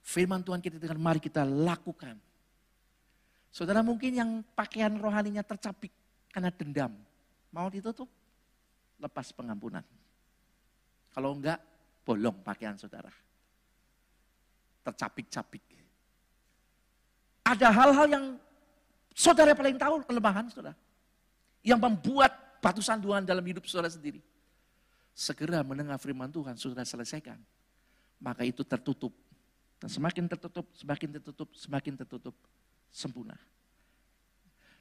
Firman 0.00 0.40
Tuhan 0.40 0.64
kita 0.64 0.80
dengan 0.80 0.96
mari 0.96 1.20
kita 1.20 1.44
lakukan. 1.44 2.16
Saudara 3.52 3.84
mungkin 3.84 4.16
yang 4.16 4.30
pakaian 4.56 4.96
rohaninya 4.96 5.44
tercapik 5.44 5.92
karena 6.32 6.48
dendam, 6.48 6.96
mau 7.52 7.68
ditutup, 7.68 8.08
lepas 8.96 9.28
pengampunan. 9.36 9.84
Kalau 11.12 11.36
enggak, 11.36 11.60
bolong 12.10 12.42
pakaian 12.42 12.74
saudara. 12.74 13.14
Tercapik-capik. 14.82 15.62
Ada 17.46 17.70
hal-hal 17.70 18.06
yang 18.10 18.24
saudara 19.14 19.54
paling 19.54 19.78
tahu 19.78 20.02
kelemahan 20.02 20.50
saudara. 20.50 20.74
Yang 21.62 21.78
membuat 21.86 22.34
batu 22.58 22.82
sanduan 22.82 23.22
dalam 23.22 23.46
hidup 23.46 23.62
saudara 23.70 23.86
sendiri 23.86 24.18
segera 25.14 25.62
mendengar 25.62 26.00
firman 26.02 26.32
Tuhan 26.32 26.58
sudah 26.58 26.82
selesaikan. 26.82 27.38
Maka 28.18 28.42
itu 28.42 28.66
tertutup. 28.66 29.14
Dan 29.80 29.88
semakin 29.88 30.28
tertutup, 30.28 30.66
semakin 30.76 31.08
tertutup, 31.16 31.48
semakin 31.56 31.94
tertutup, 31.96 32.36
sempurna. 32.92 33.36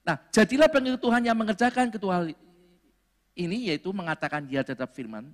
Nah, 0.04 0.20
jadilah 0.28 0.68
pengikut 0.68 1.00
Tuhan 1.00 1.24
yang 1.24 1.38
mengerjakan 1.40 1.88
kedua 1.88 2.20
hal 2.20 2.26
ini, 3.36 3.72
yaitu 3.72 3.96
mengatakan 3.96 4.44
dia 4.44 4.60
tetap 4.60 4.92
firman, 4.92 5.32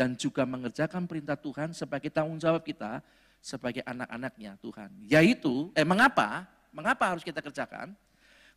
dan 0.00 0.16
juga 0.16 0.48
mengerjakan 0.48 1.04
perintah 1.04 1.36
Tuhan 1.36 1.76
sebagai 1.76 2.08
tanggung 2.08 2.40
jawab 2.40 2.64
kita 2.64 3.04
sebagai 3.36 3.84
anak-anaknya 3.84 4.56
Tuhan. 4.56 4.88
Yaitu, 5.04 5.68
eh 5.76 5.84
mengapa? 5.84 6.48
Mengapa 6.72 7.12
harus 7.12 7.20
kita 7.20 7.44
kerjakan? 7.44 7.92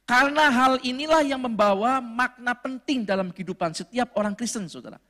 Karena 0.07 0.47
hal 0.47 0.79
inilah 0.87 1.19
yang 1.19 1.43
membawa 1.43 1.99
makna 1.99 2.55
penting 2.55 3.03
dalam 3.03 3.35
kehidupan 3.35 3.75
setiap 3.75 4.15
orang 4.15 4.31
Kristen, 4.39 4.71
saudara 4.71 5.03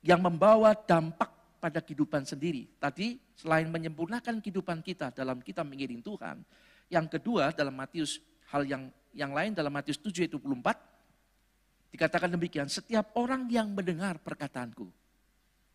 yang 0.00 0.24
membawa 0.24 0.72
dampak 0.72 1.28
pada 1.60 1.84
kehidupan 1.84 2.24
sendiri. 2.24 2.70
Tadi 2.80 3.20
selain 3.36 3.68
menyempurnakan 3.68 4.40
kehidupan 4.40 4.80
kita 4.80 5.12
dalam 5.12 5.44
kita 5.44 5.66
mengiring 5.68 6.00
Tuhan, 6.00 6.40
yang 6.88 7.04
kedua 7.12 7.52
dalam 7.52 7.76
Matius 7.76 8.24
hal 8.48 8.64
yang 8.64 8.88
yang 9.12 9.36
lain 9.36 9.52
dalam 9.52 9.72
Matius 9.74 10.00
7 10.00 10.24
ayat 10.24 10.32
24 10.32 11.92
dikatakan 11.92 12.30
demikian, 12.32 12.68
setiap 12.68 13.16
orang 13.16 13.48
yang 13.48 13.72
mendengar 13.72 14.20
perkataanku, 14.20 14.92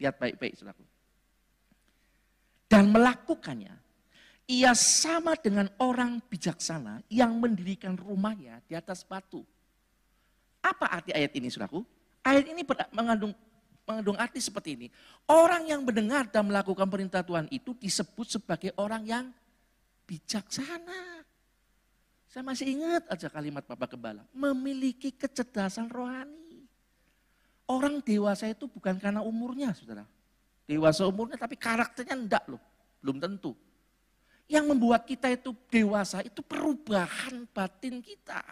lihat 0.02 0.18
baik-baik 0.18 0.58
saudaraku, 0.58 0.86
dan 2.68 2.90
melakukannya, 2.90 3.76
ia 4.50 4.74
sama 4.74 5.38
dengan 5.38 5.70
orang 5.78 6.20
bijaksana 6.26 7.06
yang 7.08 7.38
mendirikan 7.38 7.94
rumahnya 7.94 8.60
di 8.66 8.74
atas 8.74 9.06
batu. 9.06 9.46
Apa 10.64 10.90
arti 10.90 11.14
ayat 11.14 11.32
ini 11.38 11.54
saudaraku? 11.54 11.86
Ayat 12.24 12.50
ini 12.50 12.66
mengandung 12.96 13.36
mengandung 13.84 14.16
arti 14.16 14.40
seperti 14.40 14.80
ini. 14.80 14.88
Orang 15.28 15.68
yang 15.68 15.84
mendengar 15.84 16.28
dan 16.32 16.48
melakukan 16.48 16.88
perintah 16.88 17.22
Tuhan 17.24 17.52
itu 17.52 17.76
disebut 17.76 18.40
sebagai 18.40 18.72
orang 18.80 19.04
yang 19.04 19.26
bijaksana. 20.08 21.24
Saya 22.28 22.42
masih 22.42 22.74
ingat 22.74 23.06
aja 23.14 23.30
kalimat 23.30 23.62
Bapak 23.62 23.94
Gembala. 23.94 24.26
Memiliki 24.34 25.14
kecerdasan 25.14 25.92
rohani. 25.92 26.43
Orang 27.74 28.06
dewasa 28.06 28.46
itu 28.46 28.70
bukan 28.70 29.02
karena 29.02 29.26
umurnya, 29.26 29.74
saudara. 29.74 30.06
Dewasa 30.70 31.10
umurnya 31.10 31.42
tapi 31.42 31.58
karakternya 31.58 32.14
enggak 32.14 32.46
loh. 32.46 32.62
Belum 33.02 33.18
tentu. 33.18 33.58
Yang 34.46 34.66
membuat 34.70 35.10
kita 35.10 35.34
itu 35.34 35.58
dewasa 35.74 36.22
itu 36.22 36.46
perubahan 36.46 37.50
batin 37.50 37.98
kita. 37.98 38.46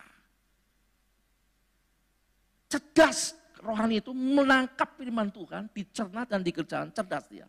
Cerdas 2.65 3.37
rohani 3.61 4.01
itu 4.01 4.09
menangkap 4.09 4.97
firman 4.97 5.29
Tuhan, 5.29 5.69
dicerna 5.69 6.25
dan 6.25 6.41
dikerjakan 6.41 6.89
cerdas 6.89 7.29
dia. 7.29 7.45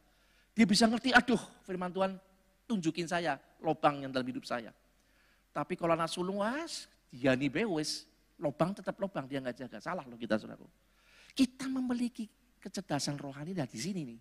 Dia 0.53 0.67
bisa 0.69 0.85
ngerti, 0.85 1.17
aduh 1.17 1.41
firman 1.65 1.89
Tuhan 1.89 2.21
tunjukin 2.69 3.09
saya 3.09 3.41
lobang 3.65 4.05
yang 4.05 4.13
dalam 4.13 4.29
hidup 4.29 4.45
saya. 4.45 4.69
Tapi 5.57 5.73
kalau 5.81 5.97
anak 5.97 6.13
sulung 6.13 6.45
was, 6.45 6.91
dia 7.09 7.33
nih 7.33 7.49
bewes, 7.49 8.05
lobang 8.37 8.77
tetap 8.77 8.97
lobang, 9.01 9.25
dia 9.25 9.41
nggak 9.41 9.65
jaga. 9.65 9.79
Salah 9.81 10.05
loh 10.05 10.21
kita 10.21 10.37
saudara. 10.37 10.61
Kita 11.33 11.65
memiliki 11.69 12.29
kecerdasan 12.61 13.17
rohani 13.17 13.57
dari 13.57 13.75
sini 13.75 14.01
nih. 14.05 14.21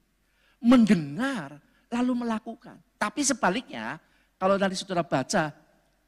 Mendengar, 0.66 1.60
lalu 1.92 2.26
melakukan. 2.26 2.80
Tapi 2.96 3.22
sebaliknya, 3.22 4.00
kalau 4.40 4.56
nanti 4.56 4.80
saudara 4.80 5.04
baca 5.04 5.52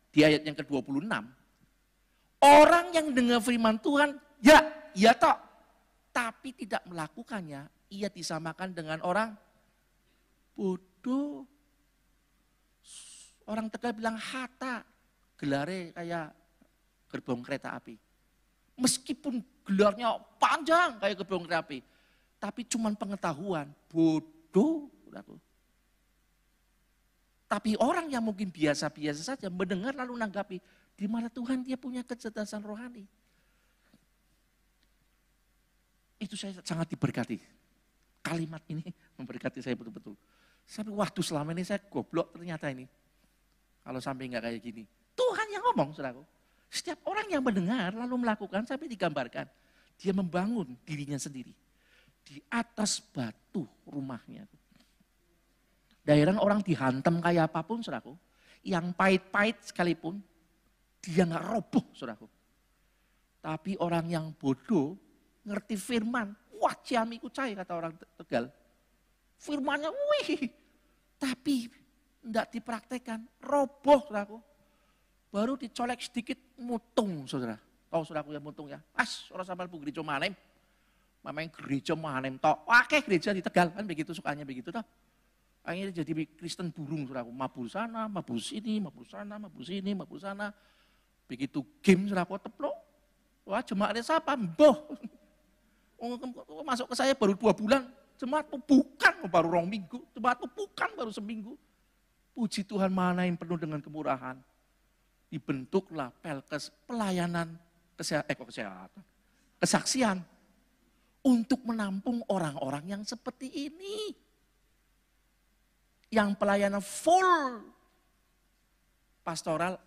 di 0.10 0.24
ayat 0.24 0.42
yang 0.48 0.56
ke-26, 0.58 1.10
orang 2.42 2.86
yang 2.96 3.08
dengar 3.12 3.40
firman 3.44 3.78
Tuhan, 3.82 4.16
ya, 4.40 4.62
ya 4.96 5.12
toh, 5.14 5.36
tapi 6.14 6.54
tidak 6.54 6.86
melakukannya, 6.86 7.66
ia 7.90 8.10
disamakan 8.10 8.74
dengan 8.74 9.02
orang 9.02 9.34
bodoh. 10.54 11.46
Orang 13.44 13.68
Tegal 13.68 13.92
bilang 13.92 14.16
hata, 14.16 14.88
gelare 15.36 15.92
kayak 15.92 16.32
gerbong 17.12 17.44
kereta 17.44 17.76
api. 17.76 18.00
Meskipun 18.80 19.44
gelarnya 19.64 20.20
panjang 20.40 21.00
kayak 21.00 21.16
gerbong 21.24 21.48
kereta 21.48 21.64
api, 21.64 21.80
tapi 22.38 22.62
cuma 22.68 22.92
pengetahuan, 22.92 23.72
bodoh. 23.88 24.92
Tapi 27.48 27.78
orang 27.78 28.10
yang 28.10 28.26
mungkin 28.26 28.50
biasa-biasa 28.50 29.22
saja 29.22 29.48
mendengar 29.48 29.94
lalu 29.94 30.18
nanggapi, 30.18 30.58
di 30.98 31.06
mana 31.06 31.30
Tuhan 31.30 31.62
dia 31.62 31.78
punya 31.78 32.02
kecerdasan 32.02 32.66
rohani. 32.66 33.06
Itu 36.18 36.34
saya 36.34 36.58
sangat 36.66 36.90
diberkati. 36.90 37.38
Kalimat 38.26 38.66
ini 38.74 38.90
memberkati 39.22 39.62
saya 39.62 39.78
betul-betul. 39.78 40.18
Sampai 40.66 40.98
waktu 40.98 41.22
selama 41.22 41.54
ini 41.54 41.62
saya 41.62 41.78
goblok 41.86 42.34
ternyata 42.34 42.74
ini. 42.74 42.90
Kalau 43.86 44.00
sampai 44.02 44.34
nggak 44.34 44.44
kayak 44.50 44.60
gini. 44.64 44.84
Tuhan 45.14 45.48
yang 45.54 45.62
ngomong, 45.70 45.94
saudaraku. 45.94 46.26
Setiap 46.74 47.06
orang 47.06 47.30
yang 47.30 47.46
mendengar 47.46 47.94
lalu 47.94 48.26
melakukan 48.26 48.66
sampai 48.66 48.90
digambarkan. 48.90 49.46
Dia 50.02 50.10
membangun 50.10 50.74
dirinya 50.82 51.22
sendiri. 51.22 51.54
Di 52.26 52.42
atas 52.50 52.98
batu 52.98 53.70
rumahnya. 53.86 54.50
Daerah 56.02 56.34
orang 56.42 56.66
dihantam 56.66 57.22
kayak 57.22 57.54
apa 57.54 57.62
pun, 57.62 57.86
saudaraku. 57.86 58.18
Yang 58.66 58.90
pahit-pahit 58.98 59.62
sekalipun, 59.70 60.18
dia 60.98 61.30
nggak 61.30 61.46
roboh, 61.46 61.86
saudaraku. 61.94 62.26
Tapi 63.38 63.78
orang 63.78 64.10
yang 64.10 64.26
bodoh, 64.34 64.98
ngerti 65.46 65.78
firman. 65.78 66.34
Wah 66.58 66.74
ciamiku 66.82 67.30
cair 67.30 67.54
kata 67.54 67.74
orang 67.78 67.94
Tegal. 68.18 68.50
Firmannya 69.38 69.94
wih. 69.94 70.50
Tapi 71.22 71.70
tidak 72.26 72.50
dipraktekkan. 72.50 73.20
Roboh 73.46 74.10
saudaraku. 74.10 74.42
Baru 75.34 75.58
dicolek 75.58 75.98
sedikit 75.98 76.38
mutung 76.62 77.26
saudara. 77.26 77.58
Tahu 77.90 78.06
saudaraku 78.06 78.38
yang 78.38 78.46
mutung 78.46 78.70
ya. 78.70 78.78
As 78.94 79.26
orang 79.34 79.50
sampai 79.50 79.66
bu 79.66 79.82
gereja 79.82 80.06
manem. 80.06 80.38
Memang 81.26 81.50
gereja 81.50 81.98
manem 81.98 82.38
tok. 82.38 82.62
Oke 82.70 83.02
gereja 83.02 83.34
di 83.34 83.42
Tegal 83.42 83.74
kan 83.74 83.82
begitu 83.82 84.14
sukanya 84.14 84.46
begitu 84.46 84.70
toh. 84.70 84.86
Akhirnya 85.66 86.06
jadi 86.06 86.30
Kristen 86.38 86.70
burung 86.70 87.10
saudaraku. 87.10 87.34
Mabur 87.34 87.66
sana, 87.66 88.06
mabur 88.06 88.38
sini, 88.38 88.78
mabur 88.78 89.10
sana, 89.10 89.42
mabur 89.42 89.66
sini, 89.66 89.98
mabur 89.98 90.22
sana. 90.22 90.54
Begitu 91.26 91.66
game 91.82 92.06
saudaraku 92.06 92.38
teplok. 92.38 92.78
Wah 93.50 93.66
jemaatnya 93.66 94.06
siapa? 94.06 94.38
Boh. 94.38 94.78
Oh, 95.98 96.62
masuk 96.68 96.92
ke 96.92 96.96
saya 97.00 97.16
baru 97.16 97.32
dua 97.34 97.56
bulan, 97.56 97.88
jemaatmu 98.20 98.60
bukan 98.68 99.24
baru 99.32 99.56
rong 99.56 99.72
minggu, 99.72 100.04
jemaatmu 100.12 100.52
bukan 100.52 100.90
baru 101.00 101.10
seminggu. 101.16 101.56
Puji 102.36 102.68
Tuhan 102.68 102.92
mana 102.92 103.24
yang 103.24 103.40
penuh 103.40 103.56
dengan 103.56 103.80
kemurahan. 103.80 104.36
Dibentuklah 105.34 106.14
pelkes 106.22 106.70
pelayanan 106.86 107.58
kesehatan, 107.98 108.30
eh, 108.30 108.38
kesehatan, 108.38 109.04
kesaksian 109.58 110.18
untuk 111.26 111.66
menampung 111.66 112.22
orang-orang 112.30 112.94
yang 112.94 113.02
seperti 113.02 113.50
ini. 113.50 114.14
Yang 116.14 116.38
pelayanan 116.38 116.86
full 116.86 117.66
pastoral 119.26 119.82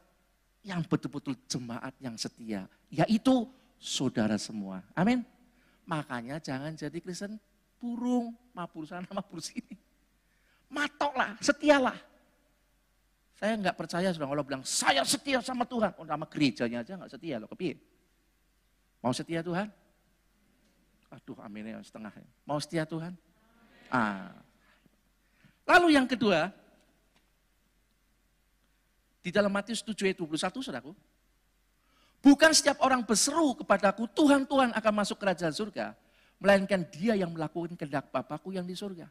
yang 0.67 0.83
betul-betul 0.83 1.39
jemaat 1.47 1.95
yang 2.03 2.19
setia, 2.19 2.67
yaitu 2.91 3.47
saudara 3.79 4.35
semua. 4.35 4.83
Amin. 4.99 5.23
Makanya 5.87 6.43
jangan 6.43 6.75
jadi 6.75 6.99
Kristen 6.99 7.39
burung, 7.79 8.35
mabur 8.51 8.83
sana, 8.83 9.07
mabur 9.15 9.39
sini. 9.39 9.79
Matoklah, 10.67 11.39
setialah. 11.39 11.95
Saya 13.37 13.53
nggak 13.61 13.77
percaya 13.77 14.09
sudah 14.17 14.25
kalau 14.25 14.45
bilang, 14.45 14.65
saya 14.65 15.05
setia 15.05 15.45
sama 15.45 15.69
Tuhan. 15.69 15.93
Oh, 16.01 16.09
nama 16.09 16.25
gerejanya 16.25 16.81
aja 16.81 16.97
nggak 16.97 17.13
setia 17.13 17.37
loh, 17.37 17.49
kepi. 17.53 17.77
Mau 19.05 19.13
setia 19.13 19.45
Tuhan? 19.45 19.69
Aduh, 21.13 21.37
aminnya 21.45 21.77
setengah. 21.85 22.17
Mau 22.49 22.57
setia 22.57 22.89
Tuhan? 22.89 23.13
Ah. 23.93 24.33
Lalu 25.69 26.01
yang 26.01 26.09
kedua, 26.09 26.49
di 29.21 29.29
dalam 29.29 29.53
Matius 29.53 29.85
7 29.85 30.09
ayat 30.09 30.17
21, 30.17 30.65
saudaraku. 30.65 30.97
Bukan 32.25 32.51
setiap 32.57 32.81
orang 32.81 33.05
berseru 33.05 33.53
kepadaku, 33.53 34.09
Tuhan, 34.17 34.49
Tuhan 34.49 34.73
akan 34.73 34.93
masuk 34.97 35.21
kerajaan 35.21 35.53
surga. 35.53 35.93
Melainkan 36.41 36.89
dia 36.89 37.13
yang 37.15 37.37
melakukan 37.37 37.77
kehendak 37.77 38.09
Bapakku 38.09 38.51
yang 38.57 38.65
di 38.65 38.73
surga. 38.73 39.07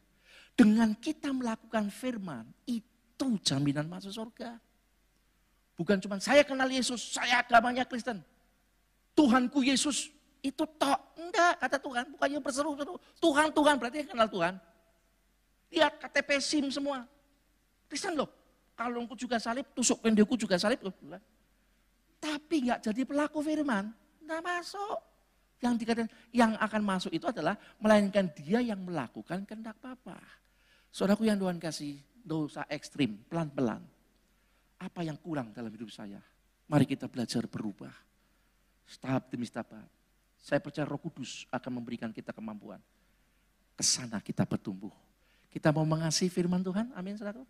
Dengan 0.56 0.92
kita 0.98 1.30
melakukan 1.30 1.88
firman, 1.92 2.48
itu 2.66 2.95
jaminan 3.40 3.88
masuk 3.88 4.12
surga. 4.12 4.60
Bukan 5.76 6.00
cuma 6.00 6.16
saya 6.20 6.40
kenal 6.44 6.68
Yesus, 6.68 7.16
saya 7.16 7.40
agamanya 7.44 7.84
Kristen. 7.84 8.24
Tuhanku 9.16 9.64
Yesus, 9.64 10.12
itu 10.40 10.64
tok. 10.76 11.00
Enggak, 11.16 11.60
kata 11.60 11.76
Tuhan, 11.80 12.04
bukannya 12.12 12.40
berseru-seru. 12.40 12.94
Tuhan, 13.20 13.48
Tuhan, 13.52 13.74
berarti 13.76 14.04
kenal 14.08 14.28
Tuhan. 14.28 14.54
Lihat 15.72 15.92
KTP 16.00 16.30
SIM 16.40 16.66
semua. 16.72 17.04
Kristen 17.88 18.16
loh 18.16 18.28
kalungku 18.76 19.16
juga 19.16 19.40
salib, 19.40 19.64
tusuk 19.72 20.04
pendekku 20.04 20.36
juga 20.36 20.60
salib. 20.60 20.84
Tapi 22.20 22.56
nggak 22.68 22.84
jadi 22.84 23.02
pelaku 23.08 23.40
firman, 23.40 23.90
nggak 24.22 24.42
masuk. 24.44 25.00
Yang 25.64 25.74
dikatakan 25.82 26.10
yang 26.36 26.52
akan 26.60 26.82
masuk 26.84 27.12
itu 27.16 27.24
adalah 27.24 27.56
melainkan 27.80 28.28
dia 28.36 28.60
yang 28.60 28.76
melakukan 28.84 29.48
kehendak 29.48 29.80
Bapa. 29.80 30.20
Saudaraku 30.92 31.24
yang 31.24 31.40
Tuhan 31.40 31.56
kasih, 31.56 31.96
dosa 32.26 32.66
ekstrim, 32.66 33.14
pelan-pelan. 33.30 33.78
Apa 34.82 35.06
yang 35.06 35.14
kurang 35.16 35.54
dalam 35.54 35.70
hidup 35.70 35.88
saya? 35.94 36.18
Mari 36.66 36.84
kita 36.84 37.06
belajar 37.06 37.46
berubah. 37.46 37.94
Tahap 38.98 39.30
demi 39.30 39.46
tahap. 39.46 39.70
Saya 40.42 40.58
percaya 40.58 40.86
roh 40.86 40.98
kudus 40.98 41.46
akan 41.54 41.78
memberikan 41.78 42.10
kita 42.10 42.34
kemampuan. 42.34 42.82
Ke 43.78 43.82
sana 43.86 44.18
kita 44.18 44.42
bertumbuh. 44.42 44.92
Kita 45.50 45.70
mau 45.70 45.86
mengasihi 45.86 46.28
firman 46.28 46.60
Tuhan, 46.60 46.90
amin 46.92 47.14
saudara. 47.16 47.40